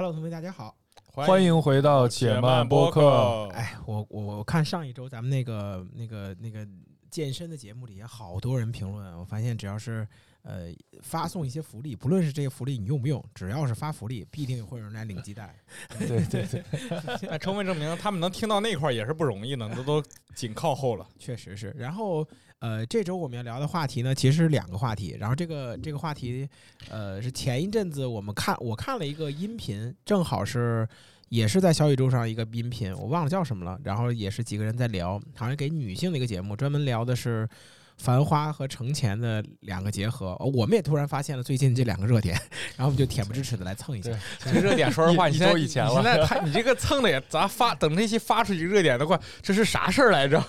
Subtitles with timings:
[0.00, 0.74] Hello，同学，大家好。
[1.04, 3.48] 欢迎回到且慢播客。
[3.48, 6.66] 哎，我我我看上一周咱们那个那个那个
[7.10, 9.18] 健身的节目里，也好多人评论。
[9.18, 10.08] 我发现只要是
[10.40, 10.70] 呃
[11.02, 15.54] 发送一些福利，不论是这些福利你用不用，只要是发福利，必定会有人来领鸡蛋。
[15.98, 16.64] 对 对对，
[17.28, 20.02] 那充分证明他们能听到那块儿也是不容易的，那都
[20.34, 21.06] 紧靠后了。
[21.18, 21.74] 确实是。
[21.78, 22.26] 然后
[22.58, 25.16] 呃，这周我们要聊的话题呢，其实是两个话题。
[25.18, 26.48] 然后这个这个话题
[26.88, 30.88] 呃是前一阵子我们看我看了一个音频，正好是。
[31.30, 33.80] 也是在小宇宙上一个音频，我忘了叫什么了。
[33.84, 37.46] 然后也是几个人在聊，好像给女性的一个节目，专门聊的是
[38.00, 40.34] 《繁花》和《程前》的两个结合。
[40.54, 42.34] 我们也突然发现了最近这两个热点，
[42.76, 44.10] 然后我们就恬不知耻的来蹭一下。
[44.40, 45.92] 这 热点，说实话，你周以前了。
[45.92, 50.42] 现在他 你这个蹭的也，咱发等那些发出去热点的话，这是啥事儿来着？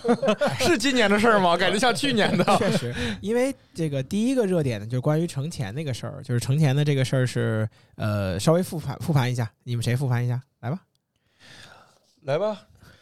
[0.60, 1.58] 是今年的事儿吗？
[1.58, 2.44] 感觉像去年的。
[2.58, 10.42] 确实，因为这个第一个热点呢，就是关于程前那个事儿，就是程前的这个事儿是呃，稍微复盘复盘一下，你们谁复盘一下？
[10.62, 10.80] 来吧，
[12.24, 12.62] 来吧，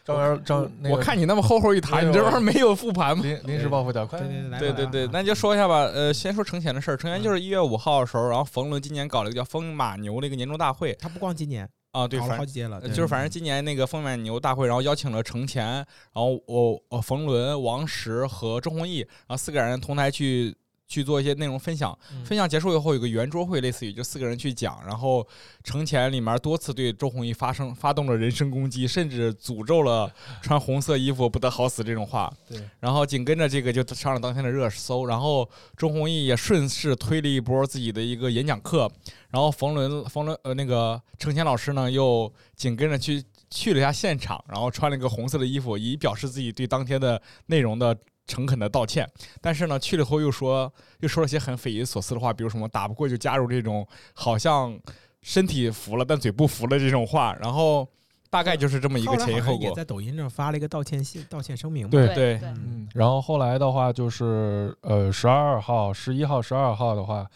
[0.10, 3.24] 张元张，我看你那么厚厚一沓，你这玩意儿没有复盘吗？
[3.24, 4.20] 临临时抱佛脚，快，
[4.60, 5.84] 对对对，那就说一下吧。
[5.86, 10.94] 呃，先说程前的事儿，程前就是一月五号的时候，然后冯仑今年搞了一个叫“风马牛”的一个年终大会。
[11.00, 20.56] 他不光今年啊，对，好几届了，就是反正今年那个“风马牛”大会，然后邀请了程前，然后我我冯仑、王石和周鸿祎，然后四个人同台去。
[20.90, 25.26] 去做一些内容分享，分享结束以后有个圆桌会，类似于就四个人去讲，然后
[25.64, 32.34] 程前里面多次对周鸿祎发生发动了人身攻击，甚至诅咒了穿红色衣服不得好死这种话。
[32.48, 38.92] 对，然后紧跟着这个就上了当天的热搜，然后周鸿祎也顺势推了一波自己的一个演讲课，
[39.30, 47.96] 然后冯仑冯仑呃那个程前老师呢又紧跟着去去了一下现场，然后穿了一个红色的衣服，以表示自己对当天的内容的。
[48.30, 49.10] 诚恳的道歉，
[49.42, 54.80] 但是呢，去了后又说又说了些很匪夷所思的话，比如什么打不过就加入这种好像
[55.24, 57.88] 身体服了但嘴不服的这种话，然后
[58.30, 59.68] 大概就是这么一个前因后果。
[59.68, 61.90] 也在抖音上发了一个道歉信、道歉声明。
[61.90, 67.28] 对对，嗯，然后后来的话就是呃，十二号、十一号、十二号的话，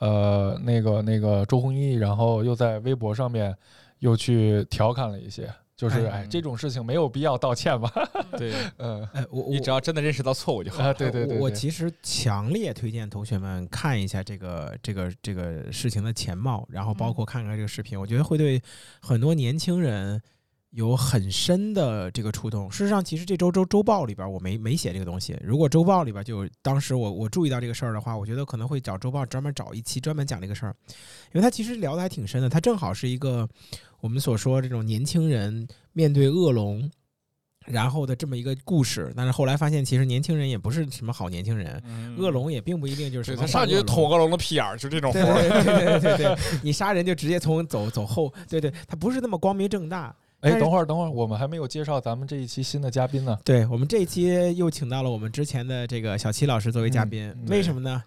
[0.00, 3.56] 呃，那个那个周鸿祎，然后又在微博上面
[4.00, 5.50] 又去调侃了一些。
[5.76, 7.92] 就是哎，这种事情没有必要道歉吧？
[8.38, 10.92] 对，嗯， 哎，我你只要真的认识到错误就好。
[10.94, 18.62] 对对对，我其实强烈推荐同学们看一下这个这个这个事情的前貌，然后包括看看这个视频，我觉得会对
[19.00, 20.22] 很多年轻人
[20.70, 22.70] 有很深的这个触动。
[22.70, 25.36] 事实上，其实这周周周报里边我没没写这个东西。
[25.42, 30.76] 如果周报里边就当时我我注意到这个事儿的话，我觉得可能会找周报专门找一期专门讲这个事儿，
[31.32, 32.48] 因为他其实聊的还挺深的。
[32.48, 33.48] 他正好是一个。
[34.04, 36.90] 我们所说这种年轻人面对恶龙，
[37.64, 41.82] 然后的这么一个故事，但是后来发现，其实年轻人也不是什么好年轻人，
[42.18, 45.10] 恶龙也并不一定就是他上去就捅恶龙的屁眼儿，就这种。
[45.10, 50.14] 对对对对对，你杀人就直接从走走后，对对，他不是那么光明正大。
[50.40, 53.38] 哎，等会儿等会儿，我们还没有介绍咱们这一期新的嘉宾呢。
[53.42, 58.04] 对我们这一期又请到了我们之前的这个小七老师作为嘉宾，为什么呢？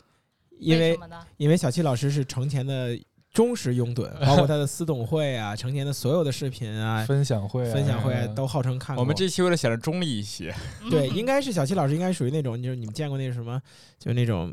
[0.60, 0.96] 因为
[1.38, 2.96] 因为小七老师是程前的。
[3.38, 9.04] 忠实拥趸， 包括他的私董会啊， 成年的所有的视频啊，分享会、分享会都号称看过。
[9.04, 10.52] 我们这期为了显得中立一些，
[10.90, 13.62] 对，应该是小七老师应该属于那种，就是你们见过那什么，
[14.00, 14.52] 就那种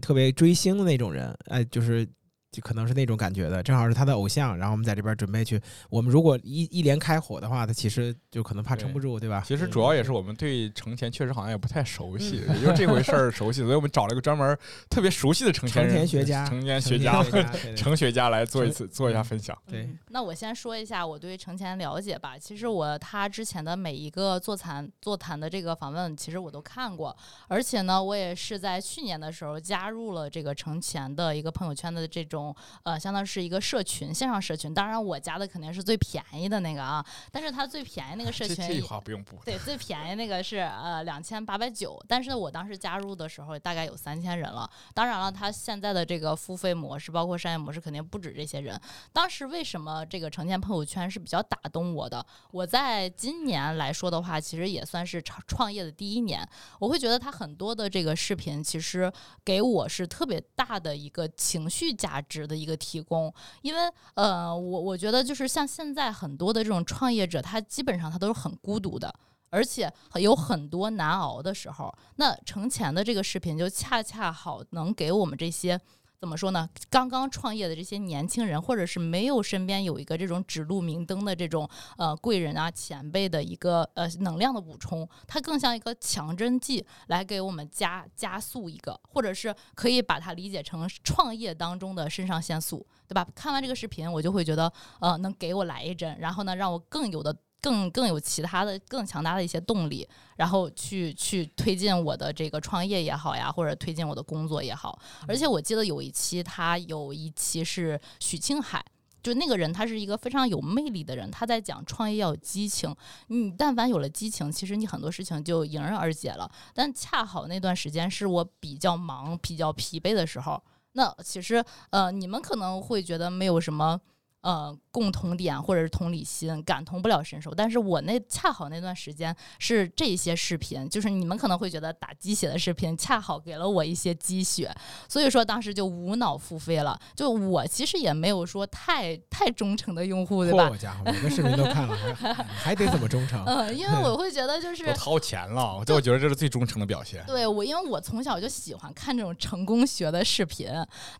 [0.00, 2.08] 特别追星的那种人，哎，就是。
[2.52, 5.58] 就可能是那种感觉的，正好是他的偶像，然后我们在这边准备去。
[5.88, 9.42] 我们如果一一连开火的话，他其实就可能怕撑不住，对吧？
[9.46, 14.58] 其实主要也是我们对程前确实好像也不太熟悉，也就这回事儿熟悉，所以我们找了一个专门
[14.90, 17.24] 特别熟悉的程前学家、程前学家、
[17.74, 19.56] 程学家来做一次做一下分享。
[19.66, 22.36] 对，那我先说一下我对程前了解吧。
[22.36, 27.16] 其实我他之前的每一个座谈座谈的这个访问，其实我都看过，
[27.48, 32.41] 而且呢，我也是在去年的时候加入了这个程前的一个朋友圈的这种。
[32.84, 34.72] 呃，相当于是一个社群，线上社群。
[34.72, 37.04] 当然，我加的肯定是最便宜的那个啊。
[37.30, 39.38] 但是它最便宜那个 社群，这话不用补。
[39.44, 42.02] 对，最便宜那个是呃两千八百九。
[42.08, 44.70] 但是我当时加入的时候，大概有三千人了。
[44.94, 48.80] 当然了，它现在的这个付费模式，包括商业模式，肯定不止这些人。
[49.12, 52.24] 当时为什么这个成建朋友圈是比较打动我的？
[52.52, 56.48] 我在今年来说的话，其实也算是创创业的第一年。
[56.78, 59.12] 我会觉得它很多的这个视频，其实
[59.44, 62.72] 给我是特别大的一个情绪价值值的一个。
[62.82, 63.80] 提供，因为
[64.14, 69.14] 呃，我我觉得就是像现在很多的这种创业者，他基本上他都是很孤独的，
[69.50, 71.94] 而且有很多难熬的时候。
[72.16, 75.78] 那程前的这个视频就恰恰好能给我们这些
[76.22, 76.68] 怎么说呢？
[76.88, 93.26] 刚刚创业的这些年轻人，或者是没有身边有一个这种指路明灯的这种呃贵人啊前辈的一个呃能量的补充，它更像一个强针剂，来给我们加加速一个，或者是可以把它理解成创业当中的肾上腺素，对吧？
[93.34, 97.36] 看完这个视频，我就会觉得呃能给我来一针，然后呢让我更有的。
[97.62, 100.06] 更更有其他的更强大的一些动力，
[100.36, 104.98] 然后去去推进我的这个创业也好呀，或者推进我的工作也好。
[105.28, 108.84] 而且我记得有一期，他有一期是许庆海，
[109.22, 112.92] 就那个人，他是一个非常有魅力的人，他在讲创业要有激情。
[113.28, 116.50] 你但凡有了激情，其实你很多事情就迎刃而解了。
[116.74, 120.60] 但恰好那段时间是我比较忙、比较疲惫的时候。
[120.94, 124.00] 那其实呃，你们可能会觉得没有什么。
[124.42, 127.54] 呃，共同点或者是同理心，感同不了身受。
[127.54, 134.74] 但是我那恰好那段时间是这些视频，就是你们可能会觉得打鸡血的视频，恰好给了我一些鸡血，
[135.08, 136.98] 所以说当时就无脑付费了。
[137.14, 140.66] 就我其实也没有说太太忠诚的用户，对吧？
[140.66, 143.40] 好家伙，每个视频都看了，还还得怎么忠诚？
[143.46, 147.24] 嗯，因为我会觉得就 是都掏钱了，我就觉得这是最忠诚的表现。
[147.28, 150.68] 对我，因为我从小就喜欢看这种成功学的视频，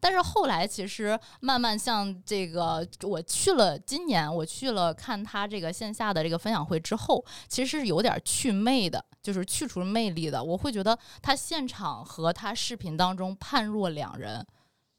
[0.01, 2.85] 但是后来其实慢慢像这个。
[3.13, 10.43] 我去了，今年我去了看他这个线下的这个分享会之后，其实是有点去魅的，就是去除魅力的。
[10.43, 14.47] 我会觉得他现场和他视频当中判若两人。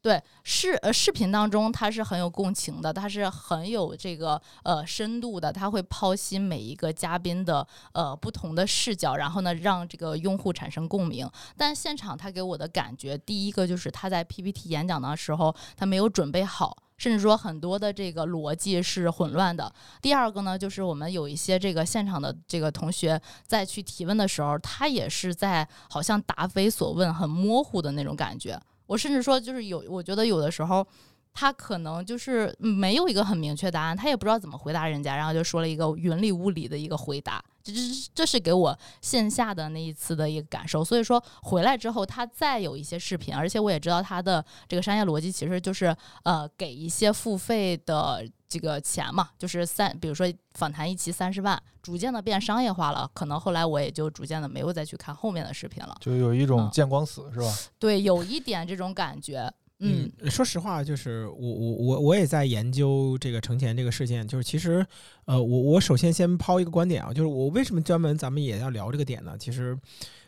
[0.00, 11.26] 对，视呃视频当中他是很有共情的，他是很有这个呃深度的，他会剖析每一个嘉宾的呃不同的视角，然后呢让这个用户产生共鸣。
[11.56, 16.76] 但现场他给我的感觉，第一个就是他在 PPT 演讲的时候他没有准备好。
[16.96, 19.72] 甚至说很多的这个逻辑是混乱的。
[20.00, 28.60] 第二个呢，就是我们有一些这个现场的这个同学在去提问的时候，他也是在好像答非所问、很模糊的那种感觉。
[28.86, 30.86] 我甚至说，就是有，我觉得有的时候。
[31.34, 37.80] 他可能就是没有一个很明确答案，他也不知道怎么回答人家，然后就说了一个云里雾里的一个回答，这这
[38.14, 40.84] 这是给我线下的那一次的一个感受。
[40.84, 53.10] 所以说回来之后，他再有一些视频，而且我也知道他的这个商业逻辑其实就是呃给一些付费的这个钱嘛，就是三，比如说访谈一期三十万，逐渐的变商业化了。
[53.12, 57.52] 可能后来我也就逐渐的没有再去看后面的视频了，就有一种见光死是吧？
[57.80, 59.52] 对，有一点这种感觉。
[59.86, 64.26] 嗯，说实话，就是我我我我也在研究这个程前这个事件。
[64.26, 64.84] 就是其实，
[65.26, 69.36] 呃，我我首先先抛一个观点啊，就是我为什么专门咱们也要聊这个点呢？
[69.38, 69.78] 其实，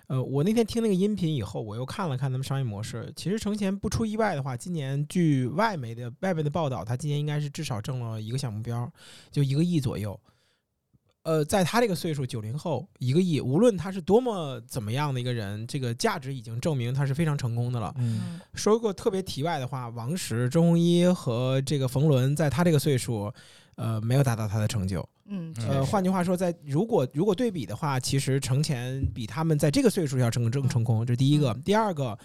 [0.09, 3.11] 呃，我那天听那个音频以后，我又看了看他们商业模式。
[3.17, 8.91] 其实程前不出意外的话，今年据外媒的外面的报道，他今年应该是至少挣了一个小目标，
[9.33, 10.19] 就一个亿左右。
[11.27, 17.93] 呃，在他这个岁数，九零后一个亿，无论他是多么怎么样的一个人，这个价值已经证明他是非常成功的了。
[17.99, 23.33] 嗯，说个特别题外的话，王石、周鸿祎和这个冯仑，在他这个岁数，
[23.75, 25.05] 呃，没有达到他的成就。
[25.27, 31.53] 嗯，呃，换句话说，在如果如果对比的话，其实程前比他们在这个岁数要成更成功，这是第一个。
[31.65, 32.17] 第二个。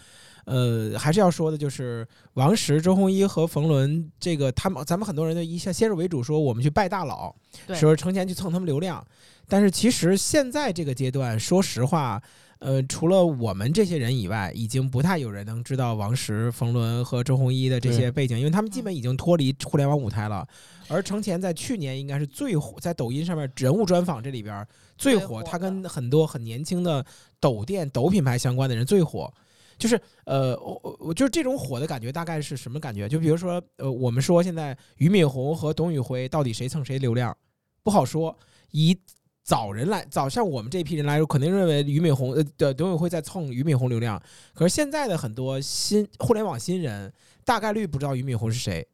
[0.45, 7.35] 呃，还是要说的，就是王石、周鸿祎和冯仑，这个他们，咱们很多人都一下先入为主，说我们去拜大佬，
[7.75, 9.05] 说成钱去蹭他们流量。
[9.47, 12.21] 但是其实现在这个阶段，说实话，
[12.59, 20.47] 呃，除了我们这些人以外，已经不太有人能知道王石、冯仑和周鸿祎的这些背景，因为他们基本已经脱离互联网舞台了。
[20.87, 24.65] 而程前在去年应该是最火，在抖音上面人物专访这里边
[24.97, 27.05] 最火，他跟很多很年轻的
[27.39, 29.31] 抖店、抖品牌相关的人最火。
[29.81, 33.09] 就是呃，我我就是这种火的感觉，大概是什么感觉？
[33.09, 37.35] 就比如说，呃，我们说现在俞敏洪和董宇辉到底谁蹭谁流量，
[37.81, 38.37] 不好说。
[38.69, 38.95] 以
[39.43, 44.21] 早人来，早像我们这批人来说，肯定认为俞敏洪呃的董宇辉在蹭俞敏洪流量。
[44.53, 47.11] 可是现在的很多新互联网新人，
[47.43, 48.87] 大概率不知道俞敏洪是谁。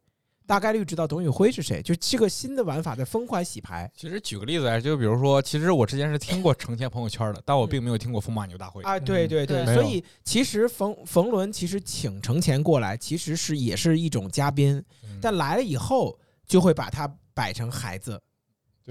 [0.48, 3.88] 大概率知道董宇辉是谁，就这个新的玩法在疯狂洗牌。
[3.94, 8.98] 其实举个例子来，就比如说，其实我之前是听过成前朋友圈的，但我并没有听过风马牛大会啊。
[8.98, 14.82] 对对对，所以其实冯冯仑其实请程前过来，其实是也是一种嘉宾，
[15.20, 18.18] 但来了以后就会把他摆成孩子，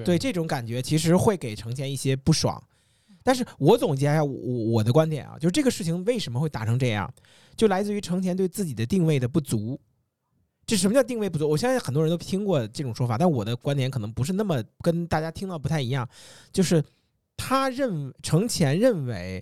[0.06, 2.64] 对这种感觉其实会给程前一些不爽。
[3.24, 7.12] 但是我总结一下我我的观点啊，就是这个事情为什么会打成这样，
[7.56, 9.80] 就来自于程前对自己的定位的不足。
[10.68, 11.48] 这什么叫定位不足？
[11.48, 16.08] 我相信很多人都听过这种说法，但我的观点可能不是那么跟大家听到不太一样。
[16.52, 16.84] 就是
[17.38, 19.42] 他认程前认为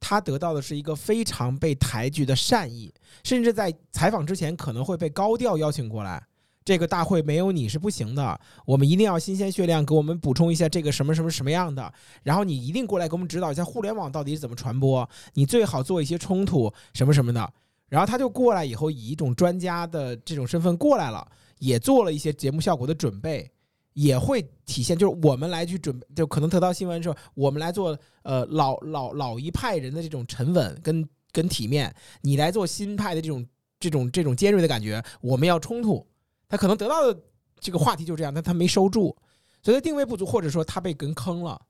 [0.00, 2.90] 他得到的是一个非常被抬举的善意，
[3.22, 6.26] 甚至在采访之前可能会被高调邀请过来。
[6.64, 17.52] 这个大会没有你是不行的，我们一定要新鲜血量给我们补充一下这个什么什么什么样的，然后你一定过来给我们指导一下互联网到底是怎么传播，你最好做一些冲突什么什么的。
[17.92, 23.52] 然后他就过来以后，以一种专家的这种身份过来了，也做了一些节目效果的准备，
[23.92, 33.46] 也会体现就是我们来去准备，就可能得到新闻的时候，我们来做呃老老老一派人的这种沉稳跟跟体面，你来做新派的这种
[33.78, 36.06] 这种这种尖锐的感觉，我们要冲突，
[36.48, 37.20] 他可能得到的
[37.60, 39.14] 这个话题就这样，但他没收住，
[39.62, 41.60] 所以他定位不足，或者说他被跟坑了。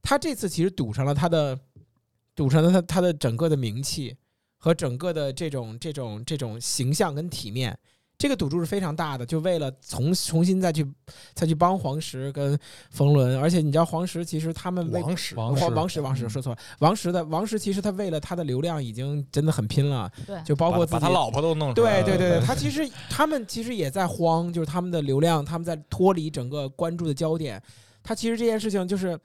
[0.00, 1.60] 他这次其实赌上了他的，
[2.34, 4.16] 赌上了他他的整个的名气。
[4.58, 7.78] 和整个的这种这种这种形象跟体面，
[8.18, 10.84] 这个赌注是非常大的，就为了重重新再去
[11.34, 12.58] 再去帮黄石跟
[12.90, 27.62] 冯仑，而且你知道黄石其实他们为王石王石王王石王石嗯说错了，王石的王石其实他为了他的流量已经真的很拼了，对，就包括自己把把他老婆都弄出来了对对对对，他其实他们其实也在慌，就是他们的流量，他们在脱离整个关注的焦点。
[28.00, 29.20] 他其实这件事情就是是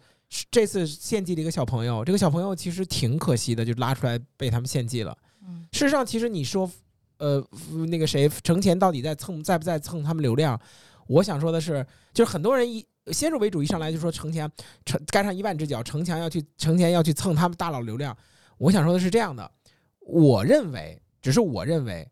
[0.50, 5.16] 这次献祭了一个小朋友，这个小朋友其实挺可惜的，就拉出来被他们献祭了。
[5.46, 6.70] 嗯事实上，其实你说，
[7.18, 7.46] 呃，
[7.90, 10.60] 那个谁程前到底在蹭在不在蹭他们流量？
[11.08, 14.50] 我想说的是，就是很多人一先入为主一上来就说程前
[14.86, 18.16] 程干上一万只脚，程前要去程前要去蹭他们大佬流量。
[18.58, 19.52] 我想说的是这样的，
[20.00, 22.08] 我认为，只是我认为，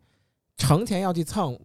[0.58, 1.58] 程前要去蹭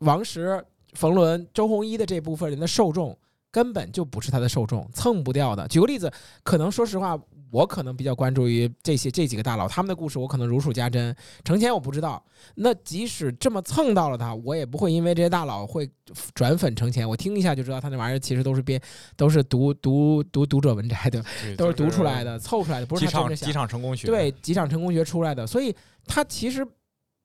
[0.00, 3.16] 王石、冯仑、周鸿祎的这部分人的受众。
[3.54, 5.68] 根本就不是他的受众，蹭不掉的。
[5.68, 7.16] 举个例子，可能说实话，
[7.52, 11.14] 我可能比较关注于这些这几个大佬，他们的故事我可能如数家珍。
[11.44, 12.20] 程前我不知道，
[12.56, 15.88] 那即使这么蹭到了他，我也不会因为这些大佬会
[16.34, 18.82] 转粉程前，我听一下就知道他那玩意儿其实都是编，
[19.16, 21.24] 都是读读读读者文摘的，
[21.56, 23.52] 都是读出来的，凑出来的，不是几场几他真的想。
[23.52, 25.72] 场成功学，对，几场成功学出来的，所以
[26.06, 26.66] 他其实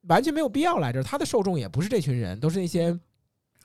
[0.07, 1.03] 完全没有必要来这儿。
[1.03, 2.95] 他的受众也不是这群人，都是那些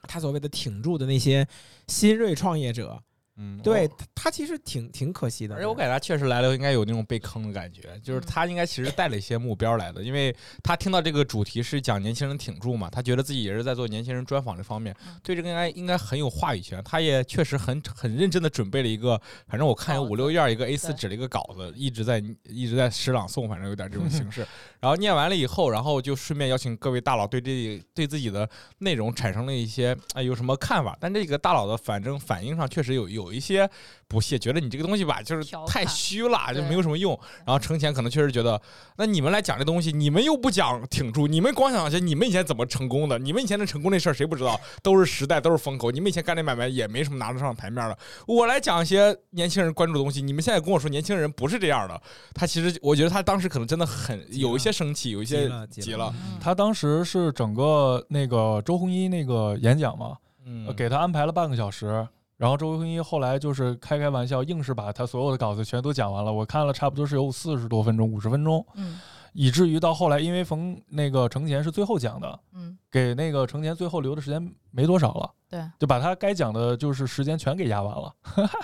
[0.07, 1.47] 他所谓的挺住的那些
[1.89, 3.03] 新锐创业者。
[3.37, 3.89] 嗯，对。
[3.89, 5.55] 他，他其实挺挺可惜的。
[5.55, 16.83] 而且我感觉他确实来了，应该有那种被坑的感觉，就是他应该其实带了一些目标来的，因为他听到这个主题是讲年轻人挺住嘛，他觉得自己也是在做年轻人专访这方面嗯，对这个应该应该很有话语权。
[16.85, 24.47] 他也确实很很认真的准备了一个，反正我看有五六页一个 A 4纸的一个稿子，一直在一直在诗朗诵，反正有点这种形式。
[24.81, 28.49] 然后念完了以后，然后就顺便邀请各位大佬对这对自己的
[28.79, 33.69] 内容产生了一些哎有什么看法，但这个大佬的反正反应上确实有有一些
[34.09, 37.19] 不屑，觉得你这个东西吧就是太虚了，就没有什么用。
[37.47, 38.61] 然后程前可能确实觉得，
[38.97, 44.61] 那你们来讲这东西，你们又不讲挺住，你们光想些你们以前怎么成功的，你们以前的成功那事儿谁不知道？
[44.83, 45.91] 都是时代，都是风口。
[45.91, 47.99] 你们以前干那买卖也没什么拿得上台面的。
[48.27, 52.01] 我来讲一些年轻人关注的东西，你们现在跟我说年轻人不是这样的。
[52.35, 66.33] 他其实，我觉得他当时可能真的很有一些生气，有一些急了他当时是整个那个周鸿祎那个演讲嘛，嗯呃给他安排了半个小时，然后周鸿祎后来就是开开玩笑，硬是把他所有的稿子全都讲完了。
[66.33, 68.99] 我看了差不多是有四十多分钟，五十分钟，嗯
[69.33, 78.15] 以至于到后来，因为冯那个程前是最后讲的，嗯，给那个程前最后留的时间没多少了，对，就把他该讲的就是时间全给压完了。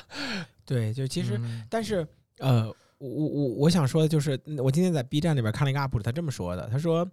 [0.65, 2.07] 对，就其实，嗯但是
[2.39, 7.05] 呃，我我我我想说的就是，嗯我今天在 B 站里边看了一个 UP 主，他这么说的，他说，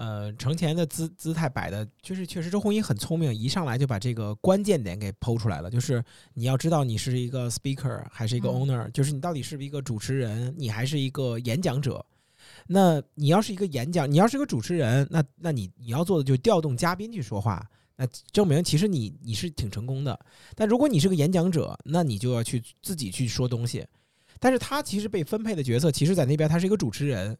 [0.00, 6.02] 呃，程前的姿姿态摆的，就是确实周鸿祎很聪明，一上来就把这个关键点给剖出来了，就是
[6.32, 12.02] 你要知道你是一个 speaker 还是一个嗯 owner，、就是你到底是不是一个主持人，你还是一个演讲者。
[12.66, 17.62] 那你要是一个演讲，你要是个主持人，那那你你要做的就是调动嘉宾去说话，
[17.96, 20.18] 那证明其实你你是挺成功的。
[20.54, 23.86] 但如果你是个演讲者，那你就要去自己去说东西。
[24.38, 27.36] 但是他其实被分配的角色，其实在那边他是一个主持人，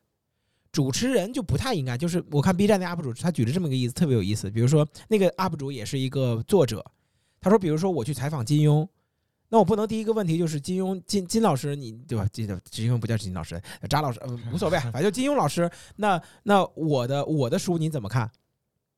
[0.72, 1.96] 主持人就不太应该。
[1.96, 4.50] 就是我看 B 站的 UP 主，他举了这么一个例子，特别有意思。
[4.50, 6.84] 比如说那个 UP 主也是一个作者，
[7.40, 8.86] 他说，比如说我去采访金庸。
[9.52, 12.24] 那我不能第一个问题就是金庸金金老师你对吧？
[12.30, 15.68] 金金庸不叫金老师，扎老师、呃、无所谓，反正就金庸老师。
[15.96, 18.30] 那那我的我的书你怎么看？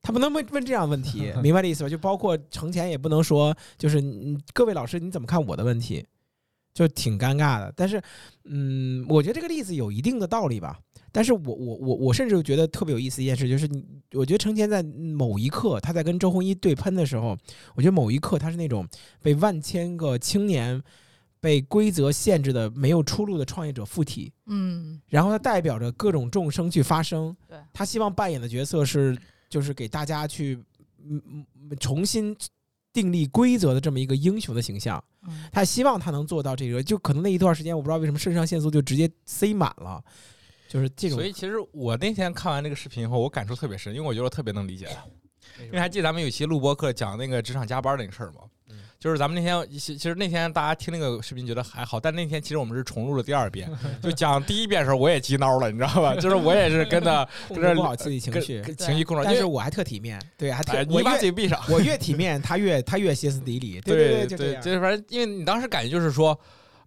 [0.02, 1.88] 他不能问问这样问题，明白这意思吧？
[1.88, 6.04] 就包括程前也不能说，就是嗯各位老师你怎么看我的问题，
[6.74, 7.72] 就挺尴尬的。
[7.74, 8.02] 但是，
[8.44, 10.78] 嗯，我觉得这个例子有一定的道理吧。
[11.12, 17.36] 但是我我我我甚至觉得特别有意思一件事，就是你，我觉得程前在某一刻他在跟周鸿祎对喷的时候，
[17.74, 18.88] 我觉得某一刻他是那种
[19.20, 20.82] 被万千个青年
[21.38, 27.36] 被规则限制的没有出路的创业者附体，嗯然后他代表着各种众生去发声。
[27.46, 29.16] 对他希望扮演的角色是，
[29.50, 30.58] 就是给大家去
[31.04, 32.34] 嗯嗯重新
[32.92, 35.02] 订立规则的这么一个英雄的形象。
[35.26, 40.02] 嗯他希望他能做到这个，就可能那一段时间，我不知道为什么肾上腺素就直接塞满了，
[40.72, 41.26] 就是这种所。
[41.26, 45.04] 以其实我那天看完这个视频以后，我感触特别深，因为我觉得我特别能理解他。
[45.64, 48.40] 因为还记得咱们有一期录播课讲那个职场加班那个事儿吗？
[48.70, 53.68] 嗯就是咱们那天，其其实那天大家听那个视频觉得还好，但那天其实我们是重录了第二遍，
[54.00, 56.14] 就讲第一遍的时候我也急孬了，你知道吧？
[56.14, 61.60] 就是我也是跟着控跟着制不好自己情绪，情绪控制，但是我还特体面，对，还特哎你把嘴闭上。
[61.68, 64.62] 我越体面，他越他越歇斯底里，对对就这样。
[64.62, 66.38] 就是反正因为你当时感觉就是说，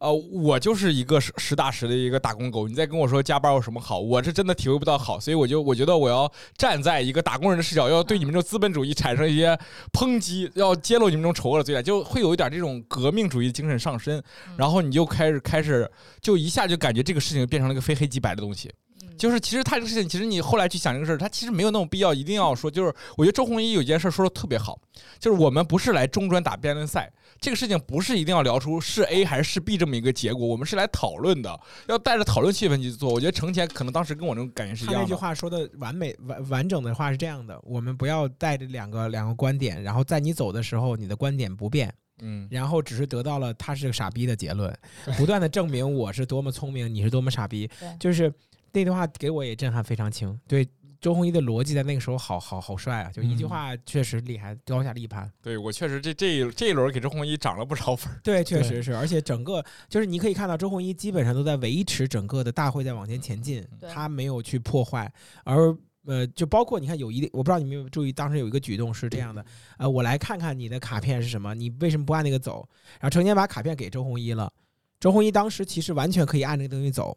[0.06, 9.58] 呃，我就是一个实实打实的一个打工狗，你再跟我说加班有什么好，我是真的体会不到好，所以我就我觉得我要站在一个打工人的视角，要对你们这种资本主义产生一些
[9.92, 15.90] 抨击，要揭露你们这种丑恶的嘴脸，就会有一点这种革命主义精神上身，嗯然后你就开始开始
[16.22, 18.70] 就一下就感觉这个事情变成了一个非黑即白的东西。
[19.02, 22.70] 嗯就是其实他这个事情，其实你后来去想这个事儿，他其实没有那种必要一定要说。
[22.70, 24.78] 就是我觉得周鸿祎有一件事说的特别好，
[25.20, 27.10] 就是我们不是来中专打辩论赛，
[27.46, 33.14] 这个事情不是一定要聊出是 A 还是是 B 这么一个结果，我们是来讨论的，要带着讨论气氛去做。
[33.14, 35.06] 我觉得程前可能当时跟我那种感觉是一样他那。
[35.06, 44.76] 句话说的完美完完整的话是这样的：我们不要带着两个两个观点，然后在你走的时候，你的观点不变，嗯，然后只是得到了他是个傻逼的结论，
[45.16, 47.96] 不断的证明我是多么聪明，你是多么傻逼对。
[48.00, 48.34] 就是
[48.72, 50.36] 那句话给我也震撼非常轻。
[50.48, 50.68] 对
[51.06, 53.12] 周鸿祎的逻辑在那个时候好好好帅啊！
[53.12, 55.32] 就一句嗯话确实厉害，高下立判。
[55.40, 58.20] 对我确实这这一这一轮给周鸿祎涨了不少分儿。
[58.24, 69.46] 对，确实是，而且整个就是你可以看到周鸿祎基本上都在维持整个的大会在往前前进，他没有去破坏，而呃，就包括你看有一，我不知道你们有没有注意，当时有一个举动是这样的，
[69.78, 72.68] 呃，我来看看你的卡片是什么，你为什么不按那个走？
[72.94, 74.52] 然后成天把卡片给周鸿祎了，
[75.00, 77.16] 周鸿祎当时其实完全可以按那个东西走。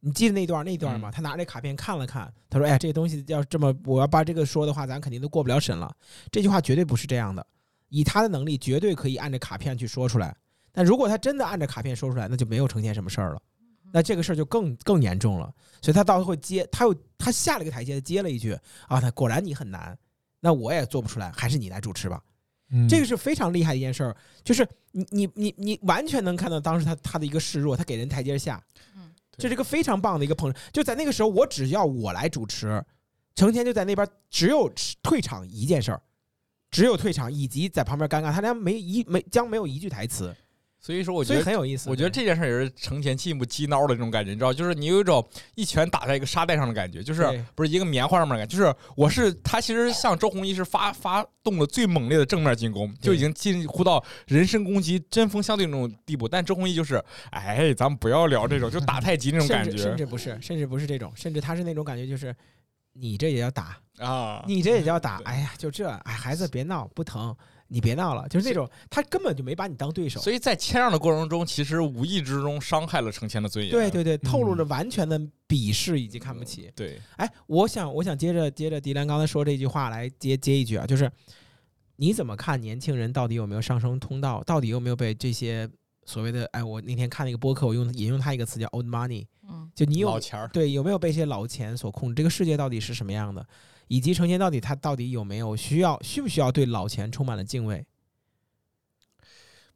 [0.00, 1.10] 你记得那段那段吗？
[1.10, 5.94] 嗯他拿着卡片看了看，他说：“哎呀，这个东西要这么，我要把这个说的话，咱肯定都过不了审了。”
[6.32, 7.46] 这句话绝对不是这样的。
[7.90, 10.34] 以他的能力，绝对可以按着卡片去说出来。
[10.72, 13.42] 但如果他真的按着卡片说出来，那就没有呈现什么事儿了，
[13.92, 15.52] 那这个事儿就更更严重了。
[15.82, 19.98] 所以他到时候会接，他又他下了一个台阶，接了一句啊，他果然你很难，
[20.38, 22.22] 那我也做不出来，还是你来主持吧。
[22.72, 28.62] 嗯这个是非常厉害的一件事儿，就是你你你你完全能看到当时他他的一个示弱，他给人台阶下，
[28.94, 29.09] 嗯，
[29.40, 30.54] 这是一个非常棒的一个碰。
[30.72, 32.84] 就在那个时候，我只要我来主持，
[33.34, 34.70] 成天就在那边只有
[35.02, 36.02] 退场一件事儿，
[36.70, 40.36] 只有退场以及在旁边尴尬，他连没一没将没有一句台词，
[40.80, 41.90] 所以说，我觉得很有意思。
[41.90, 45.22] 我觉得这件事儿也是程前进一步激孬的那种感觉，你知道，就是你有一种
[45.54, 47.22] 一拳打在一个沙袋上的感觉，就是
[47.54, 62.34] 不是一个棉花上面的感觉，就是我是他其实向周鸿祎是发发动了最猛烈的正面进攻，就已经近乎到人身攻击、针锋相对那种地步，但周鸿祎就是，哎，咱们不要聊这种，就打太极那种感甚至甚至不是，甚至不是这种，甚至他是那种感觉，就是
[62.94, 64.42] 你这也要打，啊。
[64.46, 67.36] 你这也 要打，对哎呀，就这，哎，孩子别闹，不疼，
[67.72, 70.20] 你别闹了，就是那种他根本就没把你当对手。
[70.20, 73.70] 所以在谦让的过程中，其实无意之中伤害了程谦的尊严。
[73.70, 76.68] 对对对，透露嗯着完全的鄙视以及看不起。
[76.74, 81.08] 对，哎，我想我想接着接着迪兰刚才说这句话来接接一句啊，就是
[81.94, 85.70] 你怎么看年轻人到底有没有上升通道，到底有没有被这些
[86.06, 90.48] 所谓的哎，我那天看那个播客，我用引用他一个词叫 old money，嗯就你有老钱儿。
[90.48, 92.14] 对有没有被这些老钱所控制？
[92.16, 93.46] 这个世界到底是什么样的？
[93.90, 97.84] 以及成年到底他到底有没有需要需不需要对老钱充满了敬畏？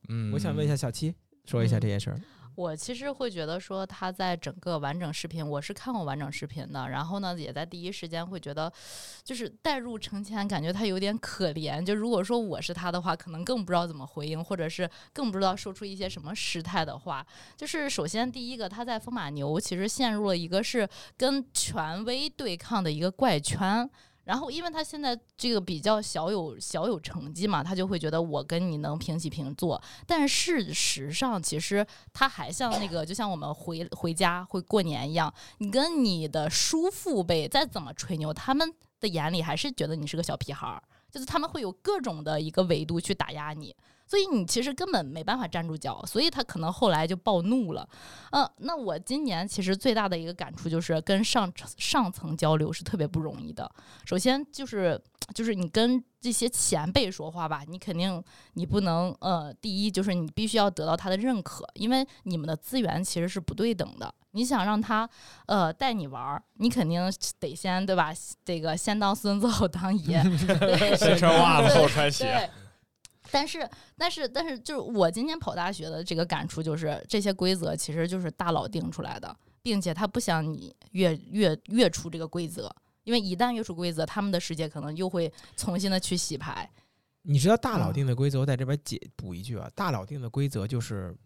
[0.08, 1.12] 嗯，我想问一下小七，
[1.44, 2.20] 说一下这件事儿。
[2.56, 8.72] 我其实会觉得说他在整个完整视频，我是看过完整视频的，然后呢，也在第一时间会觉得，
[9.22, 11.84] 就是带入程前，感觉他有点可怜。
[11.84, 17.26] 就如果说我是他的话，可能更不知道怎么回应，或者是更不知道说出一些什么失态的话。
[17.56, 23.88] 就是首先第一个，他在风马牛其实陷入了一个是跟权威对抗的一个怪圈。
[24.24, 29.80] 然后，因为他现在这个比较小有小有成绩嘛，他就会觉得我跟你能平起平坐。
[30.06, 43.76] 但事实上，其实他还像那个，就像我们回回家会过年一样，你跟你的叔父辈再怎么吹牛，他们的眼里还是觉得你是个小屁孩儿，就是他们会有各种的一个维度去打压你。
[44.06, 47.88] 所以你其实根本没办法站住脚，所以他可能后来就暴怒了。
[48.30, 53.70] 嗯，那我今年其实最大的一个感触就是跟上上层交流是特别不容易的。
[54.04, 55.00] 首先就是
[55.34, 58.22] 就是你跟这些前辈说话吧，你肯定
[58.54, 64.14] 你不能呃，第一就是你必须要得到他的认可，因为你们的资源其实是不对等的。
[64.32, 65.08] 你想让他
[65.46, 68.12] 呃带你玩儿，你肯定得先对吧？
[68.44, 70.22] 这个先当孙子后当爷，
[70.96, 72.50] 先穿袜子后穿鞋。
[73.34, 73.40] 对。
[73.40, 86.70] 但是，但是，但是，就是我今天跑大学的这个感触就是，这些规则其实就是大佬定出来的，并且他不想你越越越出这个规则，因为一旦越出规则，他们的世界可能又会重新的去洗牌。
[87.22, 91.16] 你知道大佬嗯定的规则，我在这边解补一句啊，大佬定的规则就是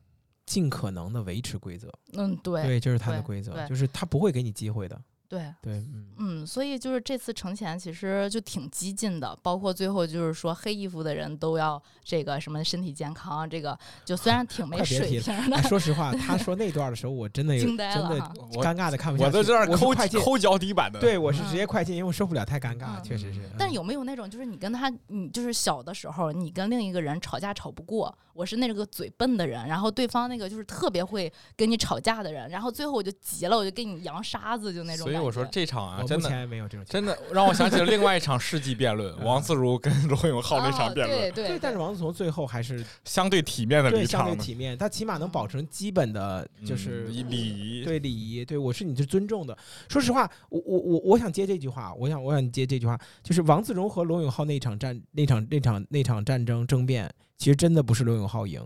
[0.46, 4.98] 尽可能的维持规则，嗯，对，对，这是他的规则，就是他不会给你机会的。
[5.28, 19.36] 对，对，嗯，嗯，所以就是这次程前其实就挺激进的，包括最后就是说黑衣服的人都要这个什么身体健康，这个就虽然挺没水平的哎，，说实话，他说那段的时候，我真的有惊呆真的了尴尬的看不下去。
[19.36, 20.98] 我在这儿抠我是快进，抠脚底板的。
[20.98, 23.40] 对我是嗯直接快进，因为我受不了太尴尬，嗯确实是。
[23.58, 47.84] 但有没有那种，就是你跟他，你就是小的时候，你跟另一个人吵架吵不过，我是那个嘴笨的人，然后对方那个就是特别会跟你吵架的人，然后最后我就急了，我就给你扬沙子，就那种以我说这场啊，真的没有这种真的让我想起了另外一场世纪辩论，王自如跟罗永浩那场哦辩论，对对但是王自如最后还是相对体面的对相离场相，对体面，他起码能保持基本的，就是嗯礼仪。
[47.84, 49.56] 对礼仪，对我是你是尊重的。
[49.88, 58.60] 说实话，我我我我想接这句话，我想我想接这句话，就是王自如和罗永浩那场战那场那场那场战争争辩，其实真的不是罗永浩赢，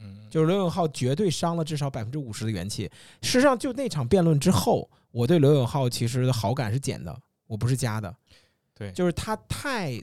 [0.00, 2.90] 嗯，就是罗永浩绝对伤了至少百分之五十的元气。
[3.22, 8.14] 事实上，就那场辩论之后，我对罗永浩其实好感是减的，我不是加的。
[8.74, 9.98] 对就是他太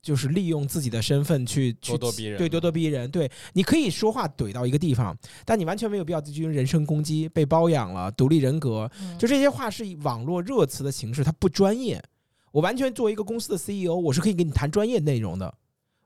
[0.00, 3.10] 就是利用自己的身份去去咄咄逼人对咄咄逼人。
[3.10, 5.14] 对，你可以说话怼到一个地方，
[5.44, 12.02] 但你完全没有必要进行人身攻击，被包养了，独立人格，嗯就这些话是以网络热词的形式，它不专业。
[12.50, 15.54] 我完全作为一个公司的 CEO，我是可以跟你谈专业内容的，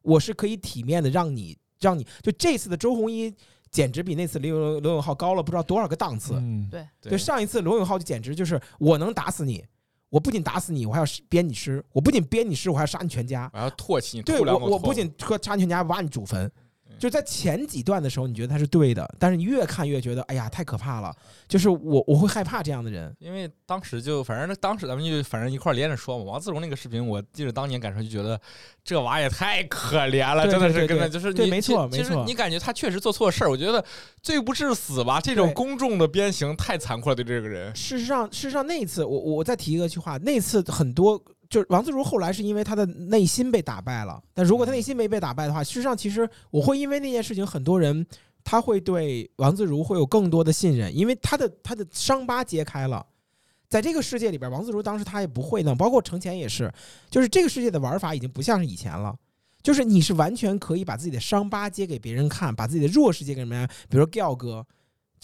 [0.03, 3.33] 我是可以体面的让你让你就这次的周鸿祎
[3.71, 6.35] 简直比那次罗罗永浩高了不知道多少个档次。
[6.35, 9.65] 嗯，对对，上一次罗永浩就简直就是我能打死你，
[10.09, 13.51] 我不仅打死你，我还要鞭你尸，我不仅鞭你尸，我还要杀你全家。
[13.55, 16.51] 我要唾弃你，对我，我不仅说杀你全家，挖你祖坟。
[16.99, 21.17] 就在前几段的时候，你觉得他是对的，但是你越看越觉得，哎呀，太可怕了。
[21.49, 23.17] 就是我，我会害怕这样的人。
[23.19, 28.39] 因为当时就反正当时咱们就反正一块儿连着说嘛，王自荣那个视频，我记得当年感受就觉得
[28.83, 33.85] 这娃也太可怜了，对真的是对对对跟着就是你对没错其其实没错你感觉他确实做错事儿，我觉得
[34.23, 37.75] 罪不至死吧，这种公众的鞭刑太残酷了，对这个人。
[37.77, 48.07] 事实上，事实上那一次，我我我再提一个句话，那次很多就是王自如后来是因为他的内心被打败了，但如果他内心没被打败的话，事实上其实我会因为那件事情，很多人
[48.43, 53.05] 他会对王自如会有更多的信任，因为他的他的伤疤揭开了。
[53.71, 56.71] 在这个世界里边，王自如当时他也不会弄，包括程前也是，
[57.09, 59.17] 就是这个世界的玩法已经不像是以前了。
[59.63, 64.67] 就是你是完全可以把自己的伤疤揭给别人看，把自己的弱势揭给别人看，比如说 Giao 哥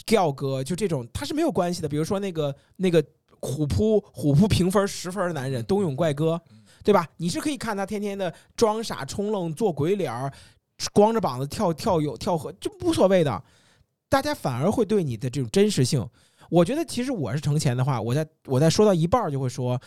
[0.07, 1.89] ，Giao 哥就这种，他是没有关系的。
[1.89, 3.03] 比如说那个那个
[3.41, 6.41] 虎扑虎扑评分十分的男人冬泳怪哥，
[6.85, 7.09] 对吧？
[7.17, 10.33] 你是可以看他天天的装傻充愣、做鬼脸儿，
[10.93, 13.43] 光着膀子跳跳泳、跳河，就无所谓的。
[14.09, 16.07] 大家反而会对你的这种真实性，
[16.51, 19.81] 我觉得其实我是成前的话，我在我在说到一半儿就会说。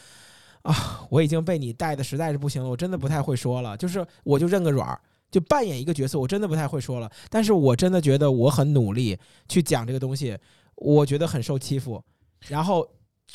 [0.61, 3.77] 啊，我已经被你带的实在是不行了，我真的不太会说了。
[3.77, 4.99] 就是我就认个软儿，
[5.31, 7.09] 就扮演一个角色，我真的不太会说了。
[7.29, 9.17] 但是我真的觉得我很努力
[9.47, 10.37] 去讲这个东西，
[10.75, 12.03] 我觉得很受欺负，
[12.49, 12.85] 然后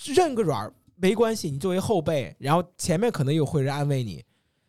[0.05, 4.23] 认个软儿没关系，你作为后辈，然后前面可能有会人安慰你，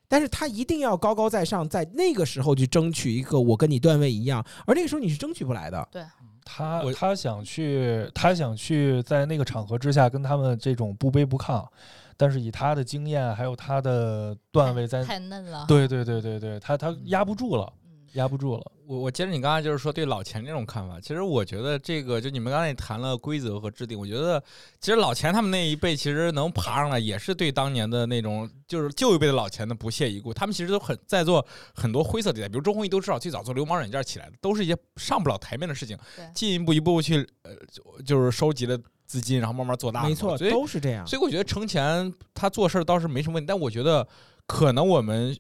[0.08, 5.86] 但是他一定要高高在上，在那个时候去争取一个我跟你段位一样，而那个时候你是争取不来的。
[6.08, 11.68] 我他他想去，他想去在那个场合之下跟他们这种不卑不亢，
[12.16, 15.66] 但是以他的经验还有他的段位在，太嫩了。
[15.68, 17.85] 对对对对对，他他压不住了，嗯，
[18.16, 18.72] 压不住了。
[18.88, 24.42] 我我接着你刚才就是说对老钱这种看法，其实我觉得这个就你们刚才也谈了规则和制定，我觉得
[24.80, 30.34] 其实老钱他们那一辈其实能爬上来，也是对当年的那种就是旧一辈的老钱的不屑一顾。
[30.34, 35.98] 他们其实都很在做很多灰色地带，比如周鸿祎都知道最早做流氓软件起来的，都是一些上不了台面的事情，
[36.34, 40.04] 进一步一步步去呃就就是收集了资金，然后慢慢做大。
[40.04, 41.06] 没错，所以都是这样。
[41.08, 44.08] 所以我觉得程前他做事儿倒是没什么问题，但我觉得
[44.46, 45.36] 可能我们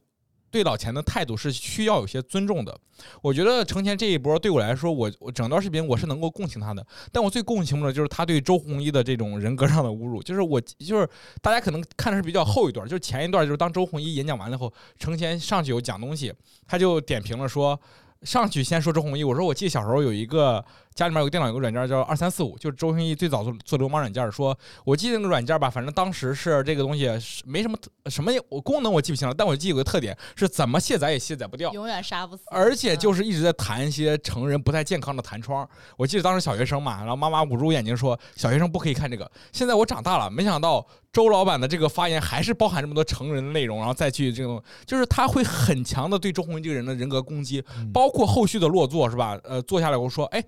[0.55, 2.79] 对老钱的态度是需要有些尊重的。
[3.21, 10.23] 我觉得程前这一波对我来说，我我整段视频我是能够共情他的，但我最共情不了就是他对周鸿祎的这种人格上的侮辱。
[10.23, 11.05] 就是我就是
[11.41, 16.33] 大家可能看的是比较后一段，就是前一段就是当周鸿祎演讲完了以后，程前上去有讲东西，
[16.65, 17.77] 他就点评了说。
[18.23, 20.63] 上去先说周鸿祎，我说我记得小时候有一个
[20.95, 31.73] 家里面有个电脑有个软件叫二三四五，就是周鸿祎最早做做流氓软件，说我记得那个软件吧，反正当时是这个东西是没什么特什么我功能我记不清了，但我记得有个特点是怎么卸载也卸载不掉。
[31.73, 32.43] 永远杀不死。
[32.47, 35.67] 而且就是是一直在弹一些成人不太健康的弹窗。
[35.97, 39.29] 我记得当时小学生嘛，然后妈妈捂住眼睛说小学生不可以看这个。
[39.51, 49.37] 现在我长大了，没想到周老板的这个发言还是包含这么多成人的内容，然后再去这种，就是他会很强的对周鸿祎这个人的人格攻击，嗯包括后续的落座是吧？
[49.43, 50.41] 呃，坐下来我说，哎。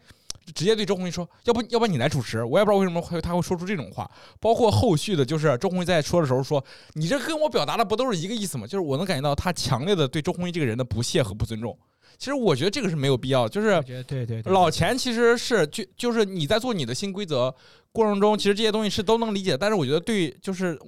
[0.54, 4.10] 直接对周鸿祎说，要不要不然你来主持，我也不知道为什么会他会说出这种话。
[4.40, 8.66] 包括后续的，就是周鸿祎在说的时候说，你这跟我表达的不都是一个意思吗？
[8.66, 11.78] 就是我能感觉到他强烈的对周鸿祎这个人的不屑和不尊重。
[12.18, 17.54] 其实我觉得这个是没有必要，就是对对对，老钱其实是就就是你在做你的新规则
[17.92, 20.80] 过程中，其实这些东西是都能理解，但是我觉得对就是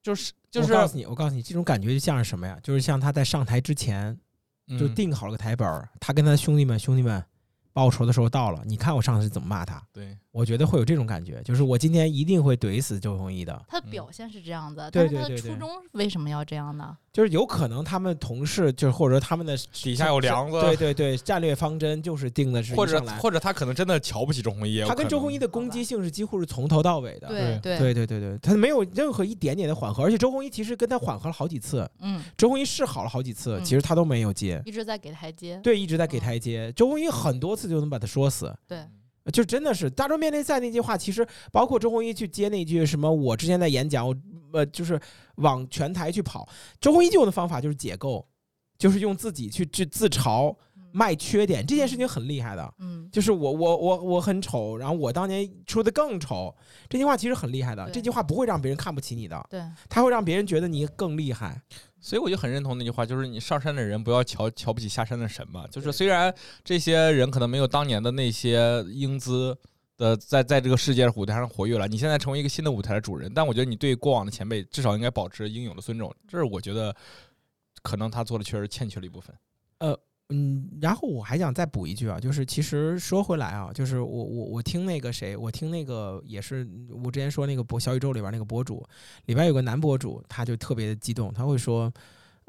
[0.00, 2.56] 就是就是我告诉你，我告诉你，这种感觉就像是什么呀？
[2.62, 4.16] 就是像他在上台之前
[4.78, 7.24] 就嗯定好了个台本儿，他跟他兄弟们兄弟们
[7.76, 9.82] 报仇的时候到了，你看我上次怎么骂他？
[9.92, 13.64] 对我觉得会有这种感觉，就是我今天一定会怼死周鸿祎的。
[13.66, 16.94] 他的表现是这样的，对但是他的对对对初衷为什么要这样呢？
[17.10, 27.28] 就是有可能他们同事，就是或者说他们的底下有梁子对对对，战略方针就是定的是一或者或者他可能真的瞧不起周鸿祎，他跟周鸿祎的攻击性是几乎是从头到尾的。
[27.28, 35.58] 对对对对对对，他没有任何一点点的缓和，而且周鸿祎其实跟他缓和了好几次，嗯，周鸿祎示好了好几次，嗯其实他都没有接，一直在给台阶。
[35.62, 36.70] 对，一直在给台阶。
[36.72, 38.84] 周鸿祎很多次就能把他说死，对，
[39.32, 44.16] 就真的是大众面对赛那句话，其实包括周鸿祎去接那句什么，我之前在演讲，我
[44.52, 45.00] 呃就是
[45.36, 46.48] 往全台去跑，
[46.80, 48.26] 周鸿祎就用的方法就是解构，
[48.78, 52.74] 就是用自己去去自嘲嗯卖缺点，这件事情很厉害的。
[52.78, 56.54] 嗯，就是我我我我很丑，然后我当年出的更丑，
[56.88, 57.90] 这句话其实很厉害的。
[57.90, 61.60] 这句话不会让别人看不起你的，对，它会让别人觉得你更厉害。
[62.00, 65.66] 所以我就很认同那句话，就是你上山的人不要瞧瞧不起下山的神嘛。
[65.68, 66.32] 就是虽然
[66.62, 69.56] 这些人可能没有当年的那些英姿
[69.96, 76.94] 的在在这个世界舞台上活跃了，你现在成为一个新的舞台的主人，但我觉得你对过往的前辈至少应该保持应有的尊重，这是我觉得
[77.82, 79.34] 可能他做的确实欠缺了一部分。
[80.28, 88.84] 嗯，然后我还想再补一句啊，就是其实说回来啊，就是我我我听那个谁，我听那个也是我之前说那个博小宇宙里边那个博主，
[89.26, 91.92] 里边有个男博主，他就特别的激动，他会说，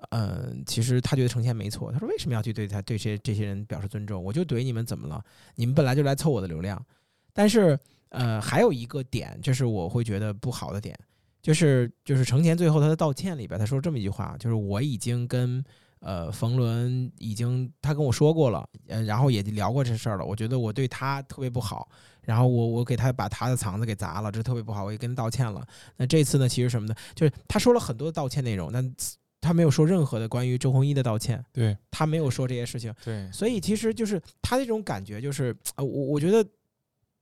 [0.09, 4.23] 呃，其实他觉得程谦没错，他说为什么要去对他对这些这些人表示尊重？
[4.23, 5.23] 我就怼你们怎么了？
[5.53, 6.83] 你们本来就来凑我的流量，
[7.31, 7.77] 但是
[8.09, 10.97] 呃，还有一个点，就是我会觉得不好的点，
[11.43, 15.63] 就是就是程前最后他的道歉里边，他说这么一句话，就是我已经跟
[15.99, 21.87] 呃冯仑已经他跟我说过了，呃，然后也聊过这事儿了，我觉得我对他特别不好，
[22.21, 25.65] 然后我我给他把他的肠子给砸了，这特别不好，我也跟他道歉了。
[25.95, 26.95] 那这次呢，其实什么呢？
[27.15, 28.95] 就是他说了很多道歉内容，但
[29.39, 32.93] 他没有说任何的关于周鸿祎的道歉，对，他没有说这些事情。
[33.05, 36.43] 对，所以其实就是他这种感觉，就是呃，我我觉得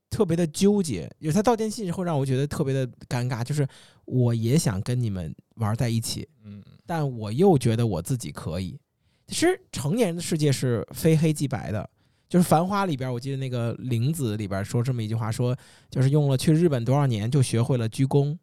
[0.10, 3.68] 特别的纠结，就是他道歉信会让我觉得特别的尴尬，就是
[4.06, 8.80] 我也想跟你们玩在一起，嗯，但我又觉得我自己可以。
[9.28, 11.90] 其实成年人的世界是非黑即白的，
[12.30, 15.58] 就是《繁花》里边，我记得那个玲子里边说这么一句话，说
[15.90, 18.38] 就是用了去日本多少年就学会了鞠躬。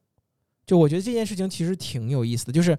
[0.66, 2.76] 就我觉得这件事情其实挺有意思的，就是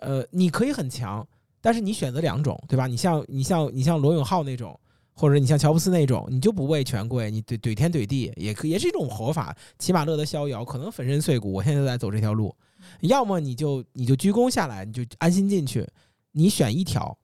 [0.00, 1.26] 呃，你可以很强，
[1.60, 2.86] 但是你选择两种，对吧？
[2.86, 4.78] 你像你像你像罗永浩那种，
[5.12, 11.52] 或者你像乔布斯那种，你就不畏权贵，你怼怼天怼地，也可也是一种活法，起码乐得逍遥，可能粉身碎骨。
[11.52, 12.54] 我现在就在走这条路，
[13.00, 15.86] 要么你就你就鞠躬下来，你就安心进去，
[16.32, 17.16] 你选一条。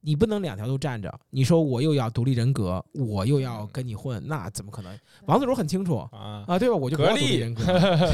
[0.00, 4.98] 你不能两条都站着，你说我又要独立人格，我又要跟你混，那怎么可能？
[5.26, 6.76] 王自如很清楚啊，啊，对吧？
[6.76, 7.64] 我就不要独立人格，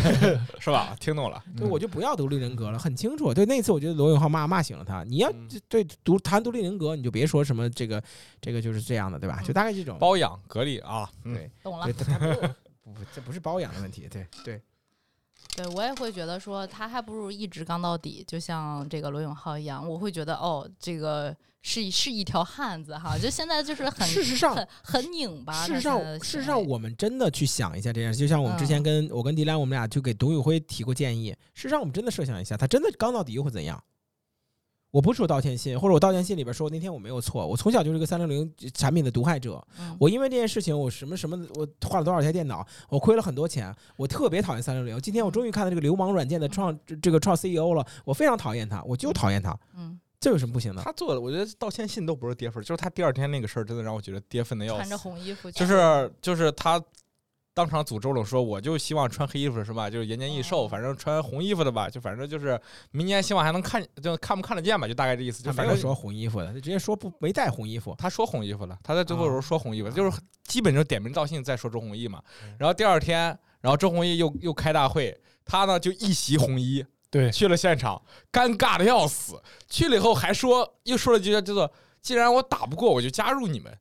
[0.58, 0.96] 是吧？
[0.98, 3.34] 听懂了，对，我就不要独立人格了，很清楚。
[3.34, 5.04] 对，那次我觉得罗永浩骂骂醒了他。
[5.04, 8.02] 你要嗯对独谈独立人格，你就别说什么这个
[8.40, 9.42] 这个就是这样的，对吧？
[9.44, 9.98] 就大概这种。
[9.98, 11.86] 包养隔离啊，嗯对懂了
[12.82, 14.08] 不，这不是包养的问题。
[14.10, 14.60] 对对，
[15.56, 23.16] 对我也会觉得说，他还不如一直刚到底，就像这个罗永浩一样，我会觉得哦，这个是是一条汉子哈。
[23.16, 25.64] 就现在就是 很事实上很很拧巴。
[25.64, 31.30] 事实上，事实上，我们真的去想一下这件事，就像我们之前嗯跟我跟迪兰，我们俩就给董宇辉提过建议。
[31.54, 33.80] 事实上，我们真的设想一下，他真的刚到底又会怎样？
[34.94, 39.60] 我不是说道歉信，或者我道歉信里边说那天我没有错，我从小就是个三六零产品的毒害者。
[39.80, 44.96] 嗯我因为这件事情，我什么什么，我换了多少台电脑，我亏了很多钱，我特别讨厌三六零。
[45.00, 50.80] 今天我终于看到这个流氓软件的创这这个创 CEO 了，我非常讨厌他，我就讨厌他，嗯，这有什么不行的？
[50.82, 55.02] 他做的，我觉得道歉信都不是跌份儿，就是他第二天那个事儿，真的让我觉得跌份的要穿着死。
[55.02, 56.80] 红衣服，就是就是他
[57.54, 59.88] 当场诅咒了，说我就希望穿黑衣服是吧？
[59.88, 65.40] 就是延年益寿，哦反正穿红衣服的吧，就反正就是明年希望还能看，就看不看得见吧，就大概这意思。
[65.42, 67.94] 就反正他没有说红衣服的，他直接说不没带红衣服。
[67.96, 72.56] 他说红衣服了，他在最后的时候啊说红衣服，就是基本就点名道姓在说周鸿祎嘛嗯。
[72.58, 79.40] 然后第二天，然后周鸿祎又又开大会，他呢就一袭红衣对，去了现场，尴尬的要死。
[79.68, 83.72] 去了以后还说又说了一句叫做“既然我打不过，我就加入你们”。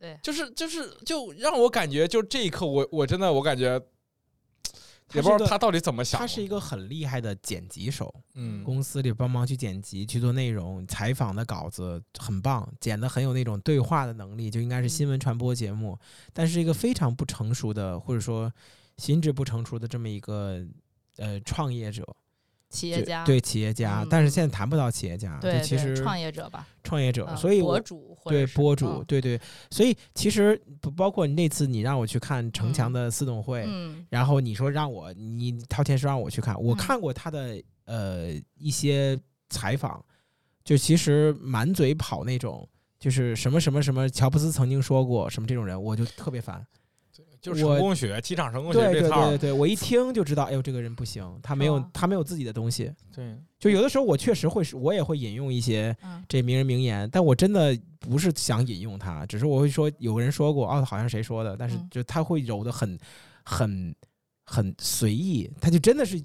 [0.00, 3.80] 对就是就是就让我感觉，就这一刻我我真的我感觉。
[5.12, 6.24] 也不知道他到底怎么想的。
[6.24, 15.98] 他是一个很厉害的剪辑手，嗯，公司里帮忙去剪辑、去做内容、采访的稿子很棒，剪的很有那种对话的能力，就应该是新闻传播节目。
[16.32, 18.52] 但是一个非常不成熟的，或者说
[18.98, 20.64] 心智不成熟的这么一个
[21.16, 22.16] 呃创业者，就
[22.70, 24.08] 企业家，对企业家，嗯。
[24.08, 29.04] 但是现在谈不到企业家，对其实创业者吧，创业者，嗯所以我博主对博主，嗯。
[29.06, 29.38] 对对，
[29.70, 34.06] 所以其实不包括那次你让我去看城墙的私董会，嗯。
[34.08, 36.76] 然后你说让我你掏钱说让我去看，我嗯。
[36.76, 40.02] 看过他的呃一些采访，
[40.64, 42.66] 就其实满嘴跑那种。
[43.00, 46.62] 就是什么什么什么，乔布斯曾经说过什么这种人，我就特别烦。
[47.40, 52.92] 就是我成功学，机场成功学对对这套对对，对，我一听就知道，哎呦，这个人不行，他没有他没有自己的东西。
[53.14, 56.22] 对，就有的时候我确实会，我也会引用一些嗯。
[56.28, 61.88] 这名人名言，但我真的不是想引用他，只是我会说有个人说过，哦，好像谁说的，但是嗯。
[61.90, 62.98] 就他会揉的很
[63.44, 63.94] 很
[64.44, 66.22] 很随意，他就真的是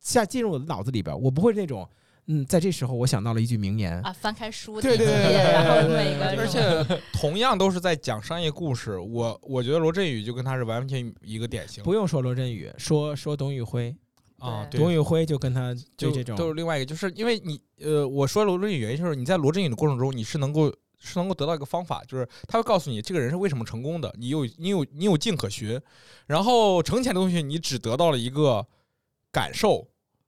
[0.00, 1.88] 下进入我的脑子里边，我不会那种，
[2.28, 13.94] 嗯，在这时候我想到了一句名言，啊，翻开书对对对然后每个对而且同样都是在讲商业故事，我我觉得罗振宇就跟他是完全一个典型不用说罗振宇，说说董宇辉，
[14.38, 25.80] 啊，董宇辉就跟他就这种都是另外一个，就是因为你呃，我说罗振宇原因就是你在罗振宇的过程中，你是能够是能够得到一个方法，就是他会告诉你这个人是为什么成功的，你有你有你有径可循。
[26.26, 28.66] 然后成前的东西，你只得到了一个
[29.30, 29.86] 感受，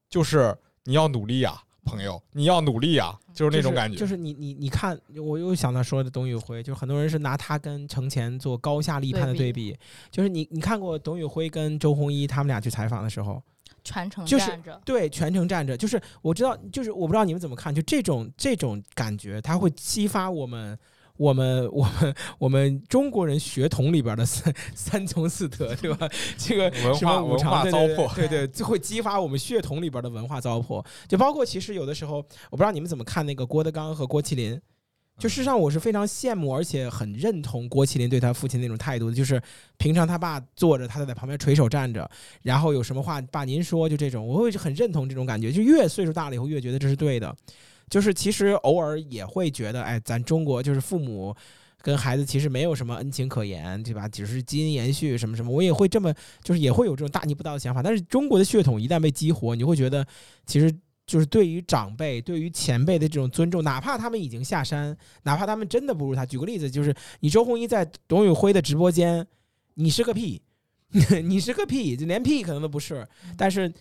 [0.09, 3.97] 就是你要努力呀，朋友，你要努力啊，就是那种感觉。
[3.97, 9.77] 就是你你你看，我又想到说的董宇辉，就是很多人是拿他跟程前做高下立判的对对比，
[10.11, 13.43] 就是你你看过董宇辉跟周鸿祎他们俩去采访的时候，
[13.83, 20.79] 全程就是站着，对全程站着，就是我知道，就是我不知道你们怎么看，就这种这种感觉，它会激发我们。
[21.19, 26.09] 我们 我们我们中国人血统里边的三 三从四德，对吧？
[26.39, 30.83] 这个文什么化文五常对化糟粕，对对对，就会激发我们血统里边的文化糟粕。
[31.07, 32.17] 就包括其实有的时候，
[32.51, 34.59] 我不知道你们怎么看那个郭德纲和郭麒麟。
[35.19, 39.43] 就事实上，我是非常羡慕，而且很认同郭麒麟对他父亲那种态度的，就是
[39.77, 42.09] 平常他爸坐着，他就在旁边垂手站着，
[42.43, 45.51] 然后有什么话，爸您说，就这种，我会很认同这种感觉。
[45.51, 47.35] 就越岁数大了以后，越觉得这是对的。
[47.89, 51.35] 就是其实偶尔也会觉得，哎，咱中国就是父母
[51.81, 54.09] 跟孩子其实没有什么恩情可言，对吧？
[54.09, 57.83] 只是基因延续什么什么，我也会这么，就是也会有这种大逆不道的想法。
[57.83, 60.07] 但是中国的血统一旦被激活，你会觉得，
[60.45, 60.73] 其实
[61.07, 66.27] 就是对于长辈、对于前辈的这种尊重，哪怕他们已经下山，哪怕他们真的不如他。
[66.27, 69.27] 举个例子，就是你周鸿祎在董宇辉的直播间，
[69.75, 70.43] 你是个屁，
[71.25, 73.73] 你是个屁，就连屁可能都不是，但是。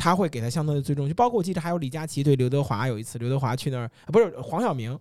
[0.00, 4.98] 他会给他相当的尊重，就包括我记得还有李佳琦对刘德华有一次，刘德华去那儿，啊不是黄晓明，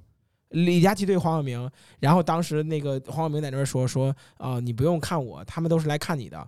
[0.50, 6.46] 李佳琦对黄晓明，然后当时那个黄晓明在那儿说说啊、你不用看我，他们都是来看你的。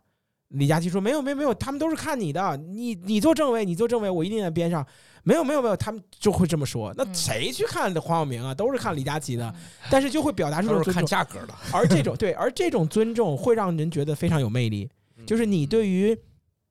[0.50, 4.86] 李佳琦说没有没有没有，他们都是看你的，你你做政委，你做政委，我一定在边上。
[5.24, 6.94] 没有没有没有，他们就会这么说。
[6.98, 8.54] 那嗯谁去看黄晓明啊？
[8.54, 9.56] 都是看李佳琦的，嗯
[9.90, 11.08] 但是就会表达出这都是看种尊重。
[11.08, 11.54] 价格的。
[11.72, 14.90] 而这种对，而这种尊重会让人觉得非常有魅力。
[15.26, 16.18] 就是你对于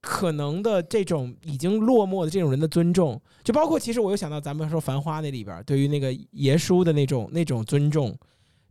[0.01, 8.17] 可能的这种已经落寞的这种人的尊重，就包括其实我又想到咱们说《繁花》那里边对于那个爷叔的那种那种尊重，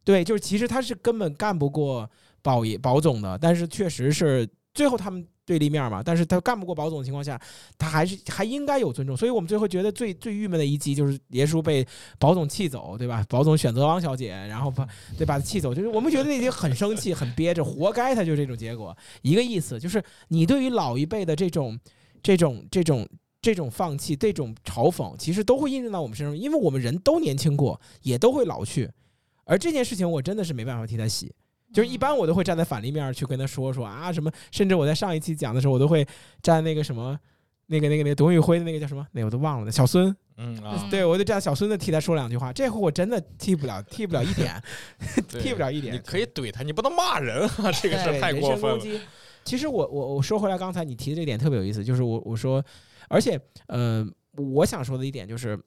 [0.05, 2.11] 对，就是其实他是根本干不过
[2.43, 7.37] 宝爷宝总的，但是确实是最后他们对立面嘛，但是他干不过宝总的情况下，
[7.77, 11.85] 他还是还应该有尊重，所以我们最后觉得最最郁闷的一集就是爷叔被
[12.21, 13.27] 宝总气走，对吧？
[13.29, 14.87] 宝总选择王小姐，然后把
[15.19, 21.77] 对把他气走，就是我们觉得那集很生气，很憋着，活该他就这种结果，一个意思就是你对于老一辈的这种
[22.23, 23.05] 这种这种。
[23.43, 28.91] 这种放弃、这种嘲讽，其实都会印证到我们身上，因为我们人都年轻过，也都会老去。
[29.47, 31.33] 而这件事情，我真的是没办法替他洗。
[31.73, 36.07] 就是一般我都会站在反立面儿去跟他说说啊什么，甚至我在上一期讲的时候，我都会
[36.43, 37.19] 站那个什么，
[37.67, 42.53] 那个那个那个董宇辉的那个叫什么，那个我都忘了那小孙，嗯啊，对我就站小孙子替他说两句话。
[42.53, 44.61] 这回我真的替不了，替不了一点，
[45.31, 45.95] 对替不了一点。
[45.95, 48.81] 你可以怼他，你不能骂人啊，这个事儿太过分了。
[48.81, 49.01] 身攻击。
[49.45, 52.63] 其实我我我说回来，刚才你提的这点特别有意思，就是我我说，
[53.09, 54.07] 而且呃，
[54.37, 55.59] 我想说的一点就是，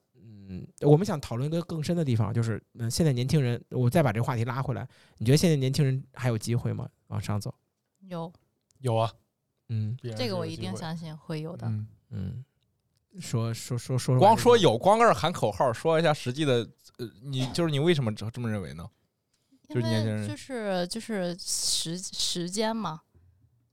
[0.48, 6.88] 嗯，我们想讨论一个更深的地方，就是嗯，现在年轻人，我再把这个话题拉回来，你觉得现在年轻人还有机会吗？
[7.08, 7.54] 往上走？
[8.02, 8.32] 有
[8.80, 9.12] 有啊，
[9.70, 11.68] 嗯这个我一定相信会有的。
[11.68, 12.46] 嗯，嗯，
[13.20, 18.90] 说说说说，光说有，光搁这儿喊口号，说一下实际的，呃，你就是你为什么这这么认为呢？
[19.70, 23.02] 就是年轻人就是就是时时间嘛，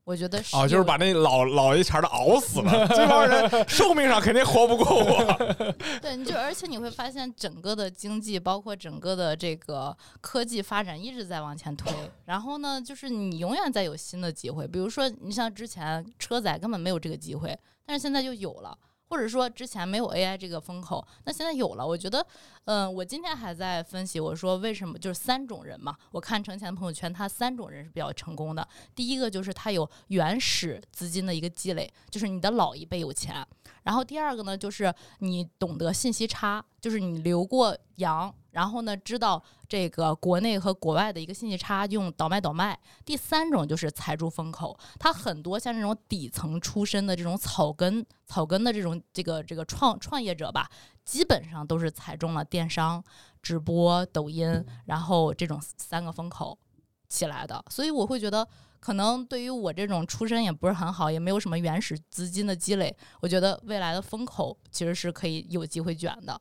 [0.05, 5.75] 我觉得是啊，就是把那老老一茬的熬死了， 这帮人寿命上肯定活不过我。
[6.03, 11.93] 对，你就而且你会发现整个的经济，包括整个的这个科技发展一直在往前推。
[12.25, 18.77] 然后呢，就是你永远在有新的机会，比如说你像之前车载根本没有这个机会，但是现在就有了。
[19.11, 21.85] 或者说之前没有 AI 这个风口，那现在有了。
[21.85, 22.25] 我觉得，
[22.67, 25.97] 嗯，我今天还在分析，我说为什么就是三种人嘛。
[26.13, 28.67] 我看程前的朋友圈，他三种人是比较成功的。
[28.95, 33.45] 第一个就是他有原始资金的一个积累，就是你的老一辈有钱。
[33.83, 38.33] 然后第二个呢，就是你懂得信息差，就是你留过洋。
[38.53, 42.77] 然后呢，知道这个国内和国外的一个信息差，用倒卖倒卖。
[43.05, 50.69] 第三种就是踩住风口，它很多像这种底层出身的这种草根、草根的这种这个这个创创业者吧，
[51.05, 53.03] 基本上都是踩中了电商、
[53.41, 56.59] 直播、抖音，然后这种三个风口
[57.09, 57.65] 起来的。
[57.71, 58.45] 所以我会觉得，
[58.81, 66.41] 可能对于我这种出身也不是很好，也没有什么原始资金的积累，我觉得未来的风口其实是可以有机会卷的。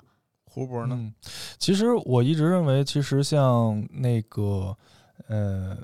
[0.50, 1.14] 胡博呢？
[1.58, 4.76] 其实我一直认为，其实像那个，
[5.28, 5.78] 呃，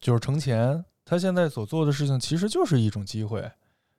[0.00, 3.50] 就是程前，他现在所做的事情，其实就是一种机会，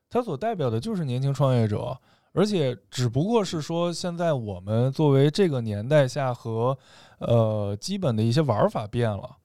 [0.08, 1.98] 他所代表的就是年轻创业者，
[2.32, 6.76] 而且只不过是说，现在我们作为这个年代下和
[7.18, 9.38] 呃基本的一些玩法变了。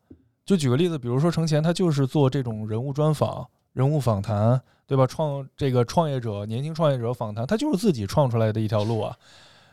[0.45, 5.07] 就举个例子，比如说程前，他就是做这种人物专访、人物访谈，对吧？
[5.07, 9.17] 创这个创业者、年轻创业者访谈，他就是自己创出来的一条路啊。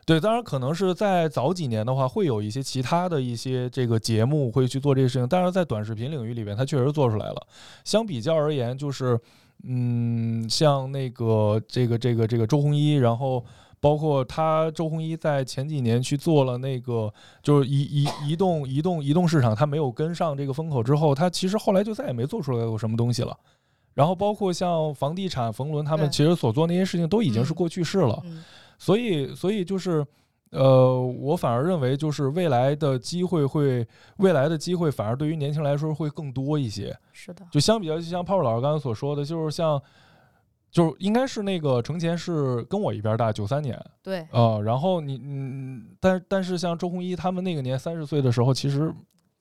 [0.05, 7.47] 对，当然可能是在早几年的话，会有一些其他的一些这个节目会去做这个事情，但是在短视频领域里边，它确实做出来了。
[7.85, 9.17] 相比较而言，就是
[9.63, 13.45] 嗯，像那个这个这个这个周鸿祎，然后
[13.79, 23.39] 包括他周鸿祎在前几年去做了那个就是移移移动移动移动市场，他没有跟上这个风口之后，他其实后来就再也没做出来过什么东西了。
[23.95, 28.21] 然后包括像房地产冯仑他们其实所做那些事情都已经是过去式了。
[28.83, 30.05] 所以，所以就是，
[30.51, 36.93] 呃，我反而认为，就是未来的机会会，未来的机会反而对于年轻来说会更多一些。
[37.13, 39.81] 是的，就相比较，就像泡泡老师刚才所说的，就是像，
[40.69, 43.81] 就是应该是那个程前是跟我一边大，九三年。
[44.03, 44.27] 对。
[44.33, 48.93] 呃，然后你，嗯，但但是像周鸿祎他们那个年三十岁的时候，其实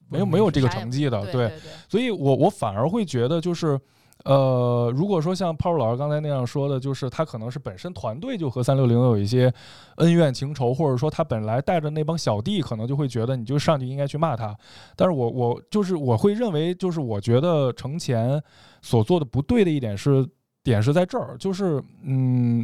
[0.07, 1.51] 没有没有这个成绩的，对。
[1.89, 3.79] 所以我我反而会觉得就是。
[4.24, 9.51] 呃，如果说像泡泡老师刚才那样说的，就是他可能是本身团队就和三六零有一些
[9.95, 14.55] 恩怨情仇，或者说他本来带着那帮小弟，可能就会觉得你就上去应该去骂他。
[14.95, 18.41] 但是我我就是我会认为，就是我觉得程前
[18.82, 20.28] 所做的不对的一点是
[20.63, 22.63] 点是在这儿，就是嗯，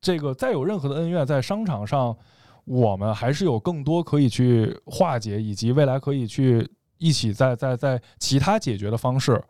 [0.00, 2.16] 这个再有任何的恩怨在商场上，
[2.64, 6.68] 我们还是有更多可以去化解，以及未来可以去
[6.98, 9.42] 一起在在在其他解决的方式。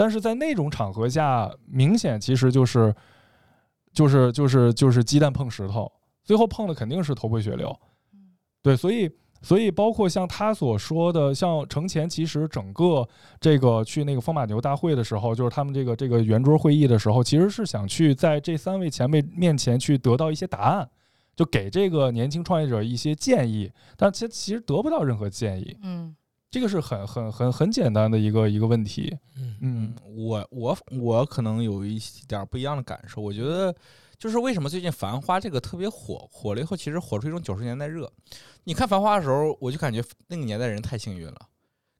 [0.00, 2.94] 但是在那种场合下，明显其实就是，
[3.92, 5.92] 就是就是就是鸡蛋碰石头，
[6.24, 7.78] 最后碰的肯定是头破血流。
[8.62, 9.10] 对，所以
[9.42, 13.06] 所以包括像他所说的，像程前其实整个
[13.38, 20.88] 这个去那个风马牛大会的时候，就是他们这个这个圆桌会议的时候，其实是想去在这三位前辈面前去得到一些答案，
[21.36, 25.76] 就给这个年轻创业者一些建议，但其实其实得不到任何建议。
[25.82, 26.16] 嗯。
[26.50, 33.72] 这个是很很很很简单的一个一个问题，嗯嗯，我我我可能有一点不一样的感受，我觉得
[34.18, 38.10] 就是为什么最近《繁花》这个特别火，火了以后其实火出一种九十年代热。
[38.64, 41.38] 你看《繁花》的时候，我就感觉那个年代人太幸运了，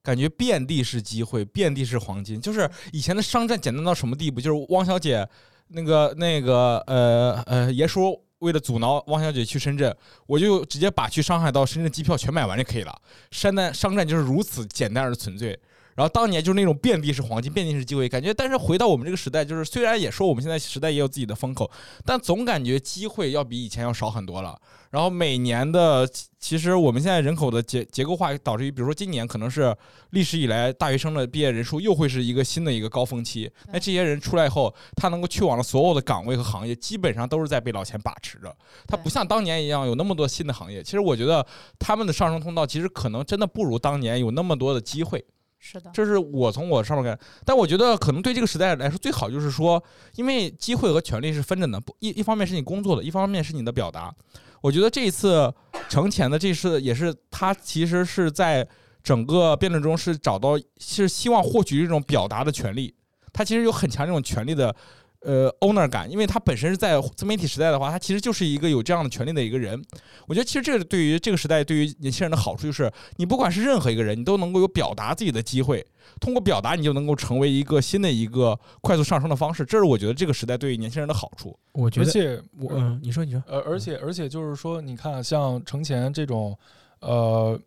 [0.02, 2.40] 感觉遍地是机会，遍地是黄金。
[2.40, 4.40] 就是以前的商战简单到什么地步？
[4.40, 5.28] 就是汪小姐
[5.68, 8.20] 那个那个呃呃爷叔。
[8.40, 13.00] 为了阻挠汪小姐去深圳，我就直接把去上海到深圳机票全买完就可以了。
[13.30, 15.58] 商战商战就是如此简单而纯粹。
[15.96, 18.32] 然后当年就是那种遍地是黄金，遍地是机会，感觉。
[18.32, 21.70] 但是回到我们这个时代，就是虽然也说我们现在时代也有自己的风口，
[22.06, 24.58] 但总感觉机会要比以前要少很多了。
[24.90, 26.08] 然后每年的，
[26.40, 29.74] 其实我们现在人口的结结构化导致于，比如说今年可能是
[30.10, 33.48] 历史以来大学生的毕业人数又会是一个新的一个高峰期。
[33.72, 38.52] 那这些人出来以后，他能够去往的所有的岗位和行业，基本上都是在被老钱把持着。
[38.88, 40.82] 他不像当年一样有那么多新的行业。
[40.82, 41.46] 其实我觉得
[41.78, 45.24] 他们的上升通道其实可能真的不如当年有那么多的机会。
[45.60, 49.80] 是的，这是我从我上面看，但我觉得可能对这个时代来说，最好就是说，
[50.16, 54.12] 因为机会和权利是分着的，不一一方面是你工作的，一方面是你的表达。
[54.60, 55.52] 我觉得这一次
[55.88, 58.66] 程前的这次也是他其实是在
[59.02, 62.94] 整个辩论中是找到是希望获取这种表达的权利，
[63.32, 64.74] 他其实有很强这种权利的。
[65.20, 69.78] 呃，owner 感，因为他本身是在自媒体时代的话，他其实就是一个有这样的权利的一个人。
[70.26, 75.86] 我觉得其实这个对于这个时代，对于年轻人的好处就是，你不管是任何一个人，你都能够有表达自己的机会。
[76.20, 79.62] 通过表达，你就能够成为一个新的一个快速上升的方式。
[79.64, 81.54] 这是我觉得这个时代对于年轻人的好处。
[81.72, 86.58] 我觉得，而且我，嗯，你说，你说，呃，而且，而且就是说，你看，像程前这种，
[87.00, 87.60] 呃，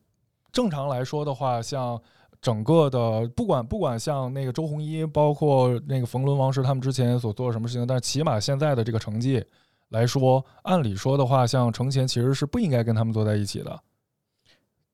[0.52, 2.02] 正常来说的话，像。
[2.44, 9.42] 整个的不管不管像那个周鸿祎，包括那个冯仑、王石他们之前所做什么事情，但是起码现在的这个成绩
[9.90, 13.80] 来说，按理说的话，像程前其实是不应该跟他们坐在一起的。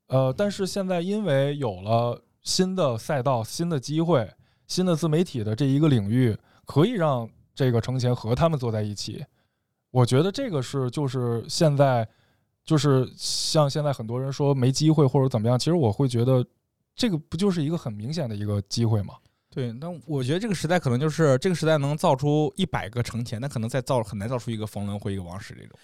[0.10, 4.30] 呃，但是现在因为有了新的赛道、新的机会、
[4.68, 9.26] 新的自媒体的这一个领域，可以让这个程前和他们坐在一起。
[9.90, 12.08] 我觉得这个是就是现在
[12.64, 16.46] 就是像现在很多人说没机会或者怎么样，其实我会觉得
[17.00, 19.14] 这个不就是一个很明显的一个机会吗？
[19.50, 25.80] 对，那我觉得这个时代可能就是这个时代能造出一百个成前，那可能再造很难造出一个冯仑或一个王石这种。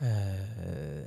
[0.00, 1.04] 呃，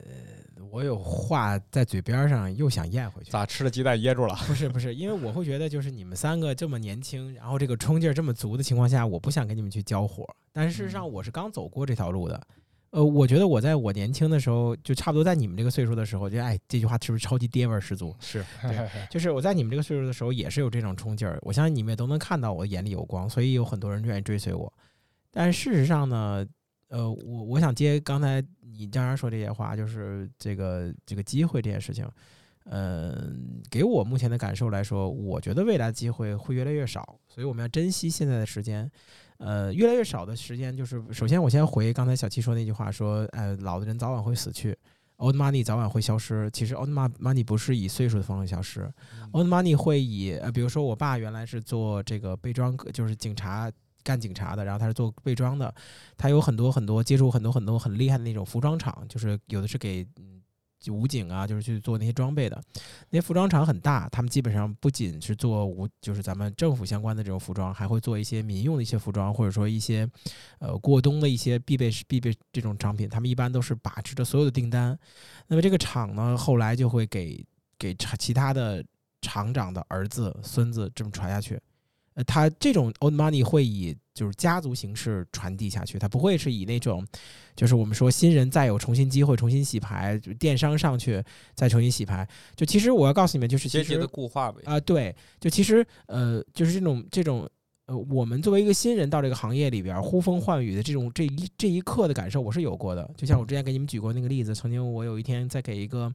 [0.71, 3.29] 我有话在嘴边上，又想咽回去。
[3.29, 4.35] 咋吃了鸡蛋噎住了？
[4.47, 10.25] 不是不是，因为我会觉得，就是你们三个这么年轻，然后这个冲劲儿这么足的情况下，我不想跟你们去交火。
[10.53, 12.41] 但是事实上，我是刚走过这条路的。
[12.91, 18.13] 呃，我觉得我在我年轻的时候，就差不多在你们这个岁数的时候，就哎，这句话是不是超级爹味儿十足？
[18.19, 18.43] 是，
[19.09, 21.39] 就是我在你们这个岁数的时候，也是有这种冲劲儿。
[21.41, 24.71] 我相信你们也都能看到我眼里有光，所以有很多人愿意追随我。
[25.31, 26.45] 但事实上呢，
[26.89, 32.05] 呃，我我想接刚才你张然说这些话，就是这个这个机会这件事情，
[32.65, 38.91] 嗯，给我目前的感受来说，我觉得未来的机会会越来越少，所以我们要珍惜现在的时间。
[39.41, 44.77] 呃，越来越少的时间，就是首先我先回刚才小七说那句话，说，呃，老的人早晚会死去
[45.17, 46.47] ，old money 早晚会消失。
[46.51, 48.87] 其实 old money 不是以岁数的方式消失
[49.31, 53.71] ，old money 会以，呃，比如说我爸原来是做这个备装，就是警察
[54.03, 55.73] 干警察的，然后他是做备装的，
[56.15, 60.07] 他有很多很多接触很多很多很厉害的那种服装厂，就是有的是给。
[60.89, 62.59] 武警啊，就是去做那些装备的，
[63.09, 70.09] 那些服装厂很大，他们基本上不仅是做武，就是咱们政府相关的这种服装，还会做一些民用的一些服装，或者说一些
[70.59, 73.07] 呃过冬的一些必备必备这种商品。
[73.09, 74.97] 他们一般都是把持着所有的订单。
[75.47, 77.45] 那么这个厂呢，后来就会给
[77.77, 78.83] 给其他的
[79.21, 81.59] 厂长的儿子、孙子这么传下去。
[82.13, 87.05] 呃，它这种 old money 会以就是家族形式传递下去，它不会是以那种，
[87.55, 91.23] 就是我们说新人再有重新机会、重新洗牌，就电商上去
[91.55, 92.27] 再重新洗牌。
[92.55, 94.61] 就其实我要告诉你们，就是阶级的固化呗。
[94.65, 97.49] 啊，对，就其实呃，就是这种这种。
[97.91, 103.11] 呃，我们作为一个新人到这个行业里边呼风唤雨的这种这一这一刻的感受，我是有过的。
[103.17, 106.09] 就像我之前给你们举过那个例子，曾经我有一天在给一个，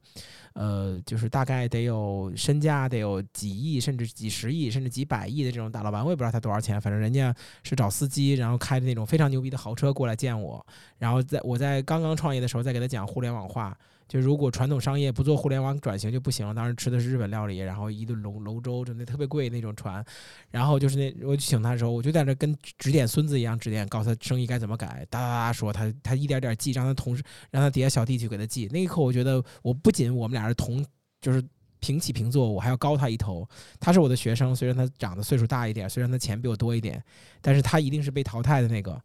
[0.53, 10.65] 呃，就是大概得有身价得有几亿，甚至几十亿，甚至几百亿的这种大老板，我也不知道他多少钱，反正人家是找司机，然后开着那种非常牛逼的豪车过来见我，
[10.97, 13.77] 然后在我在刚刚创业的时候，再给他讲互联网化。
[14.07, 16.53] 就如果传统商业不做互联网转型就不行了。
[16.53, 20.03] 当时吃的是日本料理，然后一顿龙龙舟，就那特别贵那种船。
[20.49, 25.05] 然后就是那我请他的时候，我就在那跟指点孙子一样指点，告诉他生意该怎么改。
[25.09, 28.69] 哒哒哒说他他一点点记，让他同事让他底下小弟去给他记。
[28.71, 30.85] 那一刻我觉得我不仅我们俩是同
[31.19, 31.43] 就是
[31.79, 33.47] 平起平坐，我还要高他一头。
[33.79, 37.03] 他是我的学生，虽然他长得岁数大一点，虽然他钱比我多一点，
[37.41, 38.99] 但是他一定是被淘汰的那个。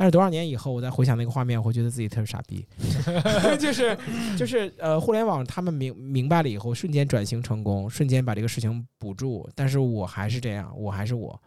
[0.00, 2.66] 但是多少年以后，我再回想那个画面，我会觉得自己特别傻逼，
[3.60, 3.94] 就是
[4.34, 9.46] 就是呃，互联网他们明明白了以后，瞬间转型成功，瞬间把这个事情补住。
[9.54, 11.38] 但是我还是这样，我还是我。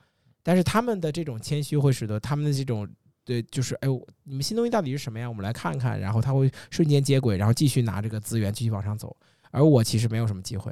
[0.44, 2.88] 但是他们的这种谦虚会使得他们的这种
[3.26, 3.88] 对，就是哎，
[4.24, 5.28] 你们新东西到底是什么呀？
[5.28, 6.00] 我们来看看。
[6.00, 9.18] 然后他会瞬间接轨，然后继续拿这个资源继续往上走。
[9.50, 10.72] 而我其实没有什么机会。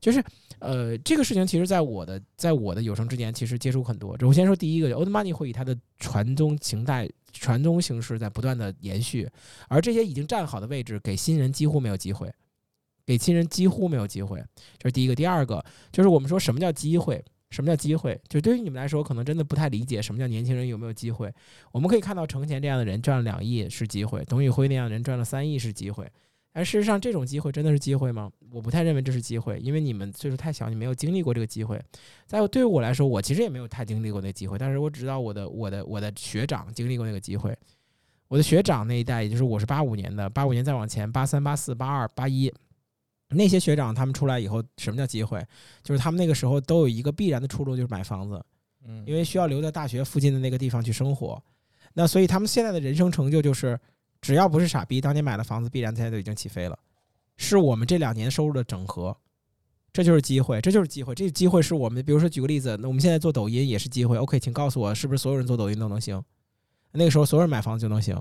[0.00, 0.22] 就是，
[0.58, 4.16] 呃，这个事情其实，在我的在我的有生之年，其实接触很多。
[4.20, 9.28] 我先说第一个，Old Money 会以它的传宗形态、传宗形式在不断的延续，
[9.68, 12.32] 而这些已经站好的位置，给新人几乎没有机会，
[13.04, 14.42] 给新人几乎没有机会。
[14.78, 15.14] 这是第一个。
[15.14, 17.24] 第二个就是我们说什么叫机会？
[17.50, 18.20] 什么叫机会？
[18.28, 21.32] 就对于你们来说，可能真的不太理解什么叫年轻人有没有机会。
[21.70, 26.10] 我们可以看到程前这样的人赚了两亿是机会，董宇辉那样的人赚了三亿是机会。
[26.56, 28.32] 而事实上，这种机会真的是机会吗？
[28.50, 31.78] 我不太认为这是机会，因为你们岁数太小，你没有经历过这个机会。
[32.24, 37.54] 在对于我来说，我其实也没有太经历过那机会，但是我只知道我的我的我的学长经历过那个机会。
[38.28, 42.50] 我的学长那一代，也就是我是八五年的，八五年再往前，八三、八四、八二、八一，
[43.28, 45.46] 那些学长他们出来以后，什么叫机会？
[45.82, 48.42] 就是他们那个时候都有一个必然的出路，就是买房子，
[48.86, 51.38] 嗯，因为需要留在大学附近的那个地方去生活。
[51.92, 53.78] 那所以他们现在的人生成就就是。
[54.26, 56.76] 只要不是傻逼，当年买了房子，必然现在都已经起飞了。
[57.36, 59.16] 是我们这两年收入的整合，
[59.92, 61.14] 这就是机会，这就是机会。
[61.14, 64.16] 这个机会是我们，比如说举个例子，那我们现在做抖音也是机会。
[64.18, 66.20] OK，请告诉我，是不是所有人做抖音都能行？
[66.90, 68.20] 那个时候所有人买房子就能行。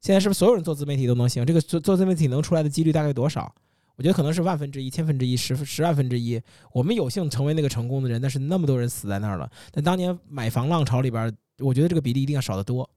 [0.00, 1.44] 现在是不是所有人做自媒体都能行？
[1.44, 3.52] 这个做做自媒体能出来的几率大概多少？
[3.96, 6.40] 我觉得可能是万分之一、千分之一、十十万分之一。
[6.72, 9.50] 我们有幸成为那个成功的人，但是那么多人死在那儿了。
[9.72, 12.88] 但当年买房浪潮里边，我觉得这个比例一定要少得多。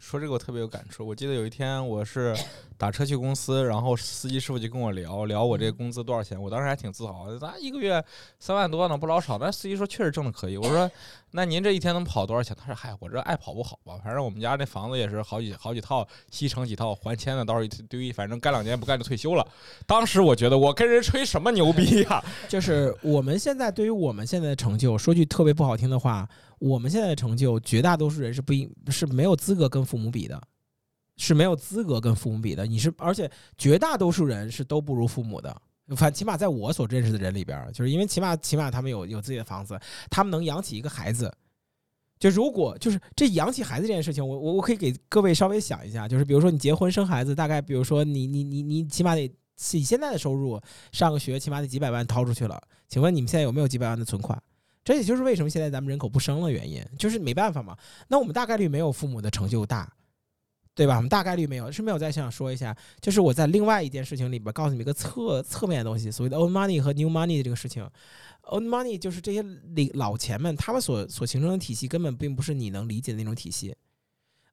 [0.00, 1.06] 说这个我特别有感触。
[1.06, 2.34] 我记得有一天我是
[2.78, 8.02] 打车去公司，然后司机师傅就跟我聊聊我这嗯个工资多少钱，我当时还挺自豪的，咱一个月
[8.38, 9.38] 三万多呢，不老少。
[9.38, 10.90] 但司机说确实挣的可以，我说
[11.32, 12.56] 那您这一天能跑多少钱？
[12.58, 19.46] 他说嗨，我这爱跑不好吧，反正我们家那房子也是好几好几套，西城几套，还签的倒是一堆，反正干两年不干就退休了。
[19.86, 26.26] 当时我觉得我跟人吹什么牛逼呀、就是我们现在对于我们现在的成就，说句特别不好听的话，
[26.60, 30.40] 我们现在的成就，绝大多数人是不应是没有资格跟父母比的，
[31.16, 32.64] 是没有资格跟父母比的。
[32.66, 35.62] 你是，而且绝大多数人是都不如父母的。
[35.96, 39.76] 反起码在我所认识的人里边，就是因为起码起码他们有有自己的房子，
[40.08, 41.32] 他们能养起一个孩子。
[42.18, 49.22] 就如果就是这养起孩子这件事情，我我我可以给各位稍微想一下，就是比如说你结婚生孩子，大概比如说你你你你起码得
[49.72, 50.60] 以现在的收入
[50.92, 54.40] 上个学起码得几百万掏出去了，请问你们现在有没有几百万的存款？
[54.82, 57.76] 这也就是为什么现在咱们人口不生的原因，就是没办法嘛。
[58.08, 59.92] 那我们大概率没有父母的成就大，
[60.74, 60.96] 对吧？
[60.96, 61.70] 我们大概率没有。
[61.70, 67.86] 顺便我再想说一下，就是我在另外一件事情里边告诉你们一个侧侧面的东西，所谓的 old money 和 new money 的这个事情。
[68.44, 73.76] old money 就是这些领老钱们他们所所形成的体系根本并不是你能理解的那种体系。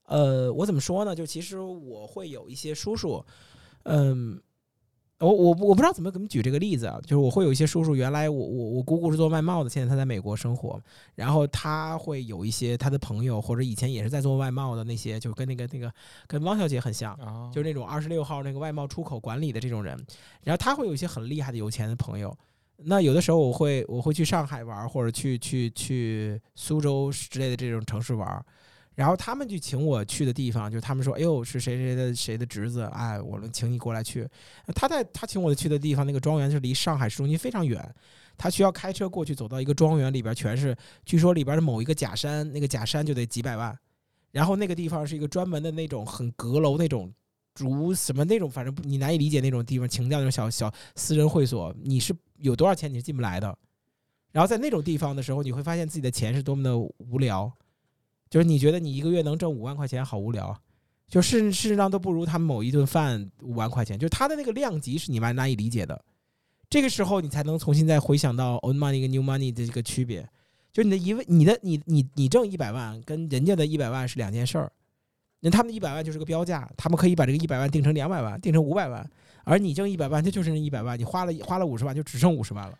[0.08, 1.16] 呃，我怎么说呢？
[1.16, 3.26] 就其实我会有一些叔叔，
[3.84, 4.42] 嗯。
[5.20, 10.80] 我我我不知道怎么怎么举这个例子啊，就是我会有一些叔叔，原来我我我姑姑是做外贸的，现在他在美国生活，
[11.16, 15.92] 然后他会有一些他的朋友或者以前也是在做外贸的那些，就跟那个那个
[16.28, 19.98] 跟汪小姐很像，啊就是那种二十六号那个外贸出口管理的这种人，
[20.44, 22.36] 然后他会有一些很厉害的有钱的朋友。
[22.84, 28.46] 那有的时候我会我会去上海玩，或者去去去苏州之类的这种城市玩，
[28.98, 34.28] 然后他们就请我去的地方，就他们说，哎呦是谁谁的谁的侄子，哎，我们请你过来去。
[34.74, 37.94] 他在他请我去的地方，那个庄园是离上海市中心非常远，
[38.36, 40.76] 他需要开车过去，走到一个庄园里边，全是
[41.06, 43.78] 据说里边的某一个假山，那个假山就得几百万。
[44.32, 47.14] 然后那个地方是一个专门的那种很阁楼那种
[47.54, 53.56] 竹什么那种，反正你难以理解那种地方，情调那种小小私人会所，你是有多少钱你是进不来的。
[54.32, 57.52] 然后在那种地方的时候，你会发现自己的钱是多么的无聊，
[58.30, 60.60] 就是你觉得你一个月能挣五万块钱，好无聊啊。
[61.08, 66.04] 就事事实上都不如他们某一顿饭五万块钱，就是他的那个量级是你蛮难以理解的。
[66.70, 70.28] 这个时候你才能重新再回想到 old money 跟 new money 的这个区别，
[70.74, 74.70] 就你的一万，你的你你你挣一百万跟人家的一百万是两件事儿。
[75.40, 79.10] 那他们的一百万就是个标价，他们可以把这个一百万定成两百万，定成五百万，
[79.46, 82.78] 而你挣一百万，它就是那一百万，你花了花了五十万，就只剩五十万了，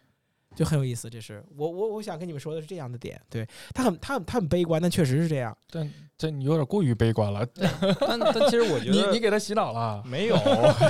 [0.58, 1.10] 就很有意思。
[1.10, 5.56] 这是我我我想跟你们说的是这样的点，对他很他很他很悲观，但确实是这样。
[5.70, 7.46] 但这你有点过于悲观了，
[8.00, 10.02] 但但其实我觉得你你给他洗脑了。
[10.04, 10.36] 没有，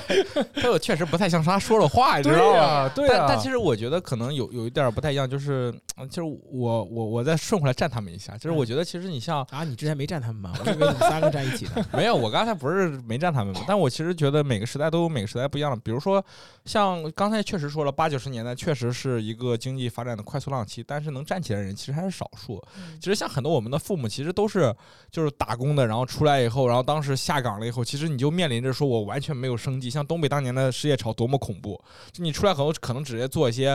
[0.56, 2.58] 他有确实不太像他说的话，你知道吗？
[2.58, 3.16] 呀，对啊。
[3.18, 10.54] 但但其实我觉得可能有有一点不太一样，就是呃其实我我我再顺回来站他们一下，就是我觉得其实你像啊，你之前没站他们吗？
[10.66, 11.86] 我以为你们三个站一起的。
[11.92, 16.24] 没有，我刚才不是没站他们嘛，但我其实觉得每个时代都有每个时代不一样的，比如说
[16.64, 22.64] 像刚才确实说了，八九十年代确实是一个经济发展的快速浪期，但是能站起来的人其实还是少数。
[22.78, 24.74] 嗯其实像很多我们的父母，其实都是
[25.18, 29.90] 就是打工的，然后出来以后，然后当时下岗了以后，其实你就面临着说我完全没有生计。
[29.90, 33.70] 像东北当年的失业潮多么恐怖，就你出来后可能直接做一些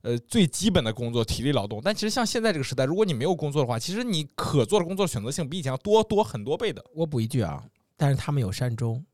[0.00, 1.82] 呃最基本的工作，体力劳动。
[1.84, 6.82] 但其实像现在这个时代，如果你没有工作的话，其实你可做的工作选择性比以前要多多很多倍的。
[6.94, 7.62] 我补一句啊，
[7.98, 9.04] 但是他们有善终，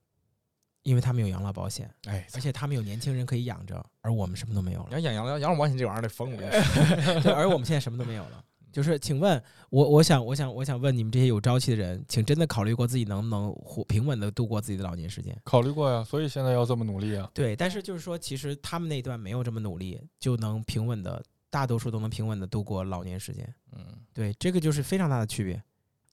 [0.85, 4.95] 因为他们有养老保险，哎，而且他们有年轻人可以养着，而我们什么都没有了你。
[4.95, 7.21] 要养养养老保险这玩意儿得疯，我跟你说。
[7.27, 8.45] 对，而我们现在什么都没有了。
[8.73, 15.37] 就是，请问我，我想，我想，我想问你们这些有朝气的人，请真的考虑过自己能不能活平稳的度过自己的老年时间？
[15.45, 17.31] 考虑过呀，所以现在要这么努力啊。
[17.35, 23.55] 对，但是就是说，其实他们那一段没有这么努力，就能平稳的，大多数都能平稳的度过老年时间。
[23.73, 25.63] 嗯，对，这个就是非常大的区别，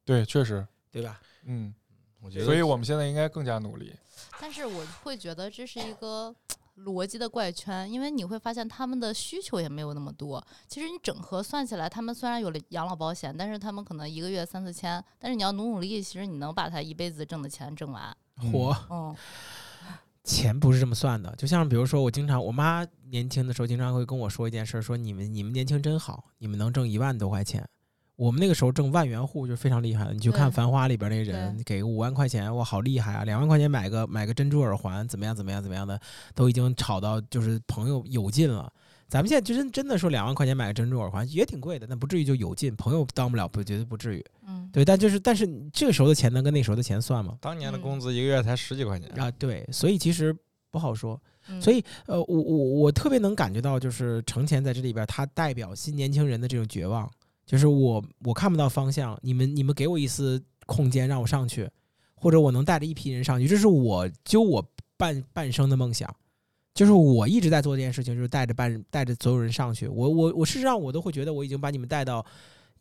[0.04, 1.20] 对，确实，对吧？
[1.46, 1.74] 嗯，
[2.20, 3.94] 我觉得，所以我们现在应该更加努力。
[4.42, 6.36] 但是我会觉得这是一个
[6.86, 10.46] 逻辑的怪圈，因为你会发现他们的需求也没有那么多。
[10.68, 18.16] 其实你整合算起来，他们虽然有了养老保险，但是他们可能一个月三四千，但是你要努努力，其实你能把他一辈子挣的钱挣完。
[18.42, 19.16] 嗯活、嗯，
[20.24, 27.68] 钱不是这么算的，就像比如说，我经常我妈年轻的时候经常会跟我说一件事儿，说你们你们年轻真好，你们能挣一万多块钱。
[28.20, 33.24] 我们那个时候挣万元户就非常厉害了，你去看《繁花》里边那人，给个五万块钱，哇，好厉害啊！
[33.24, 35.98] 两万块钱买个买个珍珠耳环，怎么样怎么样怎么样的，
[36.36, 38.70] 都已经炒到就是朋友有劲了。
[39.08, 44.26] 咱们现在就真真的说两万块钱买个珍珠耳环也挺贵的，但不至于就有劲，朋友当不了，不绝对不至于。
[44.46, 47.38] 嗯，对，但就是但是这个时候的钱能跟那时候的钱算吗？
[47.40, 50.36] 当年的嗯工资一个月才十几块钱，啊，对，所以其实
[50.70, 51.18] 不好说。
[51.48, 57.10] 嗯所以呃，我我我特别能感觉到，就是程前在这里边，他代表新年轻人的这种绝望，
[57.50, 61.68] 就是我我看不到方向，你们你们给我一丝空间让我上去，
[62.14, 64.64] 或者我能带着一批人上去，这是我就我
[64.96, 66.08] 半半生的梦想。
[66.76, 69.88] 就是我一直在做这件事情，就是带着半带着所有人上去。
[69.88, 72.24] 我我我事实上我都会觉得我已经把你们带到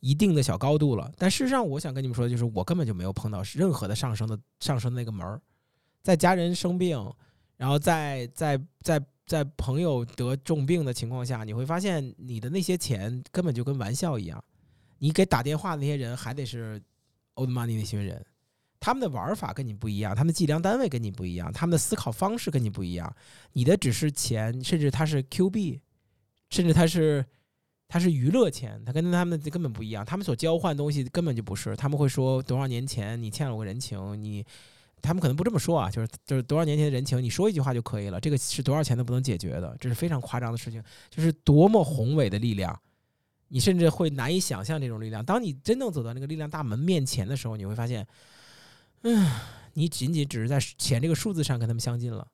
[0.00, 1.10] 一定的小高度了。
[1.16, 5.40] 但事实上，我想跟你们说的就是，我根本就没有碰到任何的上升的上升那个门儿。
[6.02, 7.02] 在家人生病，
[7.56, 14.44] 然后在在在在朋友得重病的情况下，你会发现你的那些钱根本就跟玩笑一样。
[14.99, 16.80] 你给打电话的那些人还得是
[17.34, 18.24] old money 那群人。
[18.80, 23.12] 他们的玩法跟你不一样，他们的计量单位跟你不一样，他们的思考方式跟你不一样。
[23.53, 25.80] 你的只是钱，甚至它是 Q 币，
[26.51, 27.24] 甚至它是
[27.88, 30.05] 它是娱乐钱，它跟他们根本不一样。
[30.05, 31.74] 他们所交换东西根本就不是。
[31.74, 34.46] 他们会说多少年前你欠了我个人情，你
[35.03, 38.20] 他们可能不这么说啊，就是就是多少年前的人情，你说一句话就可以了。
[38.20, 40.80] 这个是多少钱都不能解决的，这是非常夸张的事情，
[41.11, 42.80] 就是多么宏伟的力量，
[43.49, 45.24] 你甚至会难以想象这种力量。
[45.24, 48.07] 当你真正走到那个力量大门面前的时候，你会发现。
[49.03, 49.30] 嗯，
[49.74, 52.26] 你仅仅只是在钱这个数字上跟他们相近了，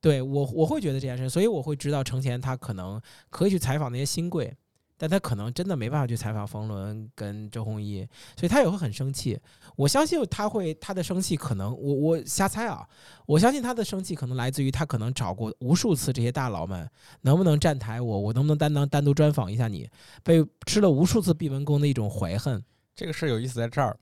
[0.00, 2.98] 对我我会觉得这件事，所以我会知道程前他可能
[3.28, 4.56] 可以去采访那些新贵，
[4.98, 9.38] 但他可能真的没办法去采访冯仑跟周鸿祎，所以他也会很生气。
[9.76, 12.86] 我相信他会他的生气可能我我瞎猜啊，
[13.24, 16.86] 我相信他的生气可能来自于他可能找过无数次这些大佬们
[17.22, 19.88] 能不能站台我，我能不能担当单独专访一下你，
[20.22, 22.62] 被吃了无数次闭门羹的一种怀恨。
[22.94, 23.96] 这个事儿有意思在这儿。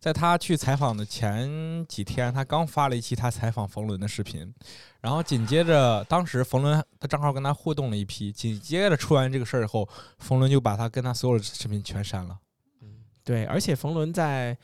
[0.00, 4.52] 在他去采访的前几天，他刚发了一期他采访冯仑的视频，
[5.00, 12.38] 然后紧接着，当时冯仑的账号跟他互动了一批，紧接着出完这个事儿以后，冯仑就把他跟他所有的视频全删了。
[12.80, 14.56] 嗯，对，而且冯仑在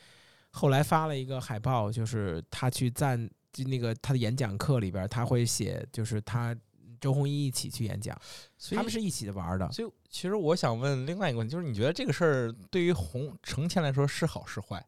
[0.51, 6.55] 后来发了一个海报，就是他去赞就那个他的演讲课里边，他会写就是他
[6.99, 8.19] 周鸿祎一起去演讲，
[8.71, 9.71] 他们是一起的玩的。
[9.71, 14.85] 所以，其实我想问另外一个问题，就是你觉得这个事儿对于红程前来说是好是坏？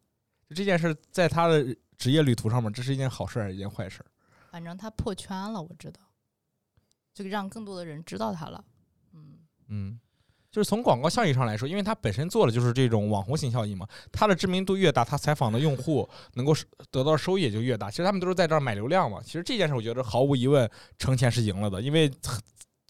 [0.52, 4.04] 这件事在他的职业旅途上面，这是一件好事还是一件坏事？
[4.50, 6.00] 反正他破圈了，我知道，
[7.14, 8.64] 就让更多的人知道他了。
[9.14, 9.38] 嗯
[9.68, 10.00] 嗯，
[10.50, 16.52] 就是从广告效益上来说，因为他本身做的就是这种网红型效益嘛，他的知名度越大，他采访的用户能够
[16.90, 17.90] 得到收益也就越大。
[17.90, 19.20] 其实他们都是在这儿买流量嘛。
[19.22, 22.10] 其实这件事，我觉得毫无疑问，程前是赢了的，因为。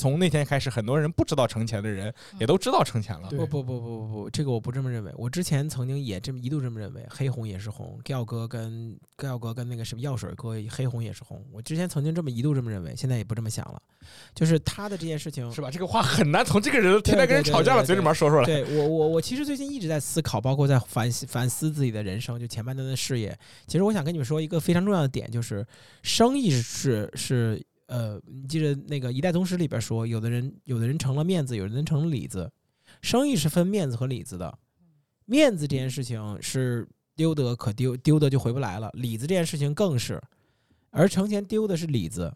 [0.03, 3.29] 从那天开始，很多人不知道程前的人也都知道程前了。
[3.31, 5.13] 不不不不不不，这个我不这么认为。
[5.17, 11.41] 我之前曾经也这么一度这么认为，黑红也是红，耀哥跟耀哥跟那个什么药水哥，黑红也是红。
[11.53, 13.81] 我之前曾经这么一度这么认为，现在也不这么想了。
[14.35, 15.71] 就是他的这件事情，是吧？
[15.71, 18.45] 这个话很难从这个人天天跟人吵架的嘴里面说出来。
[18.45, 23.39] 对我我我其实最近一直在思考，包括在反反思自己的人生，就前半段的事业。
[23.69, 25.65] 其实我想跟你们说一个非常重要的点，就是
[26.03, 27.65] 生意是是。
[27.93, 32.51] 呃，你记得那个《一代宗师》里边说，有的人有的人成了面子，有的人成了里子。
[33.03, 34.59] 生意是分面子和里子的，
[35.27, 38.91] 面子这件事情是丢得可丢，丢的就回不来了。
[38.95, 40.19] 里子这件事情更是，
[40.89, 42.35] 而程前丢的是里子。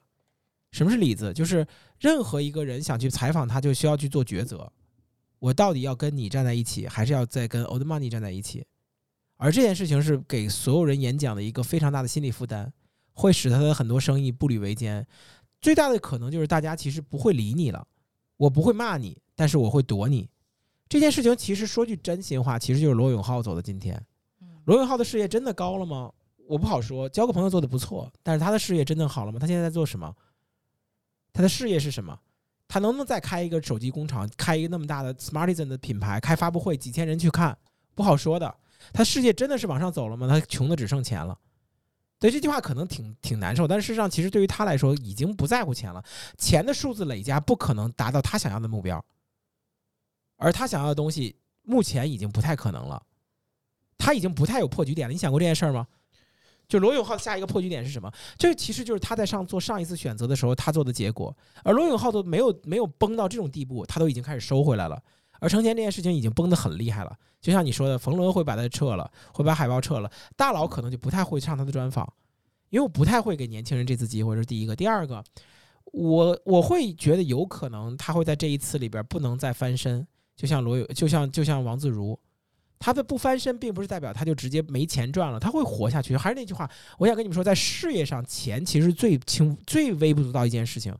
[0.72, 1.32] 什么是里子？
[1.32, 1.66] 就是
[1.98, 4.70] 任何一个人想去采访他，就需要去做抉择：
[5.38, 8.66] 我到底要跟你站在一起，还是要再跟 Old Money 站在一起？
[9.38, 12.70] 而这件事情是给所有人演讲的一个非常大的心理负担，
[13.14, 15.06] 会使他的很多生意步履维艰。
[15.66, 17.84] 最大的可能就是大家其实不会理你了，
[18.36, 20.30] 我不会骂你，但是我会躲你。
[20.88, 24.00] 这件事情其实说句真心话，其实就是罗永浩走的今天。
[24.66, 26.12] 罗永浩的事业真的高了吗？
[26.46, 27.08] 我不好说。
[27.08, 29.40] 交个朋友做的不错，但是他的事业真的好了吗？
[29.40, 30.14] 他现在在做什么？
[31.32, 32.16] 他的事业是什么？
[32.68, 37.58] 他能不能再开一个手机工厂，开一个那么大的 Smartisan 的品牌，开发布会，几千人去看？
[37.92, 38.54] 不好说的。
[38.92, 40.28] 他事业真的是往上走了吗？
[40.28, 41.36] 他穷的只剩钱了。
[42.26, 46.02] 所以这句话可能挺挺难受，但是事实上，其实对于他来说，已经不在乎钱了。
[46.36, 49.04] 钱的数字累加不可能达到他想要的目标，
[50.34, 53.00] 而他想要的东西目前已经不太可能了。
[53.96, 55.12] 他已经不太有破局点了。
[55.12, 55.86] 你想过这件事儿吗？
[56.66, 58.12] 就罗永浩下一个破局点是什么？
[58.36, 61.32] 这其实就是他在上做上一次选择的时候他做的结果。
[61.62, 65.00] 而罗永浩都没有没有崩到这种地步，他都已经开始收回来了。
[65.38, 67.16] 而成前这件事情已经崩得很厉害了。
[67.46, 72.12] 就像你说的，冯仑会把他撤了，会把海报撤了，大佬可能就不太会上他的专访，
[72.70, 74.74] 因为我不太会给年轻人这次机会，这是第一个。
[74.74, 75.22] 第二个，
[75.92, 82.18] 我我会觉得有可能他会在这一次里边不能再翻身，就像罗有，就像就像王自如，
[82.80, 86.16] 他的不翻身并不是代表他就直接没钱赚了，他会活下去。
[86.16, 86.68] 还是那句话，
[86.98, 90.92] 我想跟你们说，在事业上，钱其实最轻最微不足道一件事情。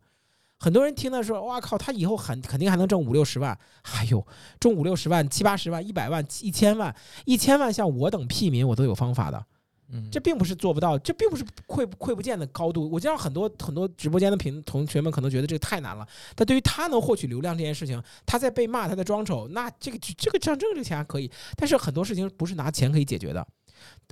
[0.58, 4.26] 很多人听到说，哇靠，他以后很肯定还能挣五六十万，哎呦，
[4.58, 6.94] 挣五六十万、七八十万、一百万、一千万、
[7.24, 9.44] 一千万，像我等屁民，我都有方法的。
[9.88, 12.90] 嗯，这并不是做不到，这并不是窥窥不见的高度。
[12.90, 16.04] 我知道很多很多直播间的评同学们可能觉得这个太难了，
[16.34, 23.46] 但对于他能获取流量这件事情，他在被骂，他在装丑，那这个这个挣这个钱还可以，但是很多事情不是拿钱可以解决的，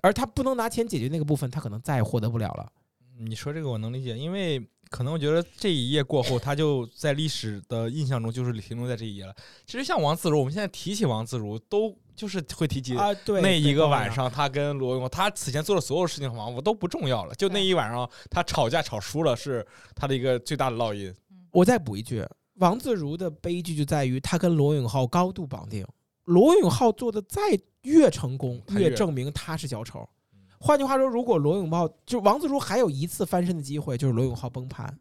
[0.01, 2.70] 而他不能拿钱解决那个部分，他可能再也获得不了了。
[3.18, 4.60] 你说这个我能理解，因为
[4.90, 9.34] 可能我觉得这一页过后，他就在历史的印象中就是停留在这一页了。
[9.66, 21.12] 其实像王自如，我们现在提起王自如，都就是会提及啊，对，那一个晚，上他跟罗永浩，他此前做的所有事情，好像都不重要了，就那一晚上他吵架吵输了，是他的一个最大的烙印。
[21.50, 25.86] 我再补一句，王自如的悲剧就在于他跟罗永浩高度绑定，
[26.24, 27.40] 罗永浩做的再
[27.82, 30.08] 越成功，越证明他是小丑。
[30.64, 34.98] 换句话说，如果罗永浩就王自如还有一次翻身的机会，就是罗永浩崩盘。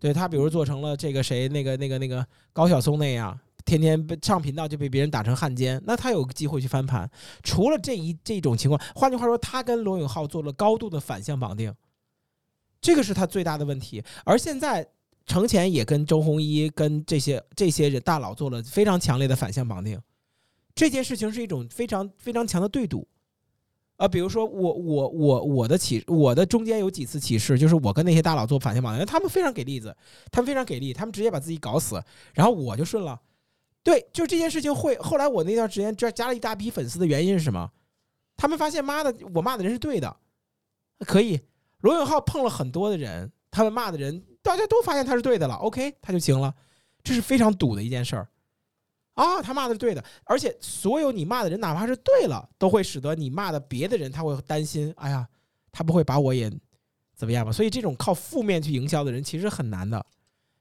[0.00, 7.06] 对他，比如做成了这个谁那个那个那个高晓松那样，天天被上频道就被别人打成汉奸，那他有机会去翻盘。
[7.42, 11.70] 除了这一这种情况，换句话说，他跟罗永浩做了高度的反向绑定，
[12.80, 14.02] 这个是他最大的问题。
[14.24, 14.88] 而现在
[15.26, 20.00] 程前也跟周鸿祎跟这些这些人大佬做了非常强烈的反向绑定，
[20.74, 23.06] 这件事情是一种非常非常强的对赌。
[23.98, 29.94] 啊，比如说我我我我的启我的中间有几次启示，就是我跟那些大佬做反向绑定，他们非常给例子，
[30.30, 32.00] 他们非常给力，他们直接把自己搞死，
[32.32, 33.20] 然后我就顺了。
[33.82, 37.70] 对，就这件事情会后来我那段时间加加了一大批粉丝的原因是什么？
[38.36, 40.16] 他们发现妈的，我骂的人是对的，
[41.00, 41.40] 可以。
[41.80, 46.54] 罗永浩碰了很多的人，他们骂的人，大家都发现他是对的了，OK，他就行了，
[47.02, 48.28] 这是非常赌的一件事儿。
[49.18, 55.26] 啊，他骂的是对的，而且所有你骂的人，哪怕是对了，都会使得你骂的别的人他会担心，哎呀，
[55.72, 56.48] 他不会把我也
[57.16, 57.50] 怎么样吧？
[57.50, 60.06] 所以这种靠负面去营销的人其实很难的，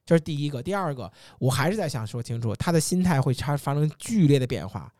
[0.04, 0.64] 这是第一个。
[0.64, 4.92] 第二个，我还是在想说清楚，他的心态会发发生剧烈的变化。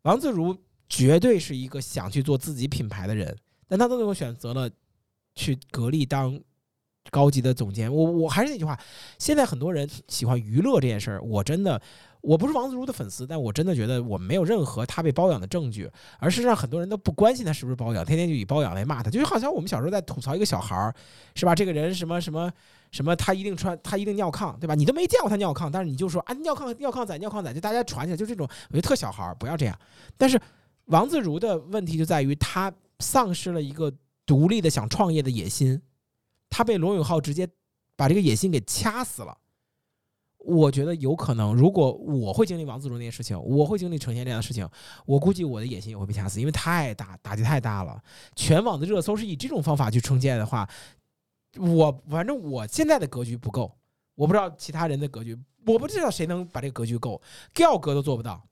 [0.00, 0.56] 王自如
[0.88, 3.36] 绝对是一个想去做自己品牌的人，
[3.68, 4.70] 但他最后选择了
[5.34, 6.40] 去格力当
[7.10, 7.94] 高级的总监。
[7.94, 8.80] 我我还是那句话，
[9.18, 11.78] 现在很多人喜欢娱乐这件事儿，我真的。
[12.24, 20.94] 我不是王自如的粉丝，但我真的觉得我没有任何他被包养的证据，而事实上很多人都不关心他是不是包养，天天就以包养来骂他，就好像我们小时候在吐槽一个小孩儿，
[21.34, 21.54] 是吧？
[21.54, 22.50] 这个人什么什么
[22.90, 24.74] 什么，他一定穿，他一定尿炕，对吧？
[24.74, 29.78] 你都没见过他尿炕，但是你就说啊，尿炕尿炕仔尿炕仔，就大家传起来，就这种，我觉得特小孩儿，不要这样。
[30.16, 30.40] 但是
[30.86, 33.92] 王自如的问题就在于他丧失了一个
[34.24, 35.78] 独立的想创业的野心，
[36.48, 37.46] 他被罗永浩直接
[37.96, 39.36] 把这个野心给掐死了。
[40.46, 44.68] 我觉得有可能，如果我会经历王自如那件事情，我会经历呈现这样的事情，
[45.06, 47.98] 我估计我的野心也会被掐死，因为太大打击太大了。
[48.36, 50.68] 全网的热搜是以这种方法去呈现的话，
[51.58, 53.74] 我反正我现在的格局不够，
[54.14, 55.34] 我不知道其他人的格局，
[55.64, 57.20] 我不知道谁能把这个格局够
[57.54, 58.46] ，Giao 哥都做不到。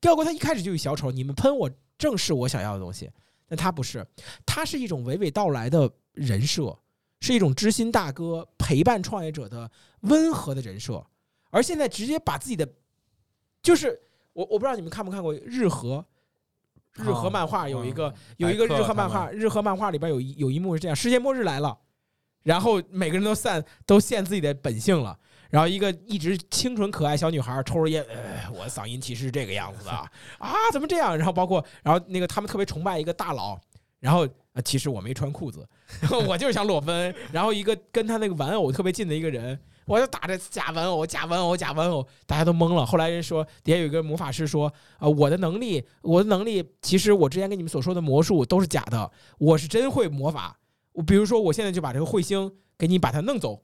[0.00, 1.68] Giao 哥他一开始就以小丑，你们喷我
[1.98, 3.10] 正是我想要的东西，
[3.48, 4.06] 但他不是，
[4.46, 6.78] 他是一种娓娓道来的人设，
[7.20, 9.68] 是一种知心大哥陪伴创业者的
[10.02, 11.04] 温和的人设。
[11.54, 12.68] 而现在直接把自己的，
[13.62, 13.96] 就是
[14.32, 16.04] 我我不知道你们看没看过日和，
[16.94, 21.78] 日和漫画有一个有一个日和漫画，日和漫画里边有一有一幕是这样：世界末日来了，
[22.42, 25.16] 然后每个人都散都现自己的本性了，
[25.48, 30.10] 然后一个一直清纯可爱小女孩抽着烟，呃，我嗓音其实是这个样子的啊，
[30.74, 31.16] 怎么这样？
[31.16, 33.56] 然后包括然后那个他们特别崇拜一个大佬，
[34.00, 35.64] 然后呃其实我没穿裤子，
[36.26, 39.56] 我就是想裸奔， 然后一个跟他那个玩偶特别近的一个人。
[39.86, 42.86] 我就打着假玩偶，假玩偶，假玩偶，大家都懵了。
[42.86, 50.58] 后来人说，底下有一个魔法师说：“啊，我的能力，我的能力，其实我之前跟你们所说的魔术都是假的，我是真会魔法。
[50.92, 53.62] 我比如说，我现在就把这个彗星给你把它弄走。”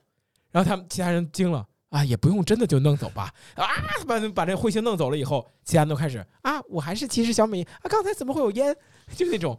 [0.51, 3.33] 然后他们其他人惊了啊，也不用真的就弄走吧？
[3.55, 3.65] 啊，
[4.05, 8.75] 把把这彗星弄走了以后，其他人都开始啊，我还是其实小米啊，刚才怎么会有烟？
[9.15, 9.57] 就那种，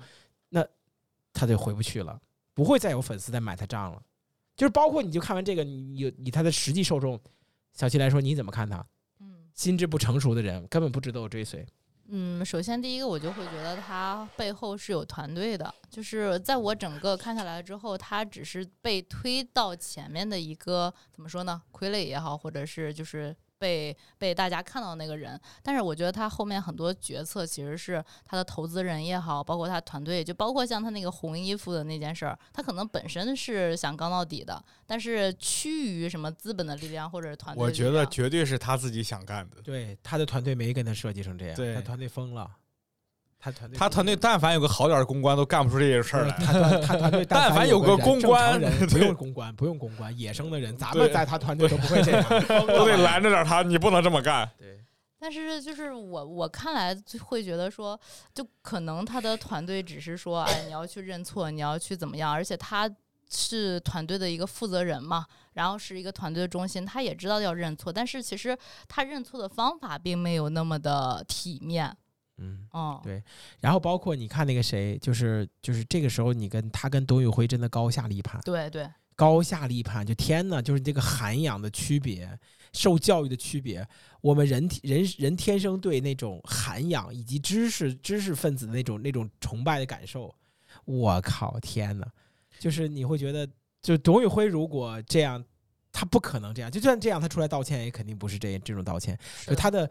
[0.50, 0.64] 那
[1.32, 2.20] 他就回不去了，
[2.54, 4.00] 不会再有粉丝再买他账了。
[4.56, 7.18] 就是包括你就看完这个，你有以他的实际受众
[7.72, 8.84] 小七来说，你怎么看他？
[9.20, 11.66] 嗯心智不成熟的人根本不值得我追随。
[12.08, 23.34] 嗯，首先第一个我就会觉得他背后是有团队的，就是在我整个看下来之后，他只是被推到前面的一个怎么说呢，傀儡也好，或者是就是。
[23.62, 39.62] 被被大家看到那个人，但是我觉得他后面很多决策其实是他的投资人也好，包括他团队，就包括像他那个红衣服的那件事儿，他可能本身是想刚到底的，但是趋于什么资本的力量或者团队，我觉得绝对是他自己想干的。
[39.62, 42.50] 对，他的团队没跟他设计成这样，他团队疯了。
[43.44, 46.36] 他团队，他团队但凡有个好点的公关，都干不出这些事儿来。
[46.38, 52.22] 他团他团队但凡有个公关人 不用公关，不用公关，野生的人，咱们在他团队都不会这样，
[52.68, 54.48] 都得拦着点他，你不能这么干。
[54.56, 54.78] 对，
[55.18, 57.98] 但是就是我我看来就会觉得说，
[58.32, 62.88] 就可能他的团队只是说，哎，你要去认错，你要去怎么样，而且他
[63.28, 71.96] 是团队的一个负责人嘛，然后是一个团队的中心，他也知道要认错，但是其实他认错的方法并没有那么的体面。
[72.42, 72.66] 嗯。
[72.72, 73.22] 哦，对。
[73.60, 82.38] 然后包括你看那个谁，就是就是这个时候，你跟他跟董宇辉真的高下立判，对对，高下立判，就天呐，就是这个涵养的区别，
[82.72, 83.86] 受教育的区别，
[84.20, 90.34] 我们人人人天生对那种涵养以及知识知识分子的那种那种崇拜的感受，
[90.84, 92.06] 我靠，天呐，
[92.58, 93.48] 就是你会觉得，
[93.82, 95.44] 就董宇辉如果这样，
[95.92, 99.88] 他不可能这样，就算这样，他出来道歉也肯定不是这这种道歉，就他的，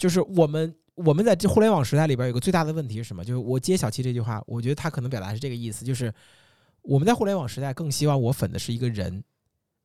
[0.00, 3.22] 就是我们我们在这互联网时代里边有个最大的问题是什么？
[3.22, 6.12] 就是我接小七这句话，我觉得他可能表达是这个意思，就是
[6.80, 9.22] 我们在互联网时代更希望我粉的是一个人，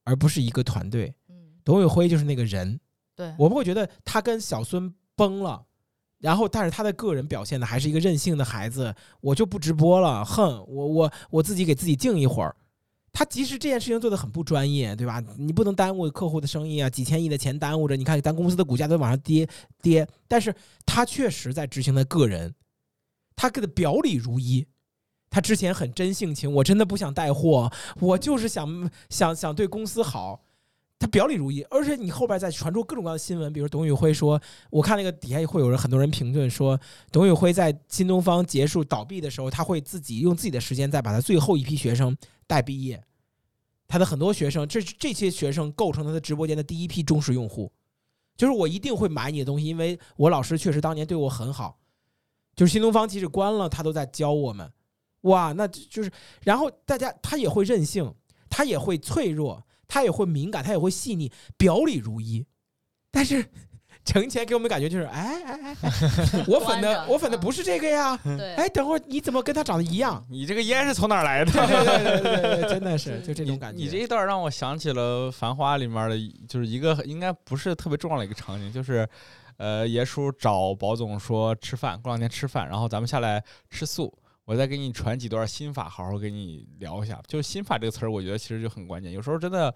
[0.05, 1.13] 而不是一个团队。
[1.27, 1.35] 嗯，
[1.65, 2.79] 董宇辉就是那个人，
[3.13, 5.65] 对，我们会觉得他跟小孙崩了。
[6.19, 12.55] 然后，但是他的个人表现的还是一个任性的孩子，我就不直播了，哼，我我我自己给自己静一会儿。
[13.17, 15.23] 他即使这件事情做的很不专业，对吧？
[15.37, 19.47] 你不能耽误客户的生意啊，几千亿的钱耽误着，你看咱公司的股价都往上跌
[19.81, 20.05] 跌。
[20.27, 20.53] 但是
[20.85, 22.53] 他确实在执行他个人，
[23.33, 24.67] 他给的表里如一。
[25.29, 30.41] 他之前很真性情，我真的不想带货，我就是想想想对公司好。
[30.99, 36.79] 他表里如一，而且你后边再传出各种各样的新闻，比如董宇辉说，我看那个底下会有人很多人评论说，
[37.11, 42.15] 董宇辉在新东方结束倒闭的时候，他会自己用自己的时间再把他最后一批学生
[42.47, 43.03] 待毕业。
[43.87, 47.71] 他的很多学生，这这些学生构成他的直播间的第一批忠实用户，
[48.35, 51.79] 就是我一定会买你的东西，因为我老师确实当年对我很好。
[52.55, 54.71] 就是新东方即使关了，他都在教我们。
[55.21, 56.11] 哇，那就是，
[56.43, 58.13] 然后大家他也会任性，
[58.49, 59.65] 他也会脆弱。
[59.87, 62.43] 他也会敏感，他也会细腻，表里如一。
[63.11, 63.47] 但是
[64.05, 65.75] 程前给我们感觉就是，哎哎哎，
[66.47, 68.17] 我粉的我粉的不是这个呀。
[68.23, 70.23] 对，哎，等会儿你怎么跟他长得一样？
[70.29, 71.51] 你这个烟是从哪儿来的？
[71.51, 73.83] 对对对对对对，真的是 就这种感觉。
[73.83, 79.07] 你这一段让我想起了《繁花》里面的，就是一个应该不是特别重要的一个场景，就是
[79.57, 84.13] 呃，爷叔找宝总说吃饭，过两天吃饭，然后咱们下来吃素。
[84.45, 87.19] 我再给你传几段心法，好好跟你聊一下。
[87.27, 89.11] 就是心法这个词儿，我觉得其实就很关键。
[89.11, 89.73] 有时候真的，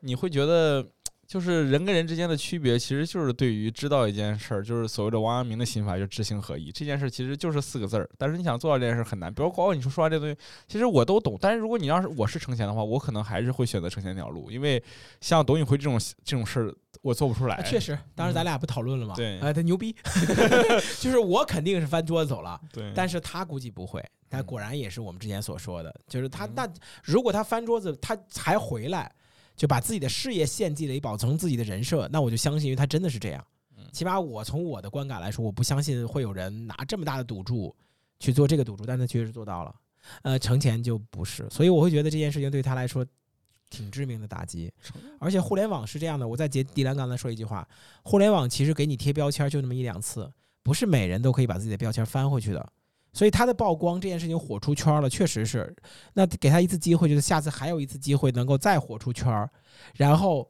[0.00, 0.82] 你会觉得，
[1.28, 6.72] 就是人跟人之间的区别，其实就是对于知道一件事儿，就是所谓的王阳明的心法，就是知行合一。
[6.72, 9.32] 这件事其实就是四个字儿，但是你想做到这件事很难。
[9.32, 11.36] 比如包括你说说完这东西，其实我都懂。
[11.38, 14.82] 但是如果你要是我是程前的话，我可能还是会选择程前那条路，因为
[15.20, 16.74] 像董宇辉这种这种事儿。
[17.00, 19.14] 我做不出来，确实，当时咱俩不讨论了吗？
[19.14, 19.94] 对，啊，他牛逼，
[20.98, 26.68] 就是我肯定是翻桌子走了，对，但是他估计不会，但果然也是我们之前所说的，就是他那
[27.04, 29.10] 如果他翻桌子，他才回来，
[29.58, 33.44] 就把自己的事业献祭了，以保存自己的人设，那我就相信，因为他真的是这样。
[33.92, 37.76] 起码我从我的观感来说，我不相信会有人拿这么大的赌注
[38.18, 39.74] 去做这个赌注，但他确实做到了。
[40.22, 43.04] 呃，程前就不是，所以我会觉得这件事情对他来说。
[43.70, 44.72] 挺致命的打击，
[45.18, 46.26] 而且互联网是这样的。
[46.26, 47.68] 我再接迪兰刚才说一句话：
[48.02, 50.32] 互联网其实给你贴标签就那么一两次，
[50.62, 52.72] 不是每人都可以把自己的标签翻回去的。
[53.18, 55.74] 所以他的曝光这件事情火出圈了，确实是。
[56.14, 59.50] 那给他一次机会，就是下次还有一次机会能够再火出圈，
[59.96, 60.48] 然后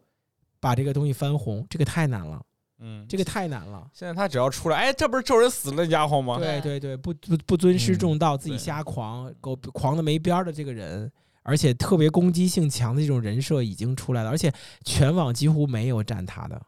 [0.61, 2.43] 把这个东西翻红，这个太难了。
[2.81, 3.89] 嗯，这个太难了。
[3.95, 6.37] 现在他只要出来，哎，这不是咒人死了那家伙吗？
[6.39, 11.11] 对对对，不不不尊师重道，自己瞎狂，狗狂的没边儿的这个人。
[11.43, 14.53] 而且特别攻击性强的这种人设已经出来了，而且
[14.85, 16.61] 全网几乎没有站他的，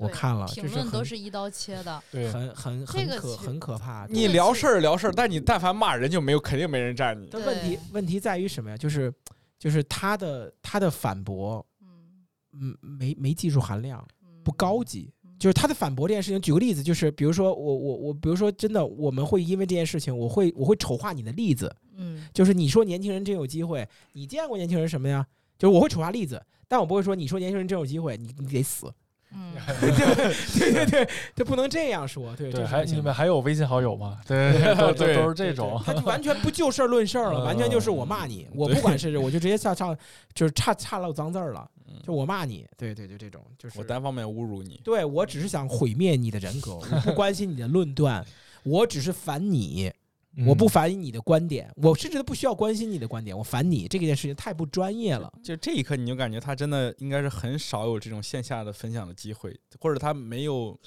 [0.00, 4.06] 我看了，评论都是一刀切的， 对，很很很可很可怕。
[4.08, 7.28] 你聊事儿聊事儿，但你但凡骂人就没有，肯定没人站你。
[7.30, 8.76] 但问题问题在于什么呀？
[8.76, 9.12] 就是
[9.58, 11.64] 就是他的他的反驳，
[12.52, 14.04] 嗯，没没技术含量，
[14.42, 15.12] 不高级。
[15.38, 25.26] 就是他的反驳这件事情，举个例子，就是比如说我我我，比如说真的，我们会因为这件事情，我会我会丑化你的例子，嗯，就是你说年轻人真有机会，你见过年轻人什么呀？
[25.58, 28.92] 就是我会丑化例子，但我不会说你说年轻人真有机会，你你得死，
[29.32, 34.18] 嗯，对对对，他不能这样说，对对，还你们还有微信好友吗？
[34.26, 39.96] 对对对，都是这种，他就完全不就事论事了，完全就是我骂你，我不管是我就直接上上
[40.34, 41.68] 就是差差漏脏字了。
[42.06, 44.80] 就我骂你，对对，就这种，就是我单方面侮辱你。
[44.82, 48.24] 对我只是想毁灭你的人格，我不关心你的论断，
[48.62, 49.92] 我只是烦你，
[50.46, 55.32] 我不烦你的观点，我甚至都不需要关心你的观点，我烦你这件事情太不专业了。
[55.42, 60.78] 就这一刻，你就感觉他真的应该是很少有这种线下的分享的机会，或者他没有。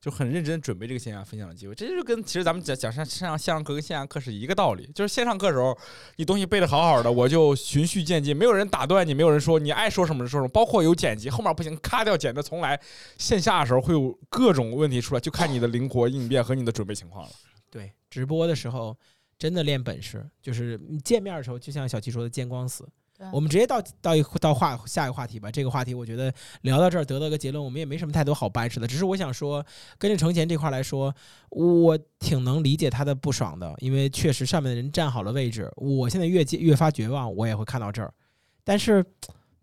[0.00, 4.88] 就很认真准备这个线下分享的机会，这就跟其实咱们讲讲上线上线上课跟线下课是一个道理。
[4.94, 5.76] 就是线上课的时候，
[6.14, 12.80] 你东西背的好好的，我就循序渐进，没有人打断你，没有人说你爱说什么就说什么，包括有剪辑，后面不行，咔掉剪的重来。
[13.18, 17.30] 线下的时候会有各种问题出来，就看你的灵活应变和你的准备情况了。
[17.70, 18.96] 对，直播的时候
[19.38, 22.88] 真的练本事，就是见面的时候，就像小七说的见光死。
[23.32, 25.50] 我们直接到到一到话下一个话题吧。
[25.50, 28.86] 这个话题我觉得聊到这儿得到个结论，我们也没什么太多好掰扯的。
[28.86, 29.66] 只是我想说，
[29.98, 31.12] 跟着程前这块儿来说，
[31.50, 35.68] 我挺能理解他的不爽的，因为确实上面的人站好了位置。
[35.74, 38.14] 我现在越接越发绝望，我也会看到这儿。
[38.62, 39.04] 但是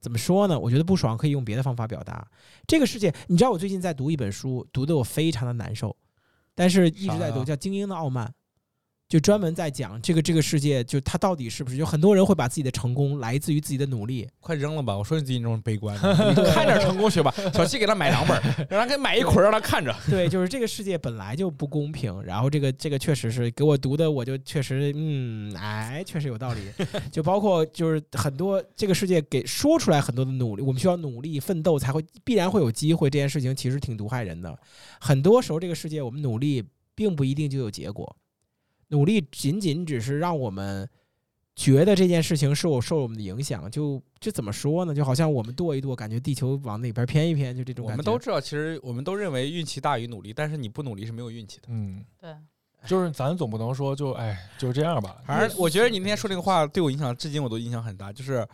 [0.01, 0.59] 怎么说呢？
[0.59, 2.27] 我觉得不爽可以用别的方法表达。
[2.67, 5.95] 这个世界，你知道我最近在读一本书，读的我非常的难受，
[6.55, 8.25] 但是一直在读，叫《精英的傲慢》。
[9.07, 14.97] 就专门在讲这个这个世界，就他到底是不是有很多人会把自己的成功来自于自己的努力，快扔了吧！
[14.97, 17.31] 我说你自己这种悲观的， 你看点成功学吧。
[17.53, 19.95] 小七给他买两本，让他给买一捆，让他看着。
[20.09, 26.61] 对，就是这个世界本来就不公平，然后这个这个确实是给我读的，我就确实嗯，哎，确实有道理。
[27.11, 34.57] 就包括就是很多这个世界给说出来很多的努力，我们需要努力奋斗才会必然会有机会，这件事情其实挺毒害人的。
[34.99, 36.63] 很多时候这个世界我们努力
[36.95, 38.15] 并不一定就有结果，
[38.89, 40.89] 努力仅仅只是让我们。
[41.57, 44.93] 觉得这件事情是我受我们的影响，就这怎么说呢？
[44.93, 48.03] 就好像我们跺一跺，感觉地球往哪边偏一偏，就这种我感觉。
[48.03, 51.67] 们都知道，其实我们都认为运气大于努力，但是你不努力是没有运气的。
[51.69, 52.29] 嗯，对，
[52.85, 55.15] 就是咱总不能说就哎就这样吧。
[55.25, 58.11] 反正我觉得你那天说这个话对我影响，至今我都影响很大。
[58.11, 58.45] 就是，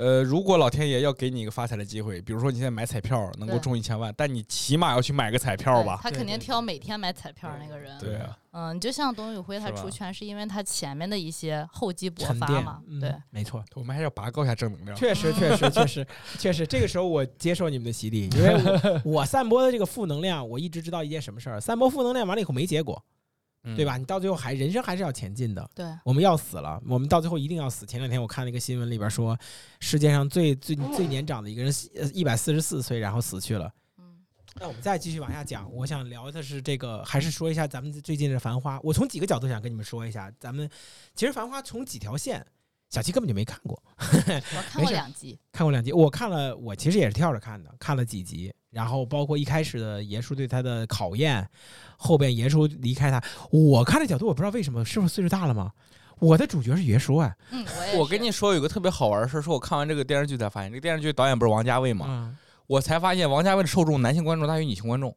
[0.00, 6.00] 呃，如果老天爷要给你一个发财的机会，比如说你现在买彩票能够中一千万，但你起码要去买个彩票吧？
[6.02, 7.98] 他肯定挑每天买彩票那个人。
[7.98, 12.80] 对啊，嗯，就像董宇辉他出圈，是因为他前面的一些厚积薄发嘛。
[12.88, 13.62] 嗯对，没错。
[13.74, 14.96] 我们还是要拔高一下正能量。
[14.96, 16.06] 确实，确实，确实，
[16.40, 23.19] 确实，这个时候我接受你们的洗礼，因为我 我散播的这个负能量，我一直知道一件什么事儿：散播负能量完了以后没结果，嗯
[23.62, 23.96] 对吧？？
[23.98, 25.70] 你到最后还人生还是要前进的。
[25.74, 27.84] 对，我们要死了，我们到最后一定要死。
[27.84, 29.38] 前两天我看了一个新闻，里边说，
[29.80, 33.70] 世界上最最最年长的一个人，呃，一百四十四岁，然后死去了。
[33.98, 34.20] 嗯，
[34.58, 38.76] 那我们再继续往下讲，我想聊的是这个，还是说一下咱们最近的《繁花》。
[38.82, 40.68] 我从几个角度想跟你们说一下，咱们
[41.14, 42.44] 其实《繁花》从几条线，
[42.88, 43.82] 小七根本就没看过。
[43.98, 45.38] 我看过没事两集。
[45.52, 51.48] 看过两集，我看了，我其实也是跳着看的，看了几集，然后包括一开始的爷叔对他的考验，
[51.96, 55.72] 后边爷叔离开他，我看的角度我不知道为什么，是不是岁数大了吗？
[56.18, 57.64] 我的主角是爷叔哎，嗯，
[57.94, 62.06] 我我跟你说，有个特别好玩的事儿，是我看完这个电视剧才发现，这个电视剧导演不是王家卫吗？
[62.08, 65.16] 嗯，我才发现王家卫的受众男性观众大于女性观众，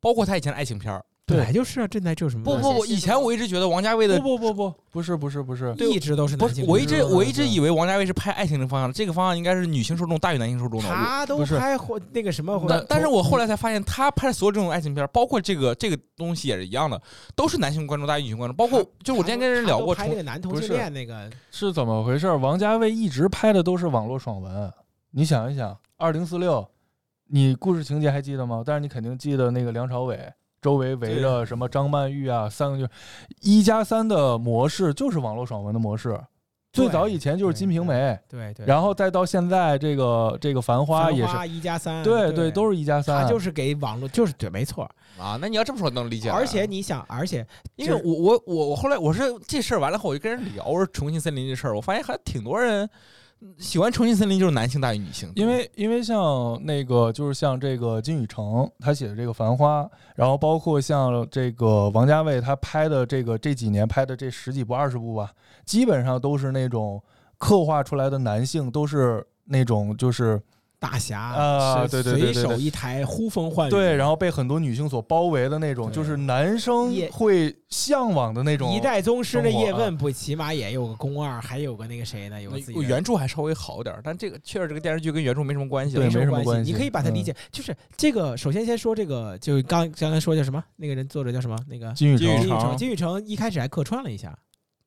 [0.00, 1.04] 包括他以前的爱情片儿。
[1.30, 2.44] 本来就是啊，这哪这有什么？
[2.44, 10.88] 不不不，以前我一直觉得王家卫的不不不不，不是不是不是，一直都是不是，男性，我一直我一直以为王家卫是拍爱情的方向的，这个方向应该是女性受众大于男性受众的。
[10.88, 17.00] 他都是拍或那个什么，但但是我后来才发现，他拍的所有这种爱情片，包括这个这个东西也是一样的，
[17.36, 18.56] 都是男性观众大于女性观众。
[18.56, 22.30] 包括就我之前跟人聊过，拍那个男同性不是恋那个，是怎么回事？
[22.32, 24.72] 王家卫一直拍的都是网络爽文，
[25.12, 26.66] 你想一想，二零四六，
[27.28, 28.62] 你故事情节还记得吗？
[28.66, 30.18] 但是你肯定记得那个梁朝伟
[30.60, 32.92] 周围围着什么张曼玉啊，三个就
[33.40, 36.20] 一加三的模式就是网络爽文的模式。
[36.72, 37.94] 最早以前就是《金瓶梅》，
[38.28, 43.24] 对对，然后再到现在这个这个《繁花》也是，一加三，对对，都是一加三。
[43.24, 44.88] 他就是给网络，就是对，没错。
[45.18, 46.34] 啊，那你要这么说能理解了。
[46.36, 47.44] 而且你想，而且
[47.74, 52.90] 因为我我我我后来我是这事儿完了后，我就跟人聊我说重庆森林这事儿，我发现还挺多人嗯
[53.58, 59.82] 喜欢重庆森林，就是男性大于女性，因为因为像那个就是像这个金宇澄他写的这个《繁花》，
[60.14, 65.32] 然后包括像这个王家卫他拍的这个这几年拍的这十几部二十部吧，
[65.64, 67.02] 基本上都是那种
[67.38, 70.40] 刻画出来的男性都是那种就是
[70.80, 78.72] 大侠啊对对对对对随手一抬呼风唤雨，对，然后被很多女性所包围的那种，就是男生会向往的那种。
[78.72, 82.40] 一代宗师的叶问不起码也有个宫二，还有个那个谁呢？
[82.40, 86.02] 有个自己原著还稍微好点儿，但这个确实这个电视剧跟原著没什么关系了。
[86.02, 88.34] 对没什么关系你可以把它理嗯解，就是这个。
[88.36, 90.64] 首先先说这个，就刚刚才说叫什么？
[90.76, 91.56] 那个人作者叫什么？
[91.68, 92.76] 那个金宇成金宇成。
[92.78, 94.34] 金宇澄一开始还客串了一下，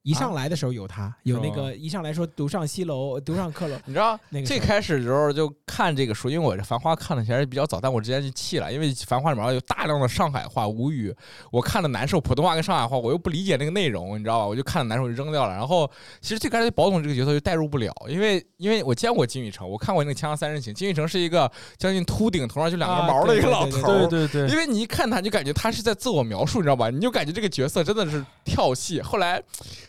[0.04, 11.16] 一上来的时候有他，有那个一上来说独上西楼，独上客楼， 你知道那个最开始的时候就看这个书，因为我这《繁花》看的其实比较早，但我之前就弃了，因为《繁花》里面有大量的上海话无语，
[11.52, 14.46] 我看的难受，普通话跟上海话我又不理解那个内容，你知道吧？
[14.46, 15.54] 我就看的难受就扔掉了。
[15.54, 15.90] 然后
[16.20, 24.08] 其实最开始宝总这个角色就代入不了，因为因为我见过金宇澄，我看过那个《锵锵三人行》，金宇澄是一个将近秃顶，头上就两根毛的一个老头儿。
[24.08, 26.90] 对对对，因为你一看他，你就感觉他是在自我描述，你知道吧？
[26.90, 29.02] 你就感觉这个角色真的是跳戏。
[29.02, 29.42] 后来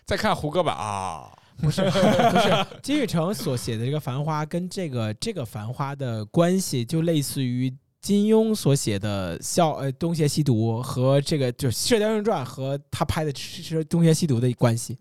[0.05, 14.99] 再看胡歌版啊，不是 不是金宇澄所写的这个《繁花》跟这个这个《繁花》的关系，就类似于金庸所写的《笑呃东邪西毒》和这个就《射雕英雄传》和他拍的《是东邪西毒》的关系，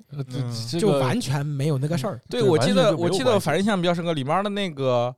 [0.80, 2.22] 就完全没有那个事儿。
[2.30, 5.14] 对，我记得我记得反正印象比较深刻，里面的那个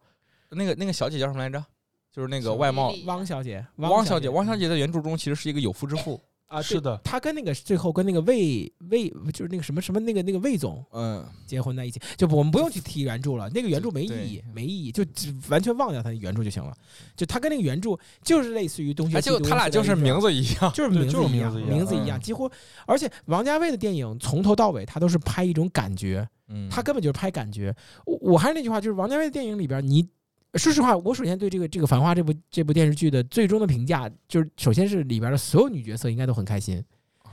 [0.50, 1.64] 那个那个小姐叫什么来着？
[2.12, 2.91] 就是那个外貌。
[3.06, 16.73] 汪小姐，汪小姐，汪小姐在原著中其实是一个有夫之夫，啊，是的，他跟那个最后跟那个魏魏就是那个什么什么那个那个魏总嗯，结婚在一起，就我们不用去提原著了，那个原著没意义，没意义，就只完全忘掉他的原著就行了。
[17.15, 20.26] 就他跟那个原著就是类似于东邪哎，就他俩就是名字。
[20.26, 22.49] 一样，就是名字一样，就是名字一样名字一样，嗯几乎，
[22.88, 27.73] 而且王家卫的电影从头到尾，他都是拍一种感觉，嗯，他根本就是拍感觉。
[28.05, 30.05] 我我还是那句话，就是王家卫的电影里边，你
[30.57, 36.84] 说实话，我首先对这个这个《繁花》这部这部电视剧的最终的评价，就是首先是里边的所有女角色应该都很开心，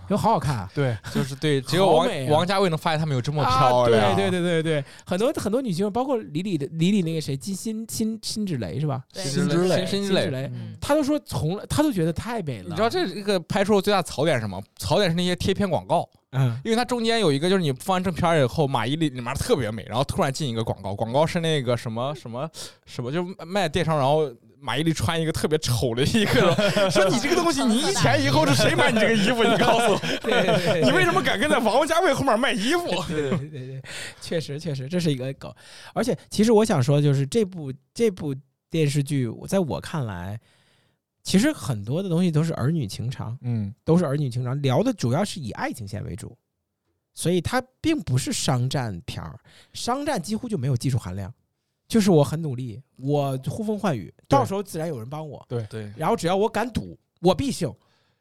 [0.09, 0.70] 就好好看啊。
[0.74, 9.03] 对，就是对， 只有王啊王家卫能发现他们有这么啊漂亮，对对对对对，很多很多女星，包括李李的李李那个谁金辛辛辛芷蕾是吧？
[9.12, 10.23] 对辛芷蕾辛辛芷蕾。
[10.23, 12.65] 辛芷蕾，嗯，她都说从来，她都觉得太美了。
[12.69, 14.61] 你知道这这个拍出最大槽点是什么？
[14.77, 22.49] 槽点是那些贴片广告，嗯，因为它中间有一个，就是你放完正片儿以后，马伊琍里面特别美，然后突然进一个广告，广告是那个什么什么
[22.87, 29.45] 什么，就卖电商，然后马伊琍穿一个特别丑的一个，说你这个东西，你一前一后是谁买你这个衣服？
[29.45, 32.87] 你告诉我， 对对对，你为什么敢跟在王家卫后面卖衣服？
[33.09, 33.83] 对对对对，
[34.21, 35.53] 确实确实这是一个梗，
[35.93, 38.35] 而且其实我想说，就是这部这部
[38.71, 40.41] 电视剧，我在我看来，
[41.23, 46.36] 其实很多的东西都是儿女情长，嗯，都是儿女情长，聊的主要是以爱情线为主，
[47.15, 49.39] 所以它并不是商战片儿，
[49.73, 51.32] 商战几乎就没有技术含量，
[51.86, 55.65] 就是我很努力，我呼风唤雨，到时候自然有人帮我，对。
[55.70, 57.73] 对，然后只要我敢赌，我必胜。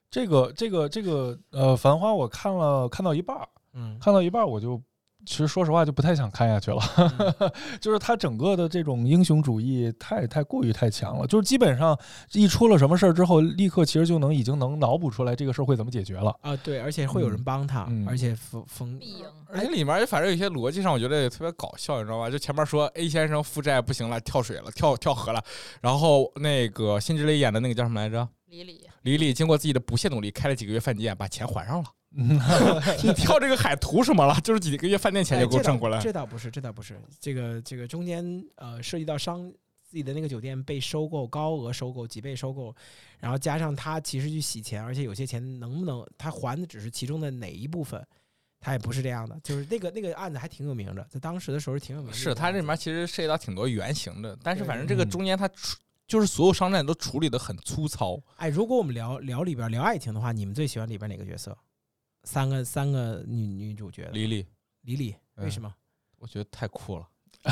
[0.09, 4.79] 这个这个这个呃，《繁花》我看了看到一半儿，嗯，看到一半儿我就
[5.25, 6.81] 其实说实话就不太想看下去了，
[7.79, 11.97] 就是他整个的这种英雄主义太太过于太强了，就是基本上
[12.33, 16.35] 一出了什么事儿之后，立刻其实就能已经能脑补出来这个事儿会怎么解决了。
[16.41, 19.25] 啊，对，而且会有人帮他，嗯而且封封必赢。
[19.47, 22.29] 而且里面反正有些逻辑上，我觉得也特别搞笑，你知道吧？
[22.29, 25.43] 就前面说 A 先生负债不行了，跳水了，跳跳河了，
[25.81, 28.27] 然后那个辛芷蕾演的那个叫什么来着？
[28.47, 31.85] 李李，李李经过自己的不懈努力，开了几个月饭店，把钱还上了。
[32.13, 32.39] 嗯，
[33.03, 34.37] 你跳这个海图什么了？
[34.41, 35.99] 就是几个月饭店钱就给我挣过来。
[35.99, 36.99] 这倒不是，这倒不是。
[37.19, 39.49] 这个这个中间呃涉及到商
[39.83, 42.75] 自己的那个酒店被收购，高额收购，几倍收购，
[43.19, 46.91] 然后加上他其实去洗钱，而且有些钱能不能他还的只是。
[46.91, 48.05] 其中的哪一部分，
[48.59, 49.01] 他也不是。
[49.01, 49.39] 这样的。
[49.41, 49.65] 就是。
[49.69, 51.79] 那个那个案子还挺有名的，在当时的时候是。
[51.79, 52.17] 挺有名的。
[52.17, 52.35] 是。
[52.35, 54.65] 他这里面其实涉及到挺多原型的，但是。
[54.65, 55.77] 反正这个嗯中间他处
[56.07, 56.27] 就是。
[56.27, 58.21] 所有商战都处理的很粗糙。
[58.35, 61.57] 哎，如果我们聊聊里边聊爱情的话，你们最喜欢里边哪个角色？
[62.23, 64.45] 三个三个女女主角的，李李，
[64.81, 65.73] 李李为嗯什么？
[66.17, 67.07] 我觉得太酷了，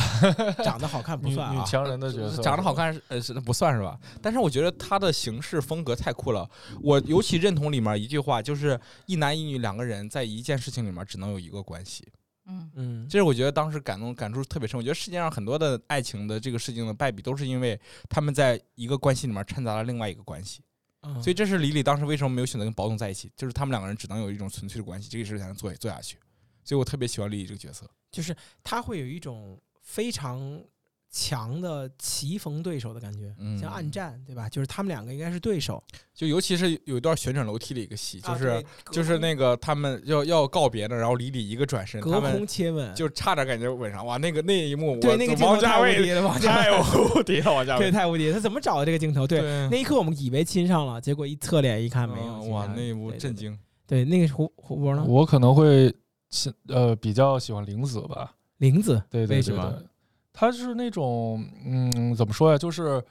[0.63, 1.53] 长得好看不算啊。
[1.53, 3.99] 女强人的角色， 长得好看是呃是不算是吧？
[4.21, 6.47] 但是我觉得她的行事风格太酷了。
[6.81, 12.07] 我尤其认同里面一句话，就是一男一女两个人在一件事情里面只能有一个关系。
[12.45, 14.77] 嗯，嗯，这是我觉得当时感动感触特别深。
[14.77, 20.61] 我觉得世界上很多的爱情的这个事情的败笔，都是因为他们在一个关系里面掺杂了另外一个关系。
[21.01, 26.17] 嗯所以这是李李当时为什么没有选择跟保总在一起，就是他们两个人只能有一种纯粹的关系，这个事才能做做下去。
[26.63, 27.89] 所以我特别喜欢李李这个角色。
[28.11, 30.61] 就是他会有一种非常
[31.11, 34.48] 强的棋逢对手的感觉，嗯像暗战，对吧？
[34.48, 35.84] 就是他们两个应该是对手，
[36.14, 38.61] 就尤其是有一段旋转楼梯的一个戏，就是、啊
[38.91, 44.06] 就是那个他们要要告别呢，然后李李一个转身，隔空他们接吻，就差点感觉吻上。
[44.06, 46.77] 哇，那个那一幕，我对那个镜头王家太无卫敌了，王家太卫
[47.15, 47.91] 无敌了，王家对卫。
[47.91, 49.26] 太无敌，他怎么找的这个镜头？
[49.26, 53.36] 对，对那一刻我们以为亲上了，结果一侧脸一看没有，嗯哇，那一幕震。
[53.36, 53.57] 惊。
[53.88, 55.03] 对，那个胡胡波呢？
[55.07, 55.91] 我可能会
[56.30, 59.81] 喜呃比较喜欢玲子吧，玲子，对对对为什么？
[60.39, 62.57] 对他是那种嗯怎么说呀？
[62.57, 63.03] 就是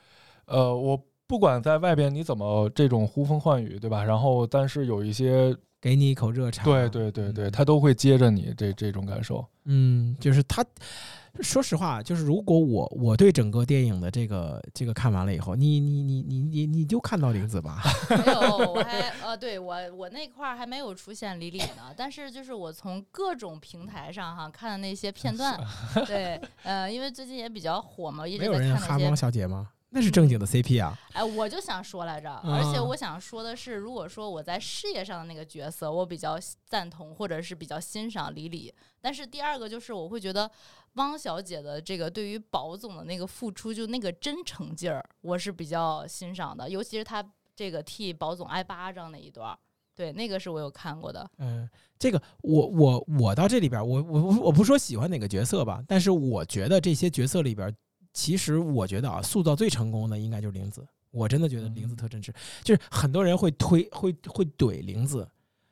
[0.45, 4.03] 呃我不管在外边你怎么这种呼风唤雨，对吧？
[4.03, 6.63] 然后但是有一些给你一口热茶。
[6.63, 9.45] 对对对对，他都会接着你这这种感受。
[9.65, 10.65] 嗯，就是他。
[11.41, 18.39] 说实话，就是如果我我对整个电影的这个这个看完了以后，你你你你你你就看到林子吧， 没有，
[18.73, 25.59] 我还呃，对我我那块儿还没有出现李李呢，但是就是我从各种平台上哈看的那些片段，
[26.05, 29.69] 对，呃，因为最近也比较火嘛，一直没有在人哈光看那些，小姐吗？
[29.91, 30.95] 那是正经的 CP 啊！
[31.13, 40.47] 哎，我就想说来着，而且啊我想说的是，如果说我在事业上的那个角色，我比较赞同或者是比较欣赏李李，但是第二个就是我会觉得
[40.93, 47.23] 汪小姐的这个对于宝总的那个付出，就那个真诚劲儿，我是比较欣赏的，尤其是她
[47.55, 49.57] 这个替宝总挨巴掌那一段儿，
[49.95, 51.29] 对，那个是我有看过的。
[51.37, 57.73] 嗯，这个我我我到这里边儿，我我我我不说喜欢哪个角色吧，但是我觉得这些角色里边儿，
[58.13, 60.85] 其实我觉得啊，塑造最成功的应该就是玲子。
[61.11, 62.31] 我真的觉得玲子特真实，
[62.63, 65.27] 就是很多人会推会会怼玲子，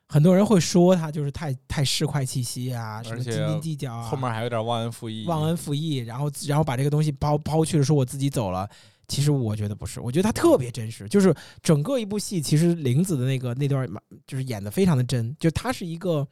[0.08, 5.26] 很多人会说他就是太太市侩气息啊，什么斤斤计较啊，后面还有点忘恩负义。
[5.26, 8.70] 忘恩负义，然后然后把这个东西抛抛去了，说我自己走了。
[9.10, 13.88] 其实我觉得不是，我觉得他特别真实，就是整个一部戏，其实玲子的那个那段
[14.26, 16.28] 就是演的非常的真，就他是一个，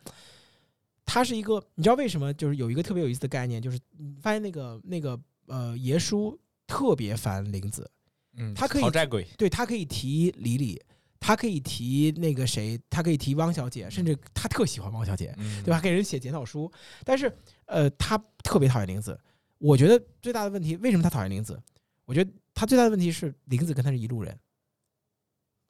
[1.06, 2.34] 他是一个，你知道为什么？
[2.34, 6.38] 就是有一个特别有意思的概念，就是你发现那个那个呃爷叔
[6.68, 7.89] 特别烦玲子，
[8.35, 10.81] 嗯，他可以讨债鬼，对他可以提李李，
[11.26, 15.81] 他可以提那个谁，他可以提汪小姐，甚至他特喜欢汪小姐，嗯，对吧？
[15.81, 16.72] 给人写检讨书，
[17.03, 17.35] 但是
[17.65, 19.19] 呃，他特别讨厌玲子。
[19.57, 21.60] 我觉得最大的问题，为什么他讨厌玲子？
[22.06, 24.38] 我觉得他最大的问题是玲子跟他是一路人，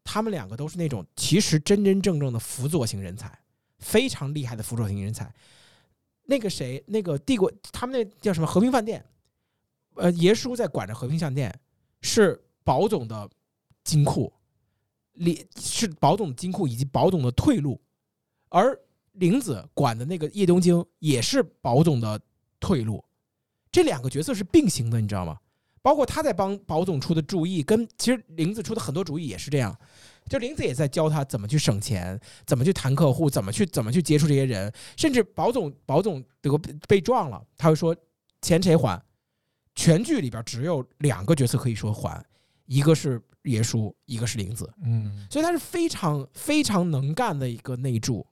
[0.04, 3.40] 他们两个都是那种其实真真正正的辅佐型人才，
[3.80, 5.34] 非常厉害的辅佐型人才。
[6.24, 9.06] 那个谁，那个帝国，他们那叫什么和平饭店？
[9.96, 11.58] 呃，爷叔在管着和平饭店，
[12.02, 13.30] 是保总的
[13.86, 14.34] 金库，
[15.16, 17.80] 里是保总的金库以及保总的退路，
[18.50, 18.78] 而
[19.14, 22.20] 玲子管的那个叶东京也是保总的
[22.60, 23.04] 退路，
[23.72, 25.38] 这两个角色是并行的，你知道吗？
[25.82, 29.78] 包括他在帮保总出的主意，跟其实玲子出的很多主意也是这样，
[30.28, 37.96] 就玲子也在教他怎么去省钱，怎么去谈客户，怎么去怎么去接触这些人，甚至保总保总得被撞了，他会说
[38.42, 39.00] 钱谁还？
[39.76, 42.26] 全剧里边只有两个角色可以说还，
[42.66, 48.26] 一个是爷叔，一个是玲子，嗯所以他是非常非常能干的一个内助。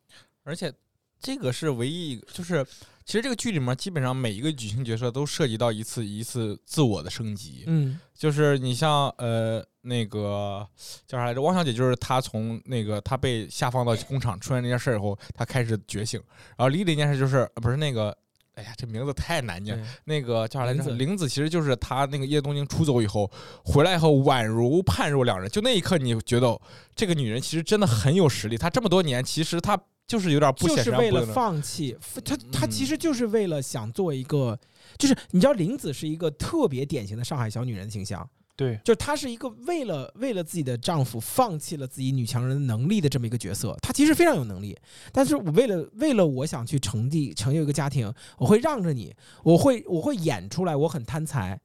[0.43, 0.73] 而且
[1.19, 2.65] 这个是唯一一个，就是
[3.05, 10.67] 其实这个剧里面基本上每一个女性角色都涉及到一次一次自我的升级，嗯就是你像呃那个
[11.07, 16.21] 叫啥来着，汪小姐，就是她从那个她被下放到工厂出现那件事儿以后，她开始觉醒，
[16.57, 18.17] 然后李李那件事就是呃不是那个。
[18.55, 19.75] 哎呀，这名字太难念。
[19.75, 20.91] 对那个叫啥来着？
[20.91, 23.29] 玲子其实就是他那个叶东京出走以后
[23.65, 25.49] 回来以后，宛如判若两人。
[25.49, 26.59] 就那一刻，你觉得
[26.95, 28.57] 这个女人其实真的很有实力。
[28.57, 31.25] 她这么多年，其实她就是有点不显就是为了。
[31.27, 34.59] 放弃，他他嗯其实就是为了想做一个，
[34.99, 43.75] 就是你知道玲子是一个特别典型的上海小女人的形象，对，就是她是一个为了为了自己的丈夫放弃了自己女强人能力的这么一个角色。
[43.81, 44.77] 她其实非常有能力，
[45.11, 49.11] 但是我为了为了我想去成立成就一个家庭，我会让着你，
[49.43, 51.59] 我会我会演出来我很贪财，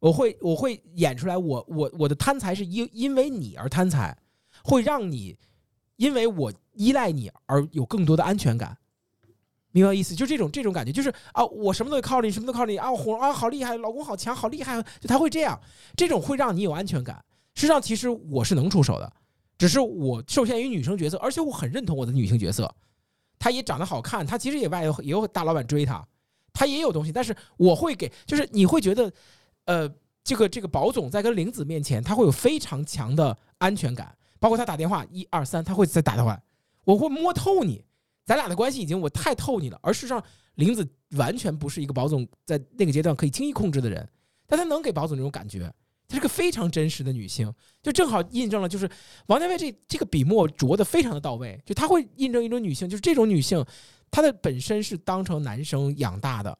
[0.00, 4.18] 我会我会演出来我我我的贪财是因因为你而贪财，
[4.64, 5.38] 会让你
[5.96, 8.76] 因为我依赖你而有更多的安全感。
[9.72, 10.14] 明白意思？
[10.14, 15.58] 就这种这种感觉，就是啊，我什么都靠你，什么都靠你啊，火啊，好厉害，老公好强，好厉害，就他会这样，
[15.96, 17.22] 这种会让你有安全感。
[17.54, 19.12] 实际上，其实我是能出手的，
[19.58, 22.72] 只是我受限于女生角色，而且我很认同我的女性角色。
[23.38, 26.06] 她也长得好看，她其实也外有也有大老板追她，
[26.52, 29.12] 她也有东西，但是我会给，就是你会觉得，
[29.64, 29.90] 呃，
[30.22, 36.40] 这个这个保总在跟玲子面前，他会有非常强的安全感，包括他打电话一二三，他会再打电话，
[36.84, 37.84] 我会摸透你，
[38.24, 39.78] 咱俩的关系已经我太透你了。
[39.82, 40.22] 而事实上，
[40.56, 40.86] 玲子
[41.16, 44.08] 完全不是一个保总在那个阶段可以轻易控制的人，
[44.46, 45.72] 但她能给保总那种感觉，
[46.06, 48.88] 她是个非常真实的女性，就正好印证了，就是
[49.26, 53.64] 王家卫这这个笔墨着的非常的到位，就他会印证一种女性，就是这种女性，
[54.10, 56.58] 她的本身是当成男生养大的，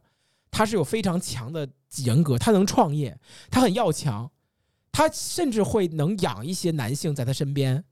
[0.50, 1.68] 她是有非常强的
[2.02, 3.16] 人格，她能创业，
[3.50, 4.30] 她很要强，
[4.90, 7.84] 她甚至会能养一些男性在她身边，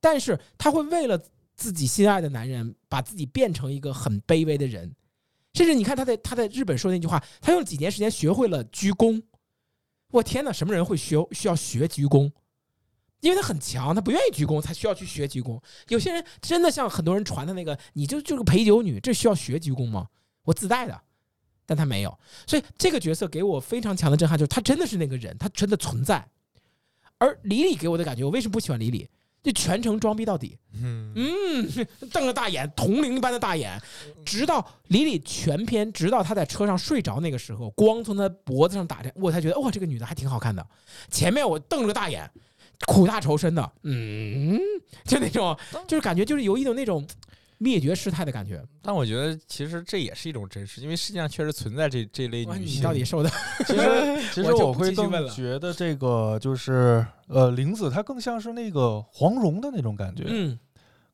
[0.00, 1.20] 但是她会为了
[1.58, 4.94] 自己心爱的男人，把自己变成一个很卑微的人，
[5.52, 9.20] 甚至你看他在他在日本说那句话，他用几年时间学会了鞠躬。
[10.10, 12.32] 我天哪，什么人会学需要学鞠躬？
[13.20, 15.60] 因为他很强，他不愿意鞠躬，才需要去学鞠躬。
[15.88, 20.06] 有些人真的像很多人传的那个，你就就是个陪酒女，这需要学鞠躬吗？
[20.44, 21.02] 我自带的，
[21.66, 22.18] 但他没有。
[22.46, 26.26] 所以这个角色给我非常强的震撼，就是他真的是那个人，他真的存在。
[27.18, 29.10] 而李李给我的感觉，我为什么不喜欢李李？
[29.42, 31.12] 就全程装逼到底，嗯。
[31.14, 33.80] 嗯，瞪着大眼，铜铃般的大眼，
[34.24, 40.64] 直到李李全篇，直到他在车上睡着那个时候，光从他脖子上打着，我才觉得哇，这个女的还挺好看的。
[41.10, 42.30] 前面我瞪着个大眼，
[42.86, 44.58] 苦大仇深的，嗯，
[45.04, 45.56] 就那种，
[45.86, 47.06] 就是感觉就是有一种那种
[47.58, 48.62] 灭绝师太的感觉。
[48.80, 52.78] 但我觉得其实这也是一种真实，因为世界上确实存在这这类女性。
[52.78, 53.30] 你到底受的？
[53.66, 53.82] 其实
[54.34, 54.92] 其实我会
[55.28, 60.58] 觉得这个就是呃，玲子她更像是那个黄蓉的那种感觉，嗯，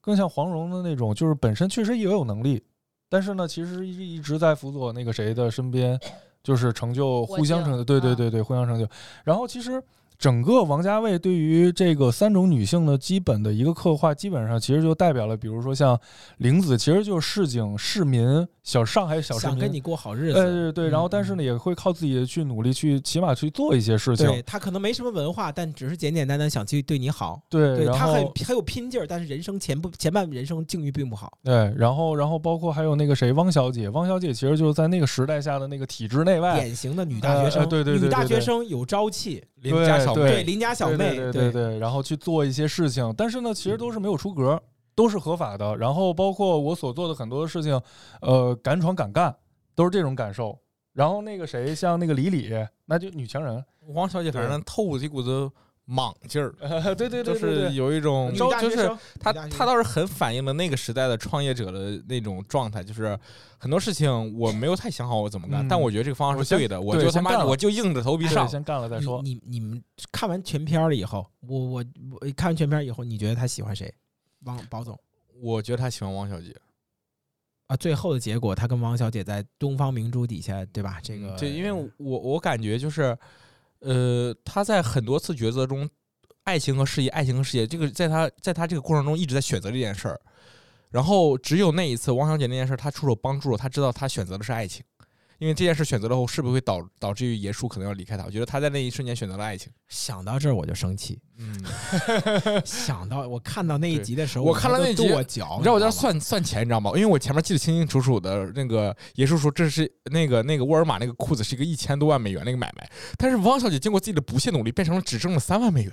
[0.01, 2.63] 更像黄蓉的那种，就是本身确实也有能力，
[3.09, 5.99] 但是呢，其实一一直在辅佐那个谁的身边，
[6.43, 8.87] 就是成就互相成就，对对啊对对，互相成就。
[9.25, 9.83] 然后其实
[10.19, 15.99] 整个王家卫对于这个三种女性的基本的一个刻画，基本上其实就代表了，比如说像
[16.39, 19.57] 玲子，其实就是市井市民小上海小市民。
[19.57, 20.39] 想跟你过好日子。
[20.39, 24.27] 呃，对对，然后嗯但是呢，也会靠自己去努力去，起码去做一些事情。
[24.27, 27.43] 对他可能没什么文化，但只是简简单单想去对你好。
[27.51, 31.39] 对，对他很很有拼劲儿，但是人生前不前半人生境遇并不好。
[31.43, 39.43] 对，然后然后包括还有那个谁，汪小姐，汪小姐其实就是在那个时代下的那个体制内外，典型的女大学生，呃对对对女大对对学生有朝气，
[39.73, 40.23] 邻家小妹。
[40.23, 41.53] 对妹，邻家小对妹，对对。
[41.53, 44.63] 对，然后去做一些事情，但是呢，其实都是没有出格，
[44.95, 45.77] 都是合法的。
[45.77, 47.81] 然后包括我所做的很多的事情，
[48.21, 49.35] 呃，敢闯敢干，
[49.75, 50.57] 都是这种感受。
[50.93, 52.53] 然后那个谁，像那个李李，
[52.85, 53.65] 那就女强人，
[53.95, 55.51] 王小姐反正透着一股子
[55.87, 56.55] 莽劲儿，
[56.97, 58.91] 对对对对就是，有一种招，就是
[59.21, 63.19] 他他倒是很反映了那个时代的创业者的那种状态，就是
[63.59, 68.49] 很多事情我没有太想好我怎么干，嗯但我觉得这个方案是对的，我对就他妈先干了我就硬着头皮上。
[68.49, 69.21] 先干了再说。
[69.23, 73.93] 你你你们看完全片儿了以后，我我我看完全片儿以后，你觉得他喜欢谁？
[74.45, 74.99] 王宝总
[75.43, 76.55] 我觉得他喜欢王小姐，
[77.67, 80.99] 啊，最后的结果他跟王小姐在东方明珠底下，对吧？
[81.03, 83.17] 这个对，因为我我感觉就是，
[83.85, 85.89] 呃，他在很多次抉择中，
[86.45, 90.19] 爱情和事业，爱情和事业，这个在他在他这个过程中一直在选择这件事儿，
[90.91, 94.83] 然后只有那一次汪小姐那件事，他出手帮助了，他知道他选择的是爱情。
[95.39, 98.25] 因为这件事选择了后，是不是会导导致于爷叔可能要离开他？
[98.25, 99.73] 我觉得他在那一瞬间选择了爱情。
[99.89, 101.63] 想到这儿我就生气，嗯，
[102.65, 106.91] 想到我看到那一集的时候，我看了都那集跺脚，你知道我在吗算算钱，你知道吗？
[106.95, 115.93] 因为我前面记得清清楚楚的，那个爷叔说这是那个那个沃尔玛那个裤子是一个一千多万美元那个买卖，但是汪小姐经过自己的不懈努力，变成了只挣了三万美元。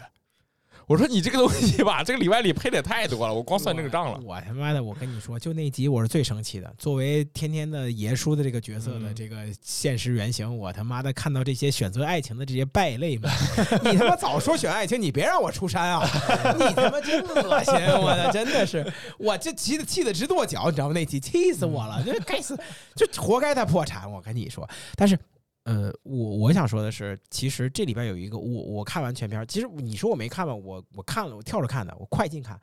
[0.87, 4.19] 我说你这个东西吧，这个里外里配的也太多了，我光算这个账了。
[4.23, 6.73] 我他妈的，我跟你说，就那集我是最生气的。
[6.77, 13.31] 作为天天的爷叔的这个角色的嗯这个现实原型，我他妈的看到这些选择爱情的这些败类们，
[13.85, 16.05] 你他妈早说选爱情，你别让我出山啊！
[16.59, 18.85] 你他妈真恶心，我的真的是，
[19.17, 20.93] 我这气的气的直跺脚，你知道吗？
[20.93, 22.57] 那集气死我了，这该死，
[22.95, 24.11] 就活该他破产。
[24.11, 25.17] 我跟你说，但是。
[25.63, 32.59] 呃，我我想说的是，其实这里边有一个我我看完全片儿，其实你说我没看吧，我我看了，我跳着看的，我快进看，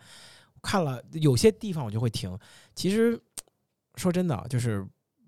[0.62, 2.36] 看了有些地方我就会停。
[2.74, 3.20] 其实
[3.94, 4.86] 说真的啊，就是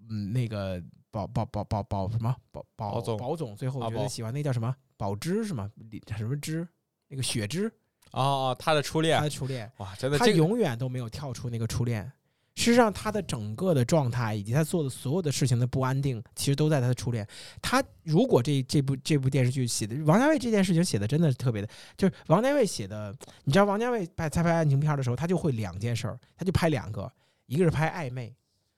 [0.08, 5.70] 嗯，那个宝宝宝宝宝什么宝宝宝总宝总，最后我觉得喜欢那叫什么宝芝是吗？
[5.90, 6.66] 李什么芝？
[7.06, 7.66] 那个雪芝，
[8.12, 8.20] 哦
[8.50, 12.10] 哦，他的初恋他，的初恋，哇，真的他永远都没有跳出那个初恋。
[12.56, 17.26] 事实上，他的整个的状态以及他做的所有的事情的不安定，其实都在他的初恋。
[17.62, 27.10] 他如果这这部这部电视剧写的王家卫这件事情写的真的是特别的，就是王家卫写的，你知道王家卫拍在拍爱情片的时候，他就会两件事儿，他就拍两个，
[27.46, 28.34] 一个是拍暧昧，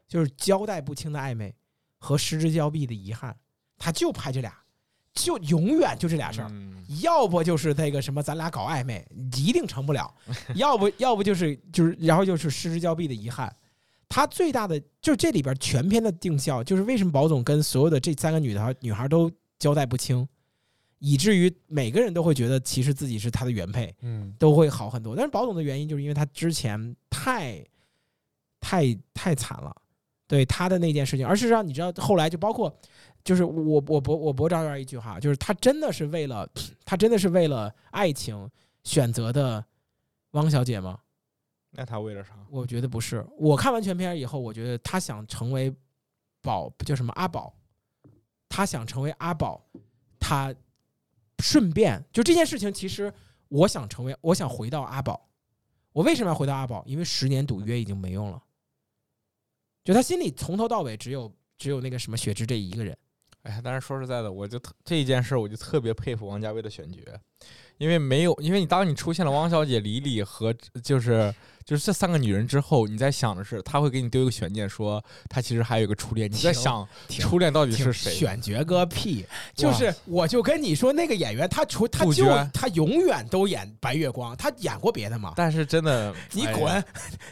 [0.06, 1.52] 就是交代不清的暧昧
[1.98, 3.36] 和失之交臂的遗憾，
[3.78, 4.54] 他就拍这俩，
[5.12, 6.48] 就永远就这俩事儿。
[6.52, 6.70] 嗯
[7.00, 9.02] 要不就是那个什么，咱俩搞暧昧，
[9.34, 10.12] 一定成不了；
[10.56, 13.50] 要不要不就是就是，然后就是失之交臂的遗憾。
[14.14, 20.28] 他最大的就是这里边全篇的定效，就是为什么宝总跟所有的这三个女孩女孩都交代不清，
[20.98, 25.16] 以至于每个人都会觉得其实自己是他的原配，嗯，都会好很多。
[25.16, 27.64] 但是宝总的原因就是因为他之前太
[28.60, 29.74] 太太惨了，
[30.26, 31.26] 对他的那件事情。
[31.26, 32.70] 而事实上，你知道后来就包括，
[33.24, 36.47] 就是我我博我博张元一句话，就是他真的是为了
[36.84, 38.47] 他真的是为了爱情
[38.84, 39.64] 选择的
[40.32, 40.98] 汪小姐吗？
[41.72, 42.32] 那他为了啥？
[42.50, 43.26] 我觉得不是。
[43.36, 45.74] 我看完全片以后，我觉得他想成为
[46.40, 47.54] 宝叫什么阿宝，
[48.48, 49.64] 他想成为阿宝，
[50.20, 50.54] 他
[51.38, 53.12] 顺便就这件事情，其实
[53.48, 55.28] 我想成为，我想回到阿宝。
[55.92, 56.84] 我为什么要回到阿宝？
[56.86, 58.42] 因为十年赌约已经没用了。
[59.84, 62.96] 就他心里从头到尾只有只有那个什么雪芝这一个人。
[63.42, 67.00] 哎呀，但是说实在的，我就特这一件事，我就特别佩服王家卫的选角，
[67.76, 71.34] 因为没有，因为你当你出现了汪小姐、李李和就是
[71.64, 78.12] 就是这三个女人之后，你在想的是，他会给你丢一个悬念，说他其实还有一个初恋，你在想初恋到底是谁？
[78.12, 79.24] 选角个屁！
[79.55, 85.34] 就是我就跟你说，那个演员他除他就他永远都演白月光，他演过别的吗？
[85.36, 86.82] 但是真的，你滚！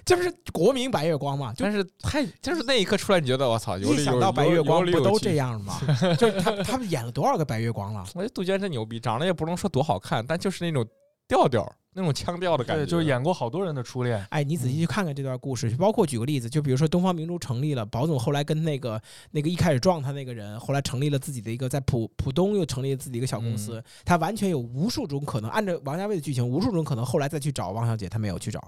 [0.04, 1.52] 这不是国民白月光吗？
[1.54, 5.30] 就但是太就是那一刻出来，你觉得我操，有一想到白月光不都这？
[5.30, 5.80] 样吗？
[6.18, 8.04] 就是他他们演了多少个白月光了？
[8.14, 10.84] 我觉得杜鹃真牛逼，长得也不能说多好看，但就是那种
[11.30, 14.26] 调调，那种腔调的感觉，对，就是演过好多人的初恋。
[14.30, 19.00] 哎，你仔细去看看这段故事，包括举个例子，就比如说东方明珠成立了，宝总后来跟那个
[19.30, 28.60] 那个一开始撞他那个人，后来成立了自己的一个在浦浦东又成立了自己的一个小公司，他完全有无数种可能，按照王家卫的剧情，无数种可能，后来再去找王小姐，他没有去找，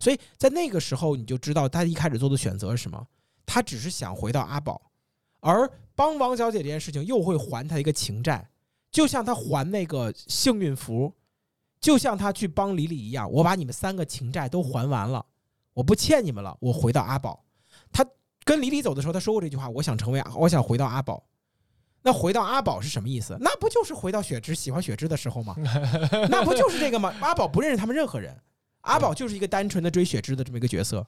[0.00, 3.06] 所以在那个时候你就知道他一开始做的选择是什么，
[3.46, 4.82] 他只是想回到阿宝，
[5.38, 8.50] 而帮王小姐这件事情又会还他一个情债，
[8.90, 11.14] 就像他还那个幸运符。
[11.80, 15.24] 就像他去帮李李一样，我把你们三个情债都还完了，
[15.72, 17.44] 我不欠你们了，我回到阿宝。
[17.90, 18.04] 他
[18.44, 21.24] 跟李李走的时候，他说过这句话：“我想成为，我想回到阿宝。”
[22.02, 23.36] 那回到阿宝是什么意思？
[23.40, 25.54] 那不就是回到雪芝喜欢雪芝的时候吗？
[26.30, 27.14] 那不就是这个吗？
[27.20, 28.36] 阿宝不认识他们任何人，
[28.82, 31.06] 阿宝就是一个单纯的追雪芝的这么一个角色。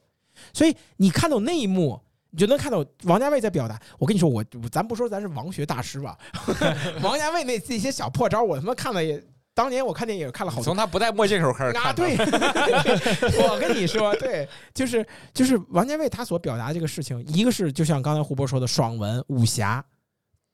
[0.52, 2.00] 所以你看到那一幕，
[2.30, 3.80] 你就能看到王家卫在表达。
[3.98, 6.18] 我跟你说，我咱不说咱是王学大师吧，
[7.02, 9.22] 王家卫那那些小破招，我他妈看了也
[9.54, 12.16] 当年我看电影看了好多从他不戴墨镜时候开始看啊，的对，
[13.46, 19.84] 我跟你说，对，就是就是王家卫他所表达这个事情，一个是就像刚才胡波说的爽文、武侠，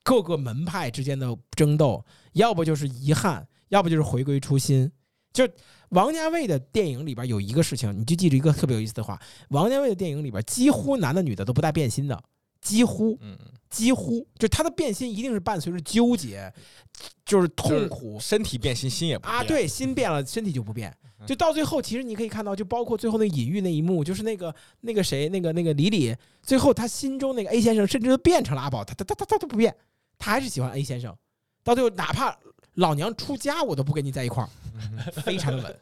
[0.03, 2.03] 各个门派之间的争斗，
[2.33, 4.91] 要不就是遗憾，要不就是回归初心。
[5.31, 5.47] 就
[5.89, 9.17] 王家卫的电影里边有一个事情，你就记住一个特别有意思的话：
[9.49, 12.21] 王家卫的电影里边几乎男的女的都不带变心的，
[12.61, 13.37] 几乎嗯，
[13.69, 16.51] 几乎就他的变心一定是伴随着纠结，
[17.25, 20.89] 就是痛苦，身体变心，心也不啊，对，心变了，身体就不变。
[20.91, 29.75] 嗯就到最后，其实你可以看到，就包括最后那个隐喻那一幕，就是那个那个谁，那个那个李李，最后他心中那个 A 先生，甚至都变成了阿宝，他他他他他都不变，
[30.17, 31.13] 他还是喜欢 A 先生。
[31.61, 32.33] 到最后，哪怕
[32.75, 34.49] 老娘出家，我都不跟你在一块儿，
[35.21, 35.79] 非常的稳。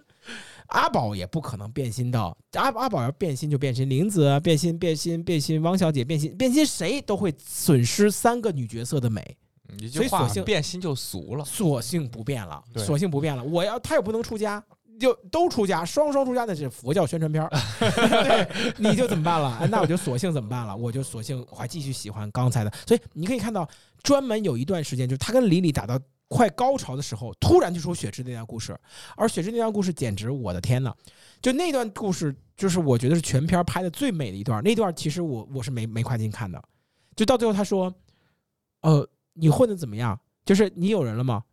[0.68, 9.22] 阿宝也不可能变心到阿阿宝要变心就变心，林子啊变心变心变心，汪小姐变心变心，谁都会损失三个女角色的美。
[9.70, 11.44] 嗯一句话所以索性变心就俗了。
[11.44, 13.44] 索性不变了，索性不变了。
[13.44, 14.64] 我要他又不能出家，
[14.98, 17.50] 就都出家，双双出家那是佛教宣传片儿
[18.24, 19.58] 对，你就怎么办了？
[19.60, 20.76] 哎，那我就索性怎么办了？
[20.76, 22.72] 我就索性我还继续喜欢刚才的。
[22.88, 23.68] 所以你可以看到，
[24.04, 28.78] 专门有一段时间，就是他跟李李打到快高潮的时候，突然就说雪芝那段故事，
[29.16, 30.94] 而雪芝那段故事简直我的天呐！
[31.42, 34.62] 就那段故事，就是我觉得是全片拍的最美的一段。
[34.64, 36.62] 那段其实我我是没没快进看的，
[37.16, 37.94] 就到最后他说，
[38.82, 40.20] 呃，你混的怎么样？
[40.46, 41.44] 就是你有人了吗？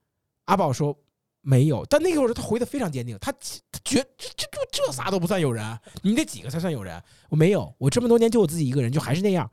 [0.46, 0.96] 阿宝说
[1.40, 7.00] 没有，但那个时候他回的非常坚定，他他觉这这这这仨都不算有人，你得几个才算有人？
[7.28, 9.50] 我没有，我这么多年就我自己一个人，就还是那样。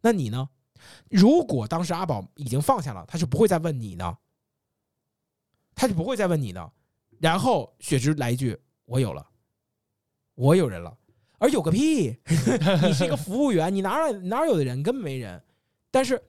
[0.00, 0.48] 那你呢？
[1.10, 4.16] 如果当时阿宝已经放下了，他就不会再问你呢，
[5.80, 6.70] 他就不会再问你呢。
[7.20, 8.54] 然后雪芝来一句
[8.84, 9.26] ：“我有了，
[10.34, 10.94] 我有人了。”
[11.40, 12.14] 而有个屁！
[12.84, 15.42] 你是一个服务员，你哪儿哪有的人，根本没人。
[15.90, 16.22] 但是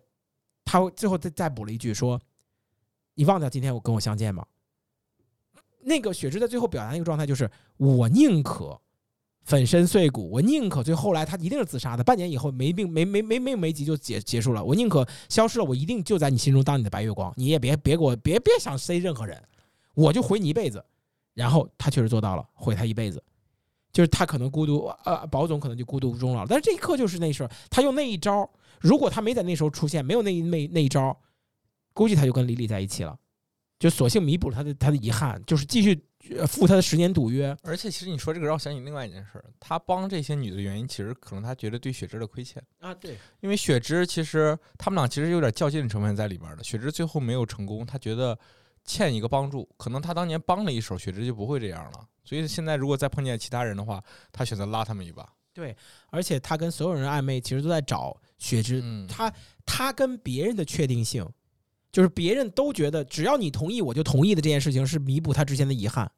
[0.64, 2.18] 他最后再再补了一句说
[3.14, 4.46] ：“你忘掉今天我跟我相见吗？”
[5.84, 8.80] 那个雪芝在最后表达那个状态就是：我宁可
[9.44, 19.42] 粉身碎骨，我宁可最后来他一定是自杀的，半年以后没病没没没没没急就结结束了，我宁可消失了，我一定就在你心中当你的白月光，你也别别给我别别想塞任何人，
[19.94, 20.84] 我就毁你一辈子。
[21.34, 23.24] 然后他确实做到了，毁他一辈子。
[23.94, 26.48] 就是他可能孤独，呃，保总可能就孤独终老了。
[26.50, 28.50] 但是这一刻就是那时候，他用那一招，
[28.80, 31.18] 如果他没在那时候出现，没有那那那一招，
[31.94, 33.18] 估计他就跟李李在一起了，
[33.80, 36.02] 就索性弥补了他的他的遗憾，就是继续
[36.38, 37.56] 呃赴他的十年赌约。
[37.64, 46.64] 而且其实你说这个让我想起另外一件事儿，他帮这些女的原因，其实可能他觉得对雪芝的亏欠，啊，对，因为雪芝其实他们俩其实有点较劲的成分在里边儿的。
[46.64, 48.38] 雪芝最后没有成功，他觉得
[48.86, 52.08] 欠一个帮助，可能他当年帮了一手，雪芝就不会这样了。
[52.24, 55.28] 所以现在如果再碰见其他人的话，他选择拉他们一把。
[55.54, 55.76] 对
[56.12, 58.80] 而且他跟所有人暧昧，其实都在找雪芝。
[58.82, 59.34] 嗯，他
[59.66, 61.28] 他跟别人的确定性，
[61.92, 66.10] 就是别人都觉得只要你同意，我就同意的这件事情，是弥补他之前的遗憾。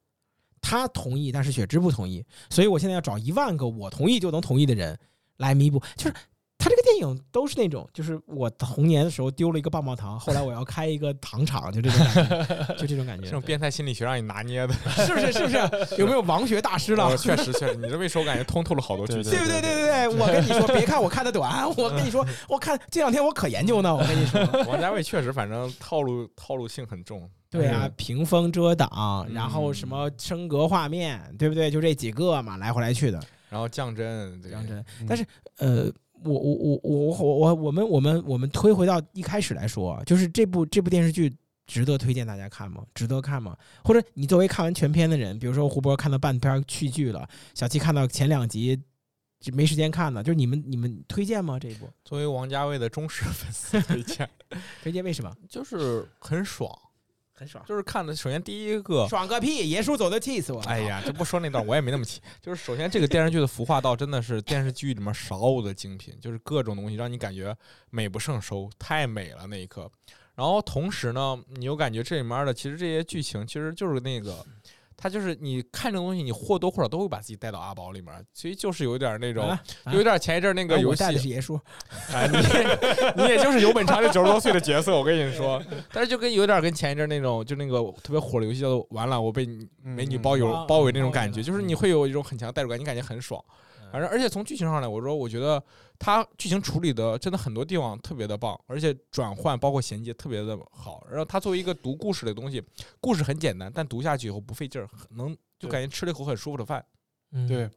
[0.61, 4.97] 他同意，但是雪芝不同意，所以我现在要找一万个我同意就能同意的人
[5.37, 5.81] 来弥补。
[5.97, 6.15] 就是
[6.63, 15.33] 他这个电影都是那种，就是我童年的时候丢了一个棒棒糖，后来我要开一个糖厂，就这种感觉， 就这种感觉，这种变态心理学让你拿捏的，是不是？
[15.33, 15.95] 是不是？
[15.99, 17.03] 有没有王学大师了？
[17.03, 19.31] 哦确实确实，你这么一说，我感觉通透了好多剧情。
[19.31, 19.61] 对不对？
[19.61, 23.93] 对对对，我跟你说， 别看我看的短， 我跟你说，我看这两天我可研究呢。
[23.93, 27.29] 我跟你说，王家卫确实，反正套路套路性很重。
[27.49, 28.89] 对啊，屏风遮挡，
[29.27, 31.69] 嗯然后什么升格画面，对不对？
[31.69, 33.19] 就这几个嘛，来回来去的。
[33.49, 35.23] 然后降真，对讲真，嗯但是
[35.59, 35.85] 呃，
[36.25, 41.33] 我我我我我我我们我们我们推回到一开始来说，啊就是这部这部电视剧
[41.65, 42.83] 值得推荐大家看吗？
[42.93, 43.57] 值得看吗？
[43.83, 48.79] 或者你作为看完全片的人，比如说胡博看到半片儿去剧了，小七看到前两集
[49.39, 51.57] 就没时间看了，就是你们你们推荐吗？
[51.59, 54.29] 这一部作为王家卫的忠实粉丝推荐，
[54.83, 55.33] 推荐为什么？
[55.49, 56.69] 就是很爽，
[57.33, 57.63] 很爽。
[57.67, 58.15] 就是看的。
[58.15, 59.69] 首先第一个，爽个屁！
[59.69, 60.67] 爷叔走的气死我了！
[60.67, 62.21] 哎，呀，就不说那段我也没那么气。
[62.41, 67.55] 就是首先这个电视剧的服化道真的是电视剧里面少有的精品，就是各种东西让你感觉
[67.89, 69.91] 美不胜收，太美了那一刻。
[70.35, 74.45] 然后同时呢，你又感觉这里面的其实这些剧情其实就是那个。
[75.03, 79.45] 它就是你看这个东西，你或多或少都会把自己带到阿宝里面，所以就是有点那种，
[79.91, 81.59] 有点前一阵那个游戏啊我带的是爷叔，
[82.13, 85.61] 哎，你你也就是有本长这九十多岁的角色，我跟你说，
[85.91, 89.45] 但是就跟有点跟前一阵那种就那个特别火的游戏叫做《完了我被
[89.83, 93.43] 美女包嗯邮包围》那种感觉，嗯就是你会有一种很强的代入感，你感觉很爽。
[93.93, 95.63] 反正而且从剧情上来，我说我觉得
[95.99, 101.05] 它剧情处理的真的很多地方特别的棒，而且转换包括衔接特别的好。
[101.11, 102.59] 然后它作为一个读故事的东西，
[102.99, 106.83] 故事很简单，但读下去以后不费劲儿，很能就感觉吃了一口很舒服的饭。
[107.33, 107.69] 嗯对，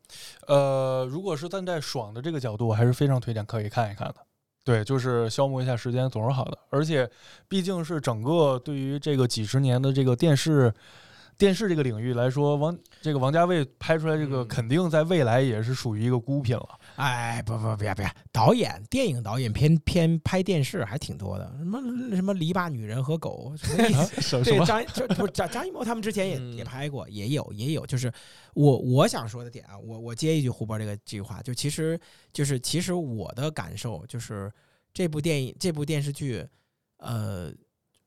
[0.46, 4.16] 呃，如果是站在爽的这个角度，我还是非常推荐可以看一看的。
[4.64, 7.06] 对，就是消磨一下时间总是好的，而且
[7.46, 10.72] 毕竟是整个对于这个几十年的这个电视
[11.38, 16.78] 电视这个领域来说，王这个王家卫拍出来这个嗯肯定在未来也是属于一个孤品了。
[16.96, 21.80] 哎，不不别别，导演电影导演偏偏拍电视还挺多的，什么
[22.16, 24.42] 什么篱笆女人和狗， 什么意思？
[24.42, 24.64] 对？
[24.64, 28.10] 张 这不是张张艺谋他们之前也、嗯也拍过，也有也有，就是
[28.54, 32.00] 我我想说的点啊，我我接一句胡波这个这句话，就其实
[32.32, 34.50] 就是其实我的感受就是
[34.94, 36.46] 这部电影这部电视剧，
[36.96, 37.52] 呃，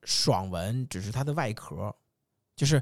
[0.03, 1.95] 爽文只是它的外壳，
[2.55, 2.81] 就是。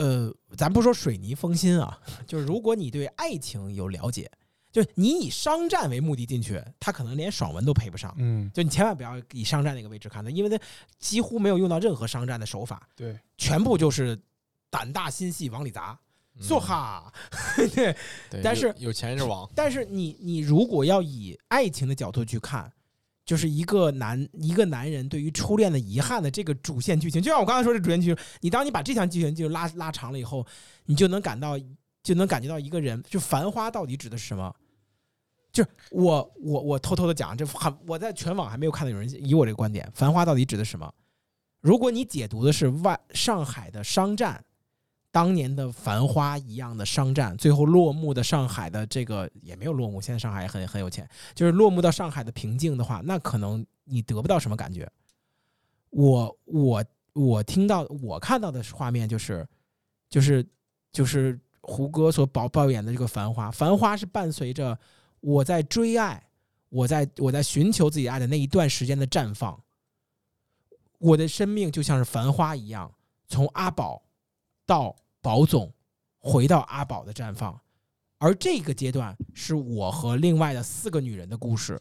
[0.00, 4.30] 呃，咱不说水泥封心啊， 就是如果你对爱情有了解，
[4.72, 8.14] 就是你以商战为目的进去，他可能连爽文都配不上。
[8.16, 10.58] 嗯，就你千万不要以商战那个位置看它，因为他
[10.98, 14.18] 几乎没有用到任何商战的手法，对，全部就是
[14.70, 15.98] 胆大心细往里砸，
[16.40, 17.12] 说哈。
[17.74, 17.94] 对，
[18.42, 22.72] 但是有有钱是王，但是你你如果要以爱情的角度去看，
[23.30, 30.44] 就是一个男一个男人对于初恋的遗憾的这个主线剧情，就像我刚才说的主线剧情，你当你把这条剧情就拉拉长了以后，
[30.86, 31.56] 你就能感到
[32.02, 34.52] 就能感觉到一个人，就繁花到底指的是什么？
[35.52, 40.92] 就是我我我偷偷的讲，这很我在全网还没有看到有人以我这个观点，繁花到底指的是什么？
[41.60, 44.44] 如果你解读的是外上海的商战，
[45.12, 54.88] 当年的繁花一样的商战，最后落幕的上海的这个也没有落幕，现在上海很很有钱，就是落幕到上海的平静的话，那可能你得不到什么感觉。
[55.90, 59.44] 我我我听到我看到的画面就是
[60.08, 60.46] 就是
[60.92, 64.78] 就是胡歌所导导演的这个《繁花》，《繁花》是伴随着
[65.18, 66.22] 我在追爱，
[66.68, 69.60] 我在我在寻求自己爱的那一段时间的绽放。
[70.98, 72.94] 我的生命就像是繁花一样，
[73.26, 74.02] 从阿宝
[74.70, 75.74] 到宝总，
[76.20, 77.60] 回到阿宝的绽放。
[78.18, 81.76] 而这个阶段是我和另外的四个女人的故事。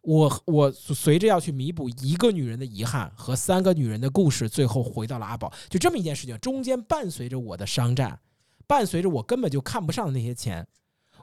[0.00, 6.38] 我我随着要去弥补一个女人的遗憾和三个女人的故事，最后回到了阿宝，就这么一件事情。
[6.38, 8.18] 中间伴随着我的商战，
[8.66, 10.66] 伴随着我根本就看不上那些钱，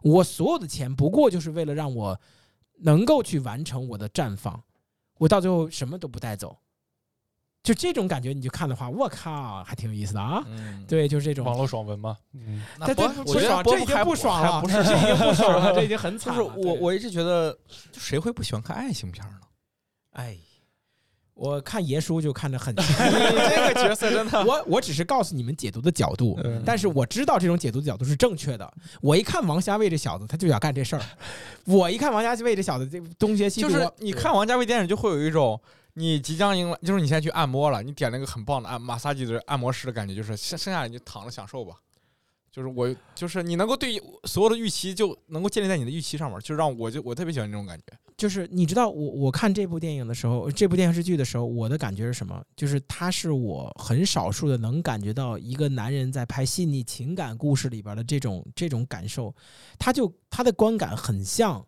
[0.03, 2.21] 我所有的钱不过就是为了让我
[2.81, 4.63] 能够去完成我的绽放。
[5.17, 6.55] 我到最后什么都不带走，
[7.63, 10.43] 就这种感觉，你就看的话，我靠，还挺有意思的啊。
[10.47, 12.17] 嗯，对，就是这种网络爽文嘛。
[12.33, 16.53] 嗯，这这不我觉得爽，这已经不爽了，还不是这 已经不爽了，这已经很就是惨了。
[16.55, 17.57] 对我我一直觉得，
[17.89, 19.37] 就谁会不喜欢看爱情片呢？
[20.11, 20.35] 哎，
[21.35, 28.73] 我看爷叔就看着很， 这个角色真的，我我只是告诉你们解读的角度，嗯但是我知道这种解读的角度是正确的。
[28.99, 31.01] 我一看王家卫这小子，他就想干这事儿。
[31.63, 35.57] 我一看王家卫这小子，这东邪西毒，就是你看王家卫电影就会有一种。
[35.93, 41.75] 你即将迎来，就是你现在去按摩了，你点了一个很棒的按马萨吉的按摩师的感觉，就是剩剩下你就躺着享受吧。
[42.51, 47.85] 就是我，就是你能够对所有的预期就能够建立在你的预期上面，就让我就我特别喜欢这种感觉。
[48.15, 52.43] 就是你知道我我看这部电影的时候，这部电视剧的时候，我的感觉是什么？
[52.55, 59.33] 就是它是我很少数的能感觉到一个男人在拍细腻情感故事里边的这种这种感受，
[59.79, 61.65] 他就他的观感很像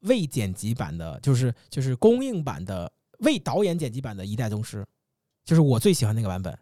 [0.00, 2.92] 未剪辑版的，就是就是公映版的
[3.22, 4.82] 未导演剪辑版的《一代宗师》，
[5.44, 6.56] 就是我最喜欢那个版本。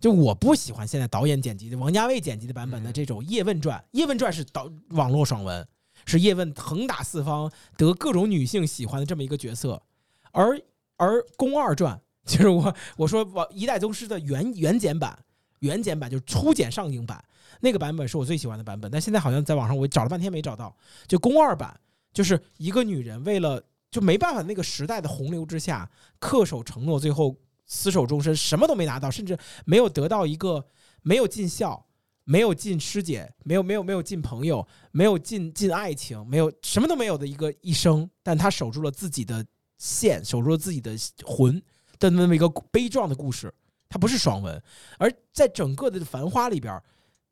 [0.00, 5.66] 就我不喜欢现在导演剪辑的王家卫剪辑的版本的这种《叶问传》，《叶问传》是导网络爽文，
[6.06, 9.82] 是叶问横打四方，得各种女性喜欢的这么一个角色，
[10.30, 10.56] 而
[10.96, 15.18] 而《宫二传》就是我我说王一代宗师的原原剪版，
[15.58, 17.24] 原剪版就是初剪上映版，
[17.60, 20.72] 那个版本是我最喜欢的版本，但现在好像在网上我找了半天没找到，
[21.08, 21.76] 就宫二版，
[22.12, 25.90] 就是一个女人为了就没办法那个时代的洪流之下
[26.20, 27.36] 恪守承诺，最后
[27.68, 30.66] 厮守终身，什么都没拿到，甚至没有得到一个
[31.02, 31.84] 没有尽孝。
[32.30, 39.42] 没有尽师姐，没有没有没有尽朋友，没有尽尽爱情，没有什么都没有的一个一生，但他守住了自己的
[39.78, 40.94] 线，守住了自己的
[41.24, 41.58] 魂
[41.98, 43.50] 的那么一个悲壮的故事。
[43.88, 44.62] 它不是爽文，
[44.98, 46.78] 而在整个的繁花里边，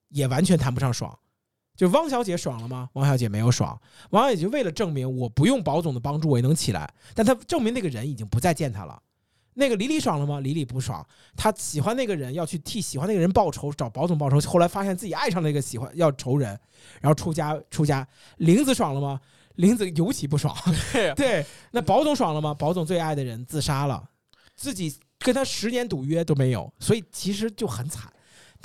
[0.08, 1.18] 也完全谈不上爽。
[1.76, 2.88] 就汪小姐爽了吗？
[2.94, 3.78] 汪小姐没有爽。
[4.10, 9.00] 汪小姐就为了证明我不用保总的帮助我也能起来，但她证明那个人已经不再见她了。
[9.58, 10.40] 那个李李爽了吗？
[10.40, 14.40] 李李不爽，她喜欢那个人，要去替喜欢那个人报仇，找保总报仇。
[14.40, 16.48] 后来发现自己爱上那个喜欢要仇人，
[17.00, 18.06] 然后出家出家。
[18.38, 19.20] 玲子爽了吗？
[19.54, 20.54] 玲子尤其不爽。
[21.14, 22.52] 对，那保总爽了吗？
[22.52, 24.06] 保总最爱的人自杀了，
[24.54, 28.12] 自己跟他十年赌约都没有，所以其实就很惨。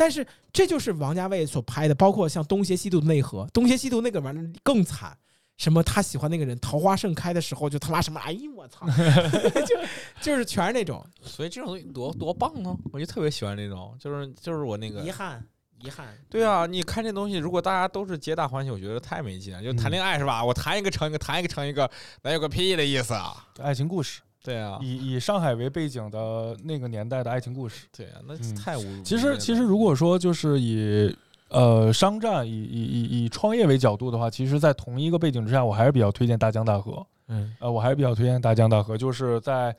[0.01, 5.15] 但是这就是王家卫所拍的，包括像《东邪西毒》的内核，《东邪西毒》那个玩意儿更惨。
[5.57, 8.83] 什么他喜欢那个人，桃花盛开的时候就他妈什么，哎呦我操，
[9.61, 9.75] 就
[10.19, 12.75] 就是全是那种所以这种东西多多棒呢！
[12.91, 15.45] 我就特别喜欢这种，就是就是我那个遗憾，
[15.83, 16.07] 遗憾。
[16.31, 19.61] 对啊，你看这东西，如果大家都是皆大欢喜，我觉得太没劲了。
[19.61, 20.43] 就谈恋爱是吧？
[20.43, 21.87] 我谈一个成一个，谈一个成一个，
[22.23, 23.45] 那有个屁的意思啊！
[23.59, 27.85] 爱情故事，对啊，以以上海为背景的那个年代的爱情故事。
[27.95, 29.01] 对啊，那嗯太无语。
[29.03, 31.15] 其实其实如果说就是以
[31.49, 37.05] 呃商战以以以以创业为角度的话，其实，在同一个背景之下，我还是比较推荐大江大河。
[37.27, 39.75] 嗯呃，我还是比较推荐大江大河，就是在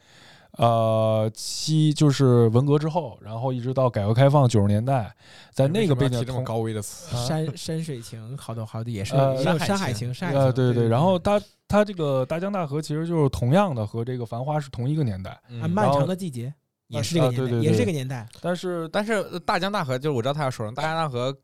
[0.58, 5.14] 呃七就是文革之后，然后一直到改革开放九十年代，
[5.50, 16.52] 在那个背景这么高危的词，啊山山水情，好多好多也是呃也有山海情山海情，山海呃，情，对对然后它它这个大江大河其实就是同样的和这个繁花是同一个年代，漫长的季节
[16.88, 21.34] 也啊是这个年代，啊对对也是这个年代，但是但是呃大江大河就是我知道他要说什么，大江大河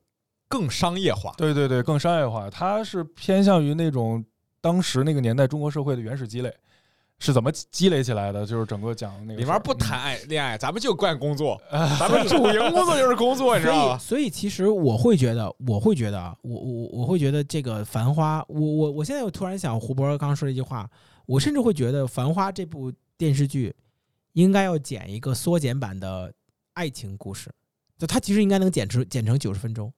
[0.48, 1.32] 更商业化。
[1.38, 4.22] 对对对更商业化，它是偏向于那种
[4.60, 6.54] 当时那个年代中国社会的原始积累。
[7.20, 8.46] 是怎么积累起来的？
[8.46, 13.98] 就是整个讲那个里面不谈爱恋爱，咱们就干工作， 咱们主营工作就是工作，你知，道吗？
[13.98, 20.88] 所以其实我会觉得，我会觉得啊，我我我会觉得这个《繁花》，我我我现在又突然想，胡博刚刚说了一句话，
[21.26, 23.74] 我甚至会觉得《繁花》这部电视剧
[24.34, 26.32] 应该要剪一个缩减版的
[26.74, 27.50] 爱情故事，
[27.98, 29.92] 就它其实应该能剪出剪成九十分钟。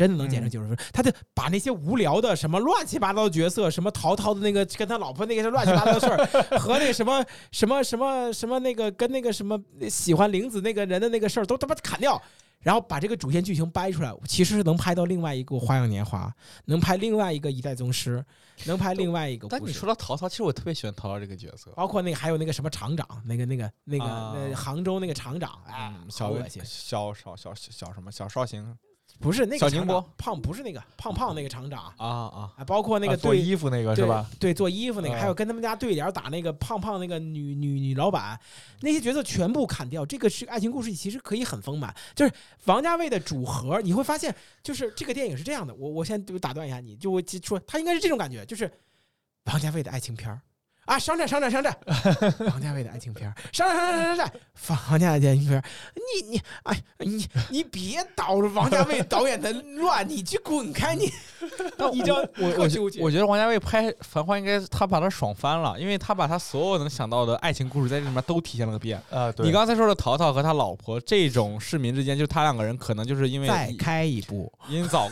[0.00, 6.24] 真的能剪成嗯九十分钟，他就把那些无聊的什么乱七八糟的角色，什么淘淘的那个跟他老婆那个乱七八糟的事儿，
[6.58, 7.22] 和那个什么
[7.52, 9.60] 什么什么什么那个跟那个什么
[9.90, 12.18] 喜欢玲子那个人的那个事儿都他妈砍掉，
[12.60, 16.28] 然后把这个主线剧情掰出来，其实是能拍到另外一个《花样年华》，
[16.64, 18.24] 能拍另外一个《一代宗师》，
[18.66, 19.48] 能拍另外一个。
[19.48, 26.62] 但你说到陶陶，其实我特别喜欢陶陶这个角色，包括那个还有那个什么厂长，那个那个那个、啊那杭州那个厂长，哎，嗯，小好恶心。
[26.64, 28.74] 小小小小什么小绍兴
[29.20, 34.26] 不是那个小宁波胖，不是那个胖胖那个厂长啊啊，啊，包括那个啊做对衣服那个对是吧？？
[34.38, 38.40] 对，做衣服那个，啊还有跟他们家对联打那个胖胖那个女女女老板，
[38.80, 40.06] 那些角色全部砍掉。
[40.06, 41.94] 这个是爱情故事，其实可以很丰满。
[42.14, 42.32] 就是
[42.64, 45.74] 王家卫的组合，你会发现，就是这个电影是这样的。
[45.74, 48.72] 我我先就打断一下你，就我说他应该是这种感觉，就是
[49.44, 50.40] 王家卫的爱情片儿。
[50.90, 51.72] 啊，商战，商战，商战！
[52.48, 54.32] 王家卫的爱情片儿，商战，商战，商战！
[54.88, 55.62] 王家卫的爱情片儿，
[55.94, 61.04] 你你，哎，你你别捣着王家卫导演的乱，你去滚开你！
[61.92, 62.68] 你知道我我
[63.04, 69.00] 我觉得王家卫拍《繁花》应该他把他爽翻了，因为他把他所有能想到的爱情故事在这里面都体现了个遍。
[69.10, 75.08] 啊，对，你刚才说的陶陶和他老婆这种市民之间，就是他两个人可能就是因为再开一部，因早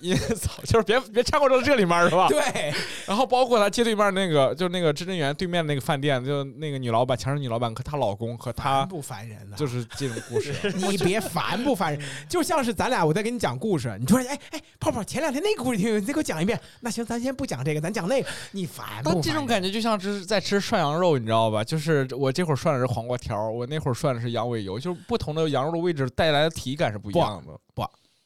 [0.00, 2.28] 因早 就是别别掺和到这里面是吧？
[2.28, 2.70] 对，
[3.06, 9.56] 然后包括他接对面那个，就是那个至臻园对面那个饭店，就那个女老板强势女老板和她老公和烦她不烦人呢？
[9.56, 10.54] 就是这种故事。
[10.76, 16.60] 你别烦不烦人，就像是咱俩我在给你讲故事，你突然哎哎泡泡前两天那个故事挺有，你再给我讲一遍。
[16.80, 18.28] 那行，咱先不讲这个，咱讲那个。
[18.50, 19.14] 你烦不烦？
[19.14, 21.62] 但这种感觉就像是在吃涮羊肉，你知道吧？
[21.64, 27.52] 就是我这会儿涮的是黄瓜条，我那会儿涮的是羊尾油，就是不同的羊肉的位置带来的体感是不一样的。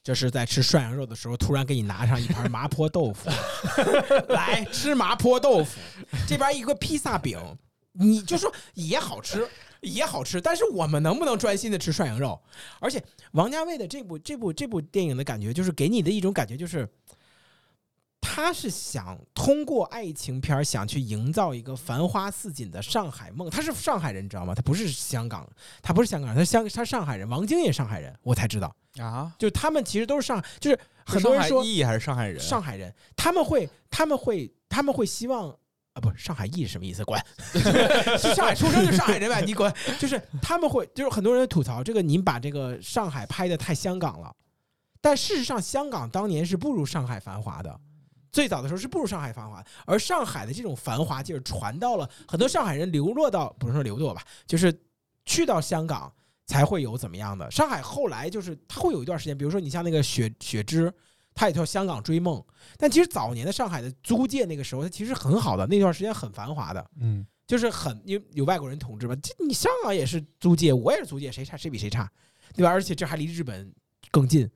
[0.06, 3.28] 就是在吃涮羊肉的时候，突然给你拿上一盘麻婆豆腐，
[4.32, 5.80] 来吃麻婆豆腐，
[6.28, 7.36] 这边一个披萨饼，
[7.90, 9.44] 你就说也好吃，
[9.80, 12.40] 也好吃，但是我们能不能专心的吃涮羊肉？
[12.78, 13.02] 而且
[13.32, 16.88] 王家卫的这部这部这部电影的感觉，就是给你的一种感觉，就是
[18.20, 23.48] 他是想通过爱情片儿想去营造一个繁花似锦的上海梦。
[23.48, 24.54] 他是上海人，你知道吗？
[24.54, 25.48] 他不是香港，
[25.80, 28.74] 他不是香港人，他香他上海人，王晶也上海人，我才知道。
[28.98, 32.40] 啊，就他们其实都是上，就是很多人说还是上海人？
[32.40, 35.48] 上海人，他们会他们会他们会希望
[35.92, 37.04] 啊，不是上海裔是什么意思？
[37.04, 37.18] 滚！
[38.18, 39.72] 是上海出生就上海人呗，你滚！
[39.98, 44.34] 就是他们会，就是很多人吐槽这个，您把这个上海拍的太香港了，
[45.00, 47.80] 但事实上，香港当年是不如上海繁华的。
[48.36, 54.78] 最早的时候是不如上海繁华，而上海的这种繁华劲儿传到了很多上海人流落到，不是说流落吧，就是
[55.24, 56.12] 去到香港
[56.44, 57.50] 才会有怎么样的。
[57.50, 60.92] 上海后来就是它会有一段时间，比如说你像那个雪雪芝，
[61.34, 62.44] 它也叫香港追梦，
[62.76, 69.16] 但其实早年的上海的租界那个时候，它其实很好的，那段时间很繁华的，嗯，就是很有有外国人统治吧。
[69.22, 72.06] 这你香港也是租界，我也是租界，谁差谁比谁差，
[72.54, 72.68] 对吧？
[72.68, 73.72] 而且这还离日本
[74.10, 74.46] 更近，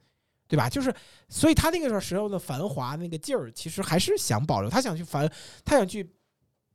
[0.50, 0.68] 对吧？
[0.68, 0.94] 就是
[1.30, 5.26] 所以他那个时候的繁华那个劲儿，其实还是想保留，他想去繁，
[5.64, 6.06] 他想去。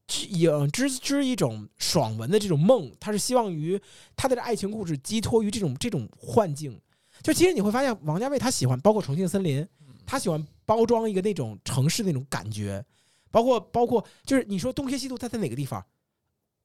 [0.08, 3.82] 去影织织一种爽文的这种梦，他是希望于
[4.16, 6.80] 他的爱情故事寄托于这种这种幻境。
[7.24, 9.64] 就其实你会发现，王家卫他喜欢，包括《重庆森林》，
[10.06, 12.86] 他喜欢包装一个那种城市那种感觉，
[13.32, 15.84] 包括包括就是你说东邪西毒，他在哪个地方？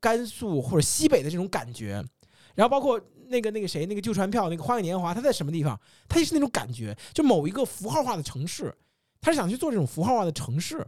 [0.00, 2.04] 甘肃或者西北的这种感觉，
[2.54, 3.00] 然后包括
[3.31, 5.81] 那个那个谁，那个旧船票，那个《花样年华》，它在什么地方？
[6.09, 8.74] 它也是那种感觉，就某一个符号化的城市，
[9.20, 10.86] 他是想去做这种符号化的城市，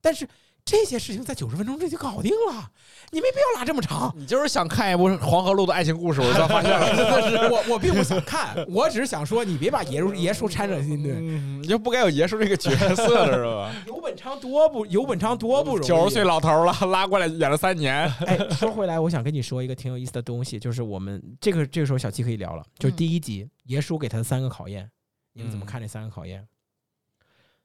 [0.00, 0.26] 但是
[0.70, 2.70] 这些事情在九十分钟这就搞定了，
[3.10, 4.14] 你没必要拉这么长。
[4.16, 7.50] 你就是想看一部黄河路的爱情故事，我突然发现了。
[7.50, 11.10] 我我并不想看，我只是想说，你别把爷叔爷叔掺扯进去。
[11.10, 13.74] 嗯，你就不该有爷叔这个角色了，是吧？
[13.88, 18.08] 游本昌多不游本昌多不容易，九十岁老头了，拉过来演了三年。
[18.24, 24.88] 哎，说回来，我想跟你说一个挺有意思的东西，就是我们这个这个时候小七可以聊了，就是第一集爷叔给他的三个考验，
[25.32, 26.46] 你们怎么看这三个考验？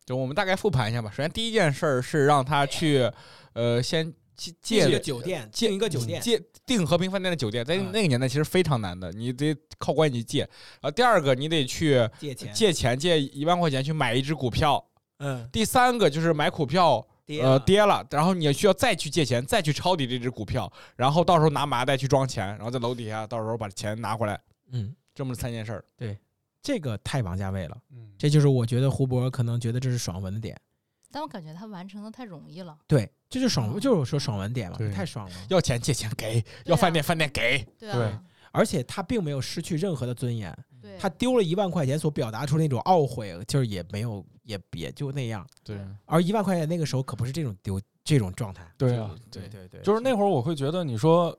[0.05, 1.09] 就我们大概复盘一下吧。
[1.09, 3.09] 首先第一件事儿是让他去，
[3.53, 10.47] 呃，先借借一个酒店，借订一个酒店，借订和平饭店的酒店，在嗯那个年代其实非常难的，你得靠关系借。
[10.81, 14.83] 啊第二个你得去借钱，借钱，借一万块钱去买一只股票。
[15.19, 24.39] 嗯，第三个就是买股票，跌呃，跌了，然后你需要再去借钱，再去抄底这只股票，然后到时候拿麻袋去装钱，然后在楼底下到时候把钱拿回来，
[24.73, 25.85] 嗯，这么三件事儿。
[26.65, 30.59] 这个太王家卫了，嗯，这就是我觉得胡博可能觉得这是爽文的点。
[31.11, 32.75] 但我感觉他完成的太容易了。
[32.87, 35.35] 对，这就爽，哦就是我说爽文点嘛，太爽了。
[35.47, 37.63] 要钱借钱给，要饭店饭店给。
[37.79, 40.51] 对啊，而且他并没有失去任何的尊严，
[40.81, 45.45] 对，他丢了一万块钱所表达出那种懊悔，就是也没有，也也就那样。
[45.63, 48.67] 对而一万块钱那个时候可不是这种丢这种状态。
[48.75, 51.37] 对啊，对对对，就是那会儿我会觉得，你说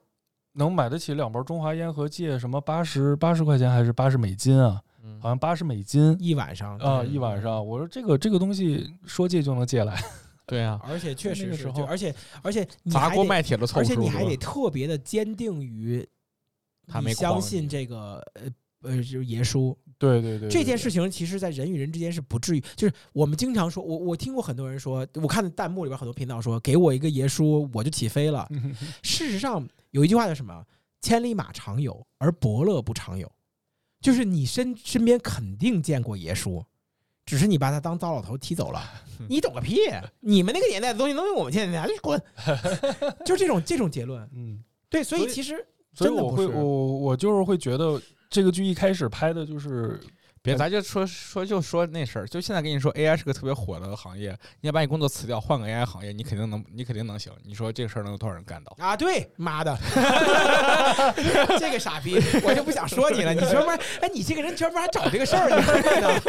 [0.53, 4.81] 能买得起两包中华烟和借什么八十八十块钱还是八十美金啊？
[5.07, 7.65] 嗯好像八十美金一晚上啊，对一晚上。
[7.65, 9.97] 我说这个这个东西说借就能借来，
[10.47, 16.07] 对啊，而且确实是，而且而且你砸锅卖铁的凑而且你还得特别的坚定于
[16.87, 18.43] 他你没诓相信这个呃
[18.83, 28.47] 呃就是爷叔对对对，这件事情，其实在人与人之间是不至于，就是我们经常说，我我听过很多人说，我看弹幕里边很多频道说，给我一个爷叔我就起飞了。
[29.03, 30.65] 事实上有一句话叫什么？
[31.01, 33.31] 千里马常有，而伯乐不常有。
[34.07, 36.65] 就是你身身边肯定见过爷叔，
[37.25, 38.81] 只是你把他当糟老头踢走了。
[39.29, 39.81] 你懂个屁！
[40.21, 42.23] 你们那个年代的东西能用我们现在拿去滚，
[43.27, 44.23] 就这种这种结论。
[44.33, 45.57] 嗯，对，所以其实
[45.93, 48.01] 所以真的不是我会我我就是会觉得
[48.31, 49.99] 这个剧一开始拍的就是
[50.47, 57.33] 别，咱就说说就说那事儿，就现在跟你说 AI 是个特别火的行业，你要把你工作辞掉，换个 AI 行业，你肯定能，你肯定能行。
[57.45, 58.75] 你说这个事儿能有多少人干到？
[58.79, 59.77] 啊，对，妈的，
[61.59, 63.35] 这个傻逼，我就不想说你了。
[63.35, 66.21] 你专门，哎，你这个人专门还找这个事儿，你知道吗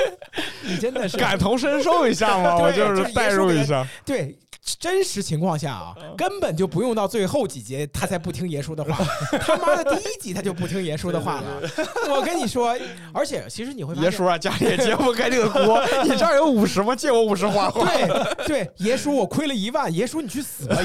[0.63, 3.87] 你真的是感同身受一下嘛， 我就就是是代入一下。
[4.05, 4.37] 对。
[4.79, 8.97] 真实情况下啊，根本就不用到最后几节他才不听爷叔的话，
[9.39, 11.61] 他妈的第一集他就不听爷叔的话了。
[12.13, 12.77] 我跟你说，
[13.13, 16.95] 而且其实你会发现，爷叔啊， 家里也揭不开这个锅， 你这儿有五十吗？
[16.95, 17.85] 借我五十花花。
[17.85, 20.75] 对对，爷叔我亏了一万，爷叔你去死吧！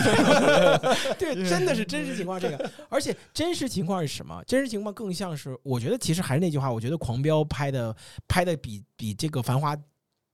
[1.18, 4.42] 对，真的是真实情况这个，而且真实情况是什么？
[4.46, 7.94] 真实情况更像是，我觉得其实还是那句话，我觉得《狂飙》拍的
[8.26, 9.76] 拍的比比这个《繁花》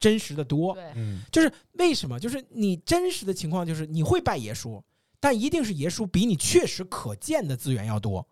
[0.01, 0.77] 真实的多。
[1.31, 2.19] 就是为什么？
[2.19, 4.83] 就是你真实的情况就是你会拜爷叔，
[5.21, 8.27] 但一定是爷叔比你确实可见的资源要多，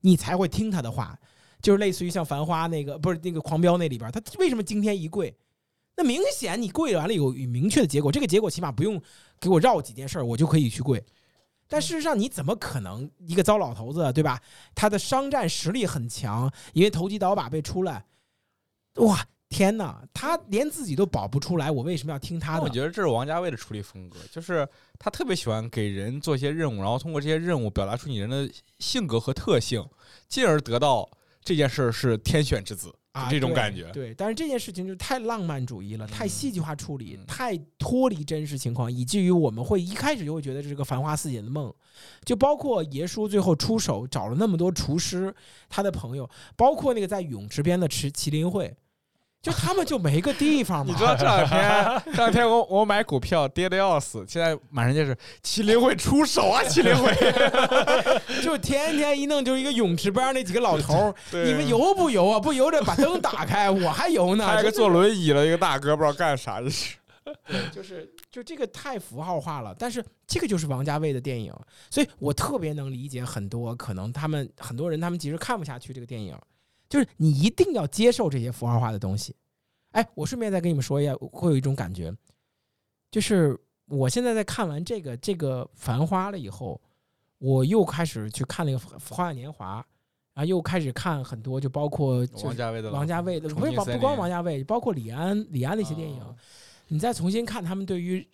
[0.00, 1.18] 你才会听他的话。
[1.64, 5.34] 就是类似于像《繁花》那个，不是那个《狂飙》那里边，他为什么惊天一跪？
[5.96, 9.00] 那明显你跪完了有有明确的结果，这个结果起码不用
[9.40, 11.02] 给我绕几件事儿，我就可以去跪。
[11.66, 14.38] 但事实上，你怎么可能一个糟老头子，对吧？
[14.74, 18.04] 他的商战实力很强，因为投机倒把被出来，
[18.96, 22.62] 哇，天哪，他连自己都保不出来，我为什么要听他的？
[22.62, 24.68] 我觉得这是王家卫的处理风格，就是
[24.98, 29.84] 他特别喜欢给人做一些任务，然后通过这些任务表达出你人的性格和特性，
[30.28, 31.08] 进而得到
[31.44, 33.90] 这件事儿是天选之子，啊，这种感觉。
[33.92, 41.72] 对，但是这件事情就太浪漫主义了，太嗯戏剧化处理，嗯太脱离真实情况，以至于我们会一开始就会觉得这是个繁花似锦的梦。
[42.24, 45.32] 就包括爷叔最后出手找了那么多厨师，
[45.68, 48.74] 他的朋友，包括那个在泳池边的池麒麟会，
[49.44, 50.90] 就他们就没个地方嘛。
[50.90, 57.12] 你知道这两天，这两天我我买股票跌的要死，现在满世界是麒麟会出手啊，麒麟会
[58.42, 62.40] 就天天一弄就是一个泳池边那几个老头儿，你们游不游啊？
[62.42, 64.44] 不游着把灯打开，我还游呢。
[64.46, 66.94] 这还有个坐轮椅的一个大哥，不知道干啥，这是。
[67.46, 71.52] 对，就是就这个太符号化了，但是这个就是王家卫的电影，
[71.90, 76.36] 所以我特别能理解很多可能他们很多人他们其实看不下去这个电影，
[76.88, 79.34] 就是你一定要接受这些符号化的东西。
[79.92, 82.12] 哎，我顺便再跟你们说一下，会有一种感觉，
[83.10, 86.80] 就是我现在在看完这个这个《繁花》了以后，
[87.38, 88.78] 我又开始去看那个
[89.14, 89.80] 《花样年华》，
[90.34, 96.34] 然后又开始看很多，就包括就王家卫的王家卫的，不是不光王家卫，包括李安李安的一些电影，啊
[96.88, 98.26] 你再重新看他们对于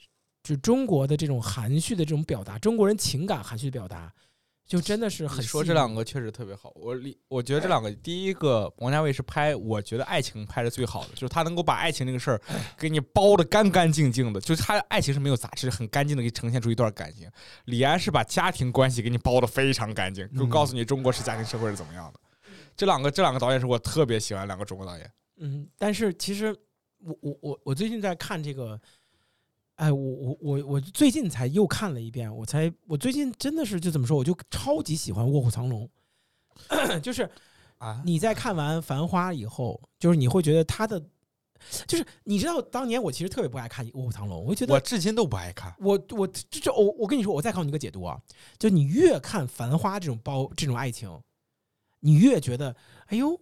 [0.43, 4.13] 就中国的这种含蓄的这种表达，中国人情感含蓄的表达，
[4.71, 12.41] 就真的是很说这两个确实特别好，我理我觉得这两个，第一个王家卫是拍，我觉得爱情拍的最好的，就是他能够把爱情这个事儿
[12.79, 17.29] 给你包的干干净净的，就是他爱情是没有杂质，很干净的给你呈现出一段感情。
[17.65, 22.21] 李安是把家庭关系给你包的非常干净，就嗯告诉你中国式家庭社会是怎么样的。
[22.77, 25.13] 这两个这两个导演是我特别喜欢两个中国导演。
[25.39, 26.57] 嗯，但是其实
[26.99, 28.81] 我我我我最近在看这个，
[29.81, 35.89] 哎，我我我我最近才又看了一遍，我才我最近真的是就怎么说，我就超级喜欢《卧虎藏龙》，
[37.01, 37.27] 就是
[37.79, 41.03] 啊，你在看完《繁花》以后，就是你会觉得他的，
[41.87, 45.75] 就是你知道当年我其实特别不爱看《卧虎藏龙》，我会觉得我至今都不爱看。
[45.79, 48.21] 我我这这我我跟你说，我再告诉你一个解读啊，
[48.59, 51.11] 就你越看《繁花》这种包这种爱情，
[52.01, 52.77] 你越觉得
[53.07, 53.41] 哎呦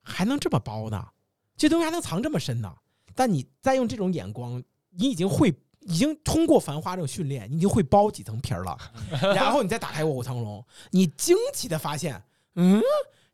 [0.00, 1.08] 还能这么包呢，
[1.56, 2.72] 这东西还能藏这么深呢。
[3.16, 5.52] 但你再用这种眼光，你已经会
[5.86, 8.76] 已经通过《繁花》这种训练，你已经会包几层皮儿了。
[9.34, 10.60] 然后你再打开《卧虎藏龙》，
[10.90, 12.22] 你惊奇的发现，
[12.54, 12.82] 嗯，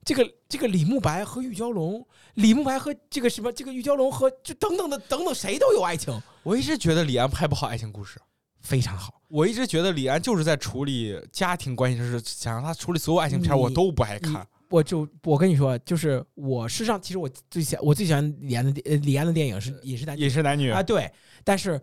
[0.05, 8.19] 这个这个李慕白和玉娇龙，李慕白和这个什么这个玉娇龙和就等等的等等谁都有爱情，我一直觉得李安拍不好爱情故事。
[8.61, 9.23] 非常好。
[9.29, 14.47] 我一直觉得李安就是在处理家庭关系，就是想让他处理所有爱情片儿，我都不爱看。
[14.69, 21.11] 我就我跟你说，就是我事实上，其实我最喜我最喜欢李安的电呃李安的电影是《饮食男女饮食男女啊，对，
[21.45, 21.81] 但是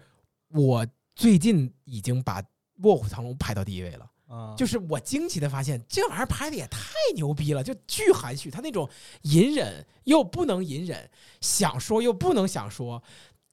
[0.50, 0.86] 我
[1.16, 2.42] 最近已经把
[2.84, 4.12] 《卧虎藏龙》排到第一位了。
[4.28, 6.80] 啊就是我惊奇的发现，这玩意儿拍的也太
[7.14, 8.90] 牛逼了，就巨含蓄，他那种
[9.22, 11.08] 隐忍又不能隐忍，
[11.42, 13.02] 想说又不能想说，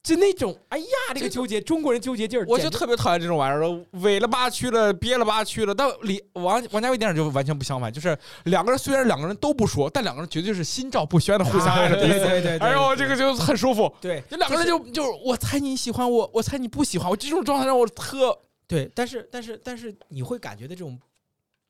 [0.03, 0.85] 就那种哎呀，
[1.15, 5.73] 这个纠结，中国人纠结劲儿，我就特别讨厌这种玩意儿了，委了吧屈了，憋了吧屈了。
[5.73, 12.19] 但李王王家卫电影就完全不相反，就是两个人虽然两个人都不说，但两个人绝对是心照不宣的互相爱着彼此。
[12.19, 13.95] 对 对对，对哎呦，这个就很舒服。
[14.01, 20.99] 对，就两个人就就是我猜你喜欢我，我猜你不喜欢我，这种状态让我特对，但是但是但是你会感觉到这种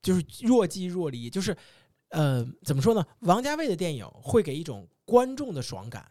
[0.01, 1.55] 就是若即若离，就是
[2.09, 3.05] 呃怎么说呢？
[3.19, 6.03] 王家卫的电影会给一种观众的爽感，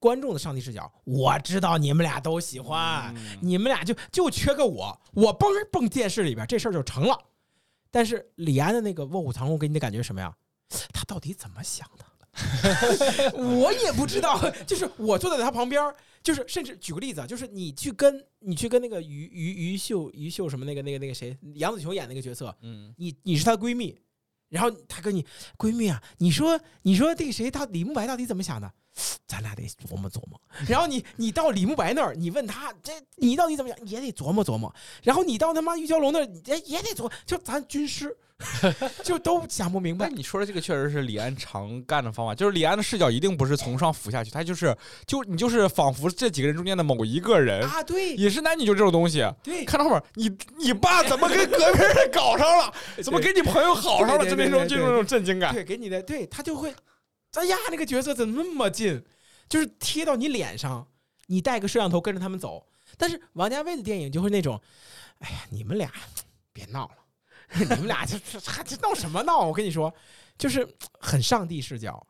[0.00, 0.92] 观众的上帝视角。
[1.04, 7.16] 我知道你们俩都喜欢，嗯你们俩就就缺个我，我嘣儿蹦电视里边，这事儿就成了。
[7.92, 10.34] 但是李安的那个《卧虎藏龙》给你的感觉是什么呀？
[10.92, 12.04] 他到底怎么想的？
[13.34, 23.98] 我也不知道， 就是我坐在他旁边儿，就是甚至举个例子啊，就是你去跟你去跟那个于于于秀于秀什么那个那个那个谁杨紫琼演那个角色，嗯，你你是她的闺蜜，
[24.48, 25.26] 然后她跟你
[25.58, 28.72] 闺蜜啊，你说你说这个谁她李慕白到底怎么想的？
[29.26, 30.40] 咱俩得琢磨琢磨。
[30.66, 34.72] 然后你你到李慕白那儿，你问他这你到底怎么想，也得琢磨琢磨。
[35.02, 38.16] 然后你到他妈玉娇龙那儿，你这也得琢磨，就咱军师
[39.04, 40.16] 就都想不明白但。
[40.16, 44.74] 你说的这个确实是李安常干的方法，就是李安的视角一定不是从上俯下去，他就是
[45.06, 47.62] 就你就是仿佛这几个人中间的某一个人。
[47.68, 52.72] 啊，对饮食男女就这种东西，对，看到后面，你你爸怎么跟隔壁人搞上了？
[53.04, 54.24] 怎么跟你朋友好上了？
[54.28, 55.52] 就那种就那种震惊感。
[55.52, 56.74] 对，给你的，对他就会，
[57.34, 59.04] 哎呀，那个角色怎么那么近，
[59.48, 60.88] 就是贴到你脸上，
[61.26, 62.66] 你带个摄像头跟着他们走。
[62.96, 64.60] 但是王家卫的电影就会那种，
[65.18, 65.92] 哎呀，你们俩
[66.52, 66.96] 别闹了，
[67.58, 69.46] 你们俩这这还这闹什么闹？
[69.46, 69.94] 我跟你说，
[70.36, 72.06] 就是很上帝视角。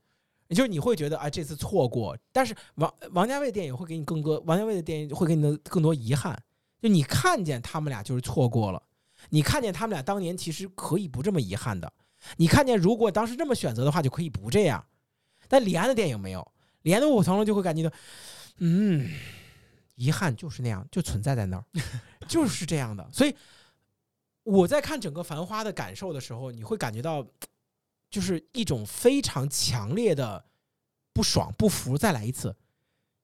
[0.48, 6.36] 就是你会觉得啊，这次错过，但是王王家卫电影会给你更多，王家卫的电影会给你的更多遗憾。
[6.82, 8.82] 就你看见他们俩就是错过了，
[9.28, 11.92] 你看见他们俩当年其实可以不这么遗憾的，
[12.36, 14.84] 你看见如果当时这么选择的话，就可以不这样。
[15.50, 16.52] 但李安的电影没有，
[16.82, 17.92] 李安的《卧虎藏龙》就会感觉到，
[18.58, 19.10] 嗯，
[19.96, 21.64] 遗憾就是那样，就存在在那儿，
[22.28, 23.06] 就是这样的。
[23.12, 23.34] 所以
[24.44, 27.26] 我在看整个《繁花》的感受的时候，你会感觉到，
[28.08, 30.44] 就是一种非常强烈的
[31.12, 32.56] 不爽、不服，再来一次，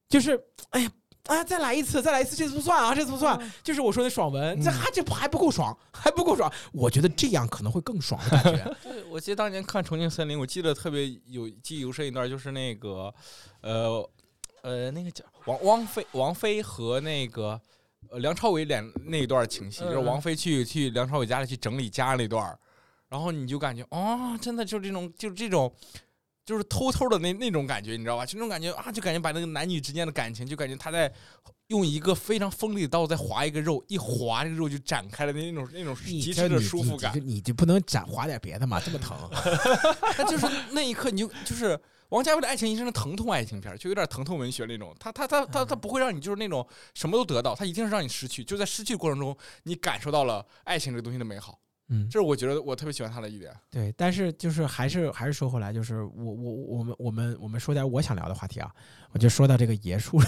[0.09, 0.93] 就是哎呀。
[1.27, 1.45] 啊！
[1.45, 3.39] 再来一次，再来一次，这次不算啊，这次不算。
[3.63, 6.53] 就是我说的爽文，这还这还不够爽，还不够爽。
[6.73, 8.77] 我觉得这样可能会更爽的感觉。
[8.83, 13.13] 对，我记得当年看《重庆森林》，我记得特别有记忆犹深一段，就是那个，
[13.61, 14.09] 呃，
[14.63, 17.61] 呃，那个叫王王菲，王菲和那个
[18.11, 22.59] 呃梁朝伟演那一段情戏，就是嗯王菲去去梁朝伟家里去整理家那段儿，
[23.09, 25.73] 然后你就感觉哦，真的就这种，就这种。
[26.47, 28.25] 就是偷偷的那那种感觉，你知道吧？
[28.25, 31.13] 就那种感觉啊，就感觉把那个男女之间的感情，就感觉他在
[31.67, 37.35] 用一个非常锋利的刀在划一个肉，一划这个肉就展开了那种那种你极致的舒服感你。
[37.35, 38.81] 你就不能展划点别的吗？
[38.83, 39.19] 这么疼？
[40.15, 41.77] 他就是那一刻，你就就是
[42.11, 44.95] 王家卫的爱情，一生的疼痛爱情片，就有点疼痛文学那种。
[45.01, 46.65] 他他他他他不会让你就是那种
[46.95, 48.45] 什么都得到，他一定是让你失去。
[48.45, 51.59] 就在失去过程中，你感受到了爱情这个东西的美好。
[51.89, 53.55] 嗯，这是我觉得我特别喜欢他的一点。
[53.71, 53.93] 对。
[53.97, 58.75] 但是就是还是还是说回来，就是我我我们我们我们说点我想聊的话题啊。
[59.13, 60.21] 我就说到这个爷叔，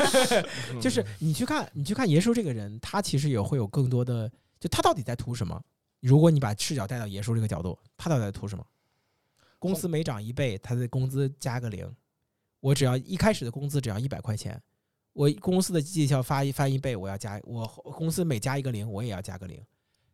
[0.80, 4.28] 就是你去看你去看爷叔这个人，他其实也会有更多的，
[4.58, 5.62] 就他到底在图什么？
[6.00, 8.64] 如果你把视角带到爷叔这个角度，他到底在图什么？
[9.58, 11.88] 公司每涨一倍，他的工资加个零，
[12.60, 14.60] 我只要一开始的工资只要一百块钱，
[15.12, 17.66] 我公司的绩效发一翻一倍，我要加我
[17.96, 19.60] 公司每加一个零，我也要加个零。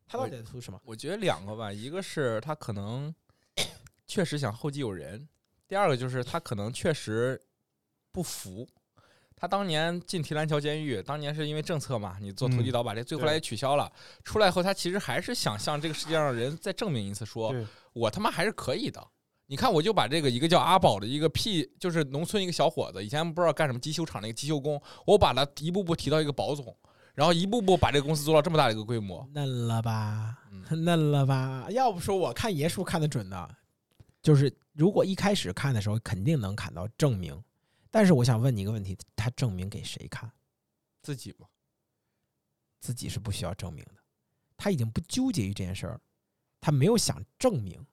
[0.06, 0.80] 他到底在图什么？
[0.84, 3.14] 我觉得两个吧，一个是他可能
[4.06, 5.28] 确实想后继有人，
[5.66, 7.40] 第二个就是他可能确实
[8.12, 8.68] 不服。
[9.36, 13.90] 他当年进提篮桥监狱，当年是因为政策嘛，你做投机嗯倒把这最后来也取消了。
[14.22, 19.06] 出来后，他其实还是想向这个世界上的人再证明一次，说对我他妈还是可以的。
[19.46, 26.74] 你看，我就把这个一个叫阿宝的一个屁，就是农村一个小伙子，以前不知道干什么机修厂那个机修工，我把他一步步提到一个保总，
[27.14, 29.26] 然后一步步把这个公司做到这么大的一个规模。
[29.32, 31.66] 嫩了吧，嗯嫩了吧？
[31.70, 33.48] 要不说我看爷叔看得准呢，
[34.20, 37.40] 就是如果一开始看的时候肯定能看到证明，
[37.90, 40.30] 但是我想问你一个问题：他证明给谁看？
[41.02, 41.46] 自己吗，
[42.80, 44.02] 自己是不需要证明的，
[44.56, 46.00] 他已经不纠结于这件事儿，
[46.60, 47.84] 他没有想证明。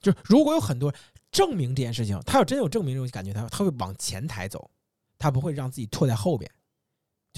[0.00, 0.94] 就是如果有很多
[1.32, 4.70] 证明这件事情，他要真有证明这种感觉，他他会往前台走，
[5.18, 6.50] 他不会让自己拖在后边。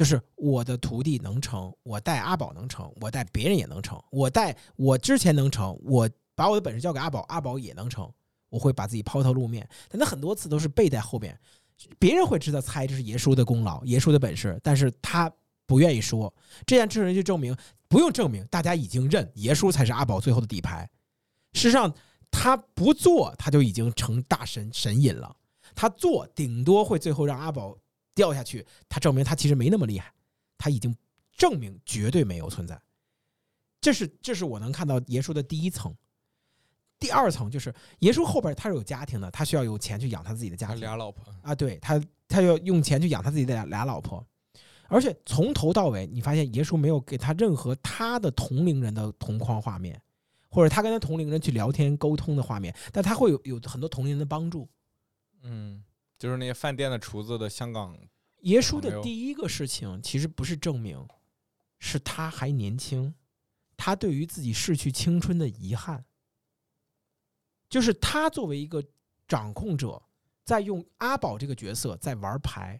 [0.00, 8.10] 就是我的徒弟能成，我带阿宝能成，我带别人也能成，我带我之前能成，我把我的本事交给阿宝，阿宝也能成，
[8.48, 9.68] 我会把自己抛头露面。
[9.90, 11.38] 但他很多次都是背在后边，
[11.98, 15.30] 别人会知道猜这是爷叔的功劳，爷叔的本事，但是他
[15.66, 16.32] 不愿意说。
[16.64, 17.54] 这件事情就证明
[17.86, 20.88] 不用证明，大家已经认爷叔才是阿宝最后的底牌。
[21.52, 21.94] 事实上，
[22.30, 25.36] 他不做，他就已经成大神神隐了。
[25.74, 27.76] 他做，顶多会最后让阿宝
[28.20, 28.66] 掉下去。
[28.86, 30.12] 他证明他其实没那么厉害，
[30.58, 30.94] 他已经
[31.32, 32.78] 证明绝对没有存在。
[33.80, 35.94] 这是这是我能看到爷叔的第一层。
[36.98, 40.82] 第二层就是爷叔后边他是有家庭的，他需要有钱去养他自己的家他庭。
[40.82, 41.98] 俩老婆，啊，对他，
[42.28, 44.22] 他要用钱去养他自己的俩俩老婆，
[44.86, 49.98] 而且从头到尾，你发现爷叔没有给他任何他的同龄人的同框画面，
[50.50, 54.68] 或者他跟他同龄人去聊天沟通的画面，但他会有有很多同龄人的帮助。
[55.42, 55.82] 嗯，
[56.20, 57.96] 就是那些饭店的厨子的香港，
[58.42, 61.02] 耶稣的第一个事情其实不是证明，
[61.78, 63.14] 是他还年轻，
[63.74, 66.04] 他对于自己逝去青春的遗憾，
[67.70, 68.84] 就是他作为一个
[69.26, 70.00] 掌控者，
[70.44, 72.78] 在用阿宝这个角色在玩牌，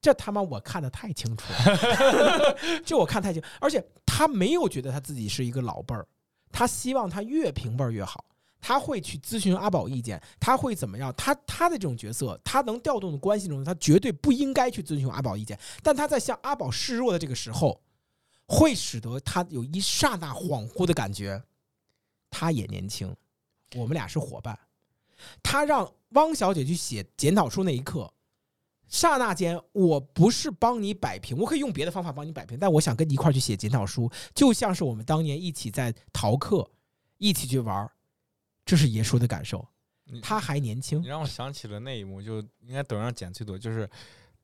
[0.00, 6.04] 这他妈我看的太清楚了， 这我看太清，而且他没有觉得他自己是一个老辈儿，
[6.50, 8.24] 他希望他越平辈儿越好。
[8.62, 11.12] 他会去咨询阿宝意见，他会怎么样？
[11.16, 15.58] 他他的这种角色，他能调动的关系中，他绝对不应该去咨询阿宝意见。
[15.82, 17.82] 但他在向阿宝示弱的这个时候，
[18.46, 21.42] 会使得他有一刹那恍惚的感觉，
[22.30, 23.14] 他也年轻，
[23.74, 24.56] 我们俩是伙伴。
[25.42, 28.12] 他让汪小姐去写检讨书那一刻，
[28.88, 36.68] 刹那间，我不是帮你摆平，我可以用别的方法帮你摆平，但我想跟你一块去写检讨书，就像是我们当年一起在逃课，
[37.18, 37.90] 一起去玩儿，
[38.72, 39.62] 这是爷叔的感受。
[40.22, 43.86] 他还年轻你，让我想起了那一幕，就应该抖音上剪最多，就是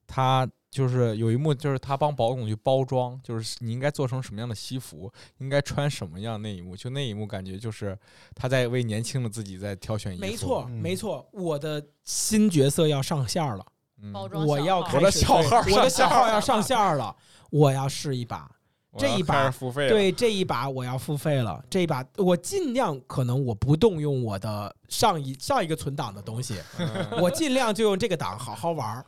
[0.07, 7.99] 他就是有一幕，就是他帮保总去包装，就是你应该做成什么样的西服，应该穿什么样那一幕，就那一幕感觉就是
[8.35, 10.21] 他在为年轻的自己在挑选衣服。
[10.21, 13.65] 没错，嗯没错，我的新角色要上线了，
[14.03, 17.17] 嗯，包装我小号我的要开始小号我的小号要上线了，
[17.49, 18.51] 我要试一把。
[18.99, 29.07] 这一把付费，对这一把我要付费了，这一把我尽量可能我不动用我的上一上一个存档的东西，嗯我尽量就用这个档好好玩儿。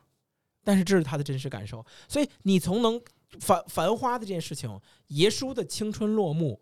[0.63, 3.01] 但是这是他的真实感受，所以你从能
[3.41, 6.61] 繁繁花的这件事情，爷叔的青春落幕，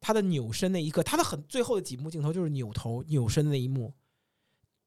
[0.00, 3.92] 他的扭身那一刻，他的很最后的几幕镜头就是扭头扭身的那一幕，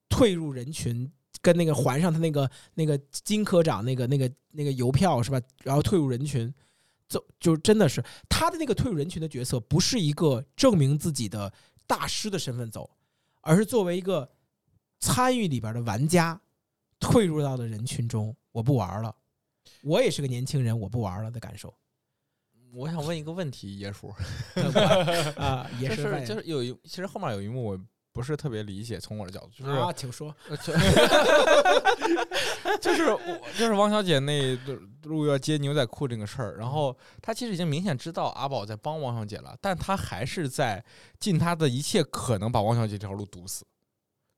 [0.09, 1.09] 退入人群，
[1.39, 5.39] 跟那个还上他那个那个金科长那个那个那个邮票是吧？
[5.63, 6.51] 然后退入人群，
[7.07, 11.53] 就就真的是他的那个退入人群的角色，不是一个证明自己的
[11.85, 12.89] 大师的身份走，
[13.41, 14.29] 而是作为一个
[14.99, 16.39] 参与里边的玩家，
[16.99, 19.15] 退入到了人群中，我不玩了，
[19.83, 21.73] 我也是个年轻人，我不玩了的感受。
[22.73, 24.13] 我想问一个问题，野叔，
[25.37, 27.79] 啊，也就是就是有一，其实后面有一幕我
[28.17, 30.73] 不是特别理解，从我的角度，就是啊，请说，呃就
[32.81, 34.57] 就是我就是王小姐那
[35.03, 40.83] 路要接牛仔裤这个事儿，然后她其实已经明显知道阿宝在帮王小姐了，但她还是在
[41.19, 43.63] 尽她的一切可能把王小姐这条路堵死。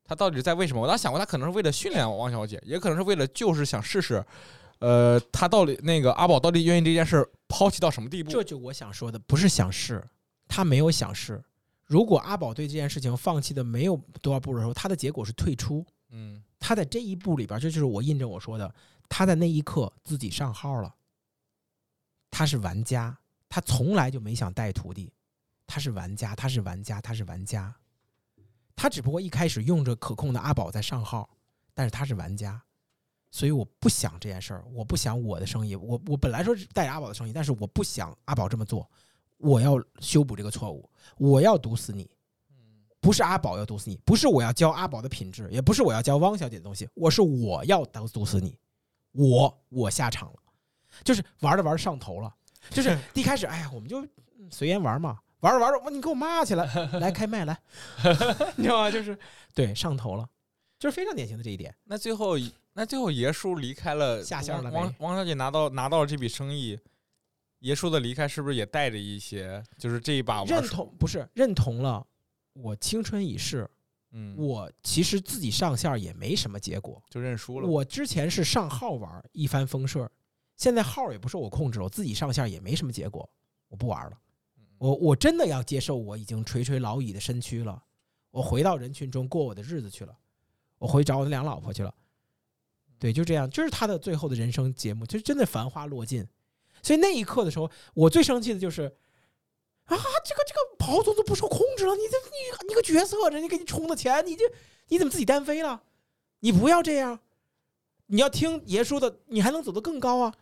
[0.04, 0.82] 她到底在为什么？
[0.82, 4.22] 我当时想过，她可能是为了训练王小姐，也可能是为了就是想试试，
[4.80, 8.30] 呃，她到底那个阿宝到底愿意这件事儿抛弃到什么地步？
[8.30, 10.04] 这就我想说的，不是想试，
[10.50, 11.42] 他没有想试。
[11.90, 15.84] 如果阿宝对这件事情放弃的没有多少步的时候，他的结果是退出。
[16.12, 18.76] 嗯他在这一步里边，这就是我印证我说的，
[19.08, 20.94] 他在那一刻自己上号了。
[22.30, 23.18] 他是玩家，
[23.48, 25.12] 他从来就没想带徒弟，
[25.66, 27.76] 他是玩家，他是玩家，他是玩家。
[28.76, 31.28] 他只不过一开始用着可控的阿宝在上号，
[31.74, 32.62] 但是他是玩家，
[33.32, 38.90] 所以我不想这件事儿，我不想我的生意，我我本来说是带着阿宝的生意，但是我不想阿宝这么做，
[39.38, 42.10] 我要修补这个错误，我要毒死你。
[43.02, 48.58] 不是阿宝要毒死你，不是我要教阿宝的品质，也不是我要教汪小姐的东西，我是我要毒毒死你，
[49.14, 50.40] 我我下场了，
[51.06, 52.30] 就是玩着玩着上头了，
[52.72, 54.02] 就是 一开始哎呀我们就
[54.38, 56.66] 嗯随缘玩嘛，玩着玩着哇你给我骂起来，
[57.00, 57.58] 来开麦来，
[58.58, 58.92] 你知道吗？
[58.92, 59.18] 就是
[59.54, 60.30] 对上头了，
[60.78, 61.74] 就是非常典型的这一点。
[61.86, 62.36] 那最后
[62.74, 66.78] 那最后爷叔离开了，下线了汪呗汪小姐拿到拿到了这笔生意，
[67.60, 72.06] 爷叔的离开是不是也带着一些，就是这一把玩认同不是认同了，
[72.54, 73.70] 我青春已逝，
[74.12, 77.04] 嗯，我其实自己上线也没什么结果。
[77.10, 77.68] 就认输了。
[77.68, 80.10] 我之前是上号玩一帆风顺，
[80.56, 83.30] 现在号也不受我控制了，我自己上线也没什么结果，
[83.68, 84.18] 我不玩了。
[84.78, 87.84] 我我真的要接受我已经垂垂老矣的身躯了，
[88.32, 90.18] 我回到人群中过我的日子去了，
[90.78, 91.94] 我回找我的两老婆去了。
[92.98, 96.26] 对，就这样，就是他的最后的人生节目，就真的繁花落尽。
[96.82, 98.84] 所以那一刻的时候，我最生气的就是
[99.86, 99.96] 啊，
[100.26, 104.44] 这个这个跑总都不受控制了，你这你你个角色，人家给你充的钱，你这
[104.88, 105.82] 你怎么自己单飞了？
[106.40, 107.20] 你不要这样，
[108.08, 110.34] 你要听爷说的，你还能走得更高啊。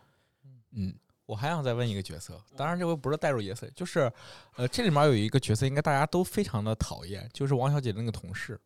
[0.72, 0.94] 嗯，
[1.26, 4.10] 我还想再问一个角色，当然这回不是带入角色，就是
[4.56, 8.60] 呃这里面有一个角色，应该大家都非常的讨厌，就是王小姐的那个同事。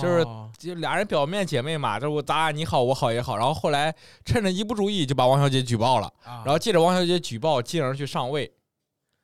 [0.00, 3.94] 就是哦就俩人表面姐妹嘛，就是我咱俩你好我好也好，然后后来
[4.24, 8.52] 趁着一不注意就把王小姐举报了，啊然后借着王小姐举报，进而去上位。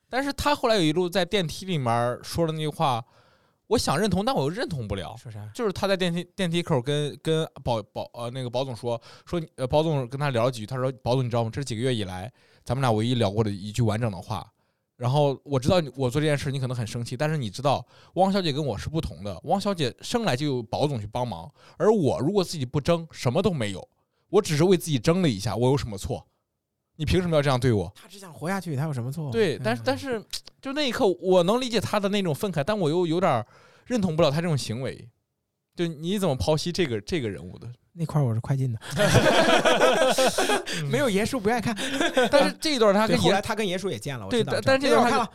[0.08, 3.02] 但是他后来有一路在电梯里面说的那句话，
[3.68, 5.16] 我想认同，但我又认同不了。
[5.16, 5.40] 说啥？
[5.54, 11.50] 就是他在电梯电梯口跟跟保保呃那个保总说说呃保总跟他聊了几句，他说保总你知道吗？
[11.50, 12.30] 这是几个月以来
[12.62, 14.51] 咱们俩唯一聊过的一句完整的话。
[15.02, 17.84] 然后我知道我做这件事你可能很生气，但是你知道
[18.14, 23.88] 汪小姐跟我是不同的，汪小姐生来就有保总去帮忙，而我如果自己不争，什么都没有，
[24.28, 26.24] 我只是为自己争了一下，我有什么错？
[26.94, 27.92] 你凭什么要这样对我？
[27.96, 29.28] 他只想活下去，他有什么错？
[29.32, 30.24] 对，但是但是
[30.60, 33.44] 就那一刻，我能理解他的那种愤慨，但我又有点
[33.86, 35.08] 认同不了他这种行为。
[35.74, 37.68] 就你怎么剖析这个这个人物的？
[37.94, 38.78] 那块儿我是快进的，
[40.90, 41.76] 没有爷叔不愿意看。
[42.30, 45.30] 但是这一段他，跟爷后来他跟爷叔也见了，我对知道但但是这段我看了，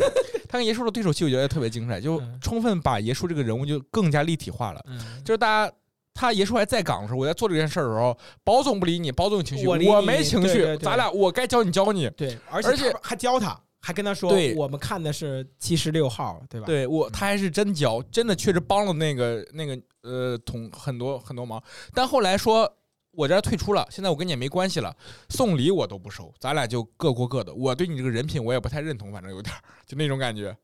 [0.48, 4.84] 他跟爷叔的对手戏，我觉得特别精彩，就嗯充分把爷叔这个人物就更加立体化了。
[4.88, 5.72] 嗯，就是大家
[6.12, 12.10] 他爷叔还在岗的时候，我在做这件事儿的时候，保总不理你，保总有情绪，我没情绪，对对对咱俩我该教你教你。
[12.10, 21.60] 对，而而且还教他，还跟他说，对我们看的是七十六号，对吧？，对我，他还是真教，真的确实帮了那个那个呃同很多很多忙。
[21.92, 22.72] 但后来说
[23.10, 24.96] 我这退出了，现在我跟你也没关系了，
[25.28, 27.52] 送礼我都不收，咱俩就各过各的。
[27.52, 30.56] 我对你这个人品我也不太认同，反正有点儿 就那种感觉。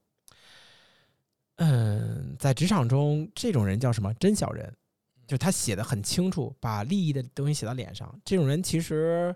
[1.57, 4.15] 嗯，在职场中，这种人叫什么？
[4.15, 4.73] 真小人，
[5.27, 8.17] 就他写的很清楚，把利益的东西写到脸上。
[8.25, 9.35] 这种人其实，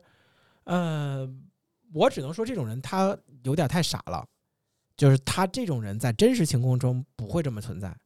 [0.62, 1.28] 呃，
[1.92, 4.26] 我只能说这种人他有点太傻了。
[4.96, 7.96] 就是他这种人在真实情况中不会这么存在。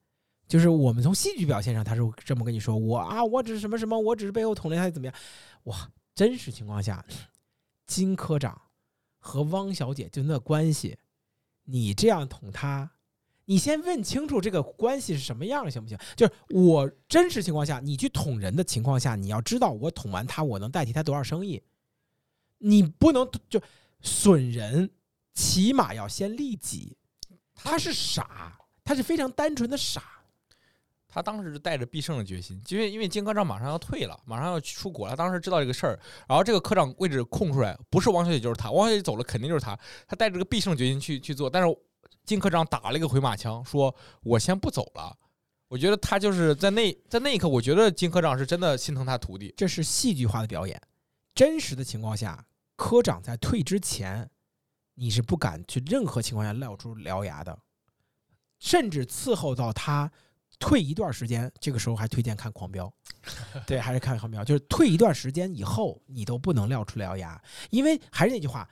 [0.48, 5.14] 就是我们从戏剧表现上，他是这么跟你说：“我啊，我只是什么什么，我只是背后捅了他怎么样？”
[5.64, 7.04] 哇，真实情况下，
[7.84, 8.62] 金科长
[9.18, 10.96] 和汪小姐就那关系，
[11.64, 12.88] 你这样捅他，
[13.46, 15.98] 你先问清楚这个关系是什么样，行不行？
[16.14, 21.60] 就是我真实情况下，你去捅人的情况下，你要知道我捅完他，我能代替他多少生意，
[22.58, 23.60] 你不能就
[24.00, 24.88] 损人，
[25.36, 26.96] 起码要先利己。
[27.54, 30.02] 他是傻，他是非常单纯的傻。
[31.08, 35.12] 他当时是带着必胜的决心，因为因为金科长马上要退了，马上要出国了。
[35.12, 35.98] 他当时知道这个事儿，
[36.28, 39.78] 然后这个科长位置空出来，不是王小姐就是他，王小姐走了肯定就是他。
[40.06, 41.78] 他带着这个必胜的决心去去做，但是
[42.24, 45.16] 金科长打了一个回马枪，说我先不走了。
[45.68, 49.54] 我觉得他就是在那在那一刻，我觉得金科长是真的心疼他徒弟。
[49.56, 50.80] 这是戏剧化的表演。
[51.34, 52.46] 真实的情况下，
[52.76, 54.28] 科长在退之前，
[54.96, 57.56] 你是不敢去任何情况下露出獠牙的，
[58.58, 60.10] 甚至伺候到他
[60.58, 62.92] 退一段时间，这个时候还推荐看《狂飙》，
[63.68, 68.66] 对，还是看《狂飙》，就是退一段时间以后，你都不能撂出獠牙，因为还是那句话，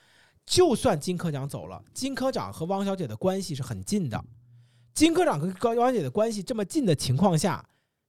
[0.47, 4.25] 就算金科长走了，金科长和汪小姐的关系是很近的，
[4.95, 7.63] 金科长跟高汪小姐的关系这么近的情况下，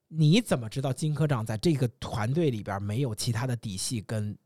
[0.07, 4.37] 你怎么知道金科长在这个团队里边没有其他的底细跟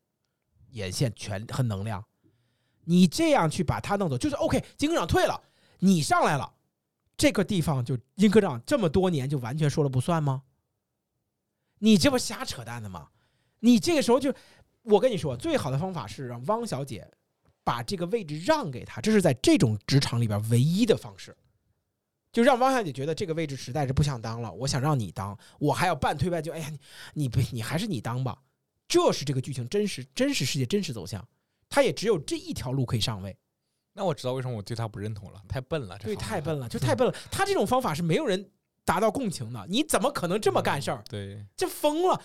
[0.72, 2.04] 眼线权和能量？
[2.90, 4.66] 你这样去把他弄走，就是 OK。
[4.76, 5.40] 金科长退了，
[5.78, 6.52] 你上来了，
[7.16, 10.42] 这个地方就金科长这么多年就完全说了不算吗？
[11.78, 13.10] 你这不瞎扯淡的吗？
[13.60, 14.34] 你这个时候就，
[14.82, 17.08] 我跟你说，最好的方法是让汪小姐
[17.64, 21.38] 把这个位置让给他，这是在这种职场里边唯一的方式。
[22.32, 26.80] 就让汪小姐觉得这个位置实在是不想当了，我想让你当，我还要半推半就，哎呀，你
[27.14, 28.42] 你别你还是你当吧，
[28.88, 31.28] 这是这个剧情真实真实世界真实走向，
[31.70, 33.38] 他也只有这一条路可以上位，
[33.94, 38.52] 那我知道为什么我对他不认同了，太笨了，这对，太笨了， 就太笨了，他这种方法是没有人
[38.84, 41.04] 达到共情的，你怎么可能这么干事儿？
[41.08, 42.22] 对，这疯了。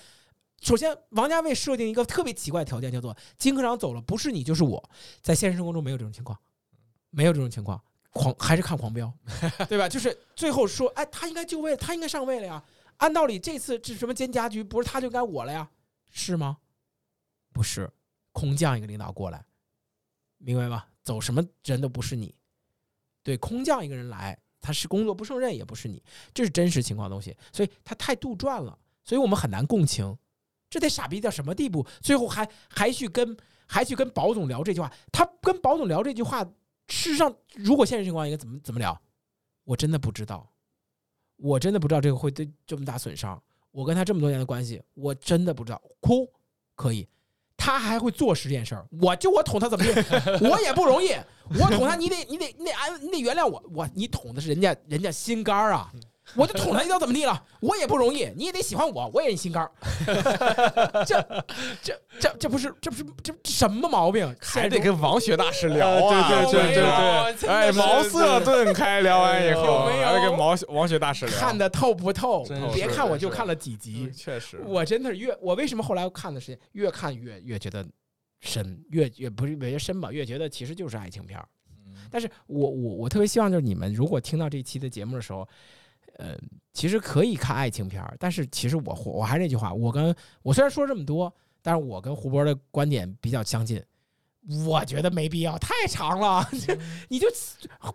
[0.62, 4.82] 首先，王家卫设定一个特别奇怪的条件，叫做金科长走了，不是你就是我。
[5.20, 6.38] 在现实生活中没有这种情况，
[7.10, 7.78] 没有这种情况。
[8.12, 9.12] 狂还是看狂飙，
[9.68, 9.88] 对吧？
[9.88, 12.64] 就是最后说，哎，他应该就位，他应该上位了呀。
[12.98, 15.68] 按道理，这次这什么监家局，不是他就该我了呀？
[16.10, 16.58] 是吗？
[17.52, 17.90] 不是，
[18.34, 19.42] 空降一个领导过来，
[20.38, 20.88] 明白吧？
[21.02, 22.34] 走什么人都不是你，
[23.22, 26.02] 对，空降一个人来，他是工作不胜任，也不是你，
[26.34, 30.18] 这是真实情况的东西，所以他太杜撰了，所以我们很难共情。
[30.68, 31.86] 这得傻逼到什么地步？
[32.00, 33.36] 最后还还去跟
[33.66, 36.42] 还去跟保总聊这句话，他跟保总聊这句话，
[36.88, 39.00] 事实上如果现实情况应该怎么怎么聊？
[39.62, 40.52] 我真的不知道，
[41.36, 43.40] 我真的不知道这个会对这么大损伤。
[43.70, 45.80] 我跟他这么多年的关系，我真的不知道。
[46.00, 46.30] 哭
[46.74, 47.08] 可以，
[47.64, 49.90] 他还会做十件事儿，我就我捅他怎么地，
[50.46, 51.12] 我也不容易。
[51.58, 53.62] 我捅他，你得你得你得安你得原谅我。
[53.74, 55.90] 我你捅的是人家人家心肝儿啊，
[56.34, 57.42] 我就捅他一刀怎么地了？
[57.60, 59.70] 我也不容易，你也得喜欢我，我也是你心肝儿。
[61.06, 61.20] 这
[61.82, 64.34] 这这这不是这不是这这什么毛病？
[64.40, 77.84] 还得跟王雪大师聊呃啊，对对对对对哎，茅塞顿开，聊完以后还得跟毛王雪大师聊，看的透不透别看我就看了几集嗯，确实，我真的是越我为什么后来看的时间越看越越觉得
[78.40, 81.46] 深，越越不是越深吧，越觉得其实就是爱情片儿。
[81.86, 85.46] 嗯但是我我我特别希望就是你们如果听到这期的节目的时候，
[86.14, 86.36] 呃，
[86.72, 91.32] 其实可以看爱情片儿，但是其实我我还是那句话，我跟我虽然说这么多，
[91.62, 93.82] 但是我跟胡波的观点比较相近。
[94.66, 96.46] 我觉得没必要，太长了。
[97.08, 97.26] 你就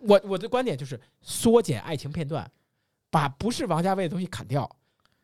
[0.00, 2.50] 我我的观点就是缩减爱情片段，
[3.08, 4.68] 把不是王家卫的东西砍掉，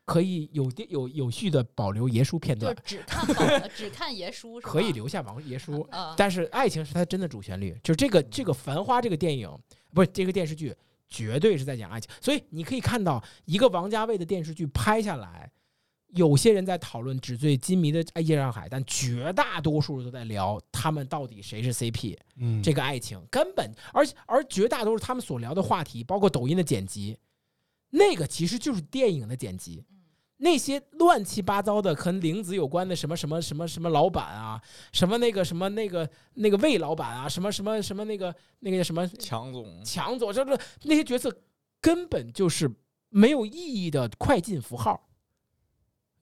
[0.05, 4.57] 可以有有有序的保留爷叔片就段，只看宝只看爷叔？
[4.63, 5.81] 可以留下王爷叔。
[5.91, 9.53] 啊，但是爱情是他真的主旋律，就这个这个《繁花》这个电影，
[9.93, 10.73] 不是这个电视剧，
[11.09, 12.09] 绝对是在讲爱情。
[12.21, 15.51] 所以你可以看到一个王家卫的电视剧拍下来，
[16.07, 22.17] 有些人在讨论纸醉金迷的《夜上海》，但绝大多数人都在聊他们到底谁是 CP。
[22.37, 27.17] 嗯，这个爱情根本，而而绝大多数他们所聊的话题，包括抖音的剪辑，
[27.89, 29.85] 那个其实就是电影的剪辑。
[30.37, 34.61] 那些乱七八糟的和玲子有关的什么什么什么什么老板啊，
[34.93, 41.35] 什么那个什么那个那个魏老板啊，什么什么什么那个那个叫什么强总，强总，就是那些角色
[41.81, 42.71] 根本就是
[43.09, 45.03] 没有意义的快进符号。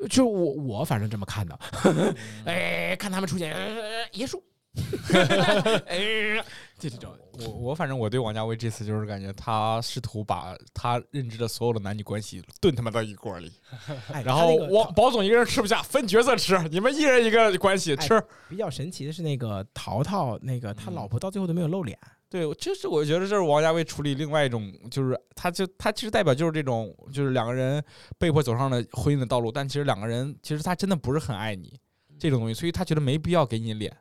[0.10, 1.58] 就我我反正这么看的，
[2.46, 4.44] 哎，看他们出现，呃爷叔，
[5.88, 6.44] 哎，
[6.78, 13.52] 就这种，我我反正我对王家卫这次就是感觉他试图把他认知的所有的男女关系炖他妈到一锅里，
[14.12, 18.22] 哎然后我保总一个人吃不下，分角色吃，你们一人一个关系哎吃。
[18.50, 21.98] 比较神奇的是，那个淘淘，那个他老婆到最后都没有露脸。
[22.30, 27.82] 对，这是我觉得这是王家卫处理另外一种，就是他就他其实代表就是这种，就是两个人
[28.18, 31.80] 被迫走上了婚姻的道路，但其实两个人其实他真的不是很爱你
[32.20, 33.96] 这种东西，所以他觉得没必要给你脸，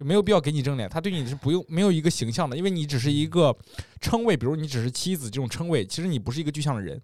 [0.00, 3.54] 就没有必要给你正脸，他对你是不用没有一个形象的，因为你只是一个
[4.00, 6.98] 称谓，比如你只是妻子这种称谓，其实你不是一个具象的人。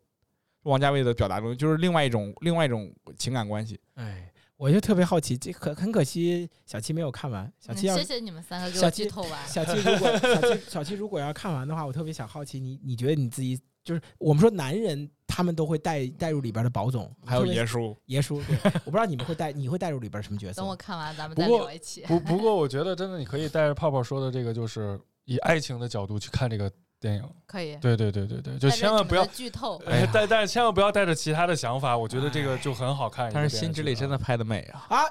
[0.63, 3.79] 王家卫的表达中就是另外一种另外一种情感关系。
[3.97, 7.53] 哎，我就特别好奇，这可很可惜，小七没有看完。
[7.61, 9.47] 小七要嗯谢谢你们三个给小七我剧透完。
[9.47, 18.57] 小七如果小七小七如果要看完的话，我特别想好奇你，你觉得你自己就是我们说男人他们都会带带入里边的宝总，还有爷叔，爷叔，对，
[18.87, 20.67] 我不知道你们会带你会带入里边什么角色等？
[20.67, 22.01] 我看完，咱们再不过聊一起。
[22.09, 27.23] 不不过，我觉得真的你可以带着泡泡说的这个，就是以爱情的角度去看这个电影。
[27.47, 29.77] 可以，对对对对对，就千万不要剧透。
[29.87, 33.31] 哎呀但但是千万不要带着其他的想法，我觉得这个就很好看。
[33.31, 34.87] 但是辛芷蕾真的拍的美啊！
[34.89, 35.05] 啊，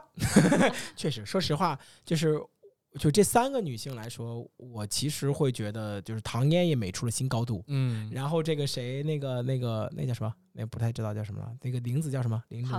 [0.97, 2.41] 确实，说实话，就是
[2.99, 7.63] 就这三个女性来说，我其实会觉得，就是唐嫣也美出了新高度。
[7.67, 10.33] 嗯，然后这个谁，那个那个那叫什么？
[10.57, 11.53] 那不太知道叫什么了。
[11.61, 12.41] 那个玲子叫什么？
[12.47, 12.77] 玲子马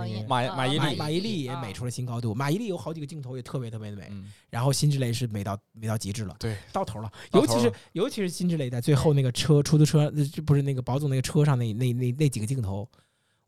[0.55, 2.33] 马伊琍马马伊琍也啊美出了新高度。
[2.33, 4.07] 马伊琍有好几个镜头也特别特别的美。
[4.09, 7.11] 嗯，然后辛芷蕾是美到美到极致了，对，到头了。
[7.33, 10.11] 尤其是尤其是辛芷蕾在最后那个车出租车，
[10.45, 12.89] 不是那个保总那个车上那那那那几个镜头，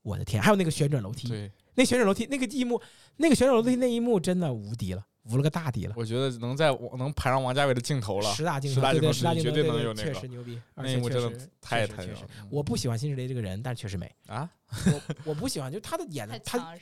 [0.03, 0.39] 我的天！
[0.39, 2.79] 还有那个旋转楼梯，对，那旋转楼梯那个一幕，
[3.17, 5.93] 那个旋转楼梯那一幕真的无敌了，无了个大底了。
[5.97, 12.27] 我觉得能在我能排上王家卫的镜头了，十大镜头，对对，十大镜头十大镜头绝对能有那个确实牛逼，而那幕且确实真的太太牛了。
[12.49, 14.13] 我不喜欢辛芷蕾这个人，但是确实美。
[14.27, 14.49] 啊，
[14.91, 16.75] 我我不喜欢，就她的演的，她。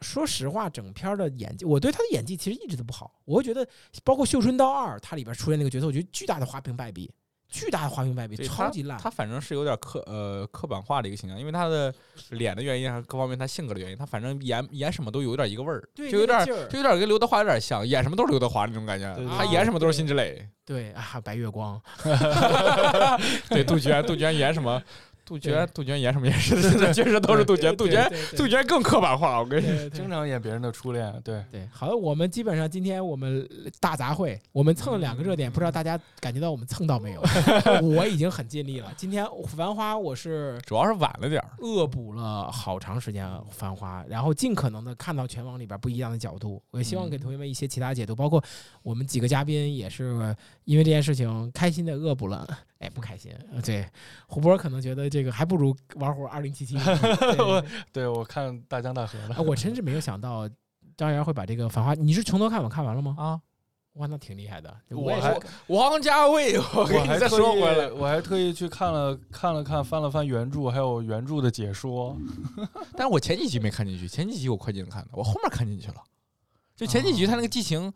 [0.00, 3.18] 说实话，整片儿的演技，我对她的演技其实一直都不好。
[3.24, 3.66] 我会觉得，
[4.02, 7.10] 包括《绣春刀二》，它里边出现那个角色，我觉得巨大的花瓶败笔，
[7.54, 8.98] 巨大的花瓶败笔，超级烂。
[8.98, 11.94] 他反正是有点刻呃刻板化的一个形象，因为他的
[12.30, 20.46] 脸的原因，还是各方面他性格的原因，他反正演演什么都有点一个味儿，就有点就有点跟刘德华有点像，演什么都是刘德华那种感觉，他演什么都是辛芷蕾。
[20.66, 21.80] 对啊，还有白月光，
[23.48, 24.82] 对，杜鹃，杜鹃演什么？
[25.24, 29.38] 杜鹃，杜鹃演什么演 是的， 确实都是杜鹃，杜鹃，杜鹃更刻板化。
[29.38, 33.48] 我跟你说，对对经常演别人的初恋，对，对，好，我们基本上今天我们
[33.80, 37.22] 大杂烩，我们蹭了两个热点，不知道大家感觉到我们蹭到没有？
[37.82, 38.92] 我已经很尽力了。
[38.96, 41.50] 今天《繁花》我是主要是晚了点儿。
[41.60, 46.62] 恶补了好长时间《繁花》，然后尽可能的看到全网里边不一样的角度。
[46.70, 48.42] 我也希望给同学们一些其他解读，包括
[48.82, 52.46] 我们几个嘉宾也是因为这件事情开心的恶补了。
[52.84, 53.32] 哎，不开心。
[53.52, 53.88] 呃对，
[54.26, 56.76] 胡波可能觉得这个还不如玩会儿二零七七。
[56.84, 60.48] 对对我看大江大河了啊，，我真是没有想到
[60.96, 63.16] 张元会把这个《繁花》，你是从头看完看完了吗？
[63.18, 63.40] 啊，
[63.94, 64.76] 哇，那挺厉害的。
[64.90, 67.90] 我还， 王家卫，我还特意说回来。
[67.90, 72.16] 我还特意去看了看了看翻了翻原著，还有原著的解说。
[72.96, 75.96] 但是我前几集没看进去，前几集我快进看的，我后面看进去了。
[76.76, 77.92] 就前几集他那个剧情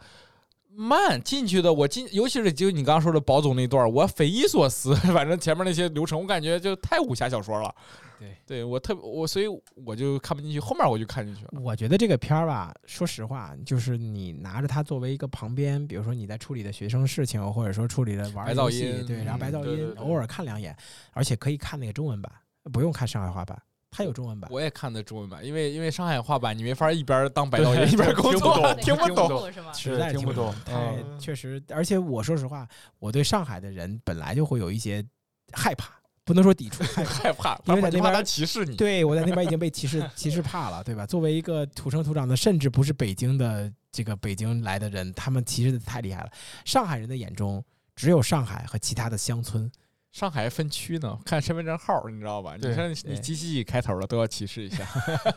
[0.81, 4.95] 慢，进去的我进，尤其是就你刚刚说的宝总那段儿，我匪夷所思。
[5.13, 7.75] 反正前面那些流程，我感觉就太武侠小说了。
[8.17, 9.47] 对，对我特我所以
[9.85, 11.61] 我就看不进去，后面我就看进去了。
[11.61, 20.77] 我觉得这个片儿吧，说实话，就是你拿着它作为一个旁边，比如说你在处理的学生事情，或者说处理的玩儿白噪游戏音对，然后白嗯噪音，偶尔看两眼，
[21.13, 22.31] 而且可以看那个中文版，
[22.73, 23.61] 不用看上海话版，
[23.91, 24.51] 它有中文版。
[24.53, 29.53] 我也看的中文版，因为因为上海话版你没法一边当白噪对音一边工作， 听不懂听不懂。
[29.53, 29.73] 是吗？
[29.73, 35.05] 实在听不懂太嗯确实，而且我说实话，我对上海的人本来就会有一些
[35.53, 35.91] 害怕，
[36.25, 37.15] 不能说抵触，害怕。
[37.25, 38.77] 害怕，因为在那边他歧视你。
[38.77, 41.07] 对我在那边已经被歧视 歧视怕了，对吧？
[41.07, 46.31] 作为一个土生土长的，甚至不是北京的这个北京来的人，他们歧视的太厉害了。
[46.65, 47.65] 上海人的眼中
[47.97, 49.71] 只有上海和其他的乡村。
[50.11, 52.55] 上海分区呢，看身份证号，你知道吧？
[52.57, 54.85] 你对看你对几几几开头的都要歧视一下。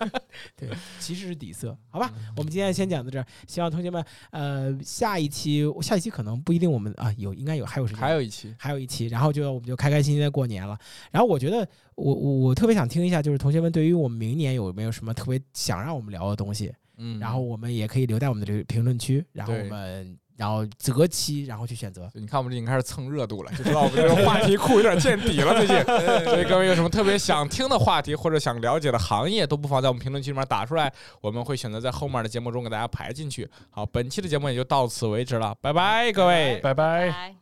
[0.56, 2.12] 对，歧视是底色，好吧？
[2.38, 10.78] 我们今天先讲到这儿，希望同学们，呃，下一期下一期可能不一定我们啊有，应该有还有时间，还有一期，还有一期，然后就我们就开开心心的过年了。
[11.12, 22.10] 然后我觉得我我我特别想听一下，就是同学们对于我们明年有没有什么特别想让我们聊的东西，嗯然后我们也可以留在我们的这个评论区，然后我们然后择期，然后去选择。
[22.16, 25.54] 你看我们这已经开始蹭热度了，就知道我们这个话题库有点见底了。
[25.54, 25.78] 最近，
[26.26, 30.92] 所以各位有什么特别想听的话题或者想了解的行业，都不妨在我们评论区里面打出来，
[31.22, 33.48] 我们会选择在后面的节目中给大家排进去。
[33.70, 36.60] 好，本期的节目也就到此为止了，拜拜，各位。
[36.64, 37.12] 拜拜。
[37.12, 37.41] 拜。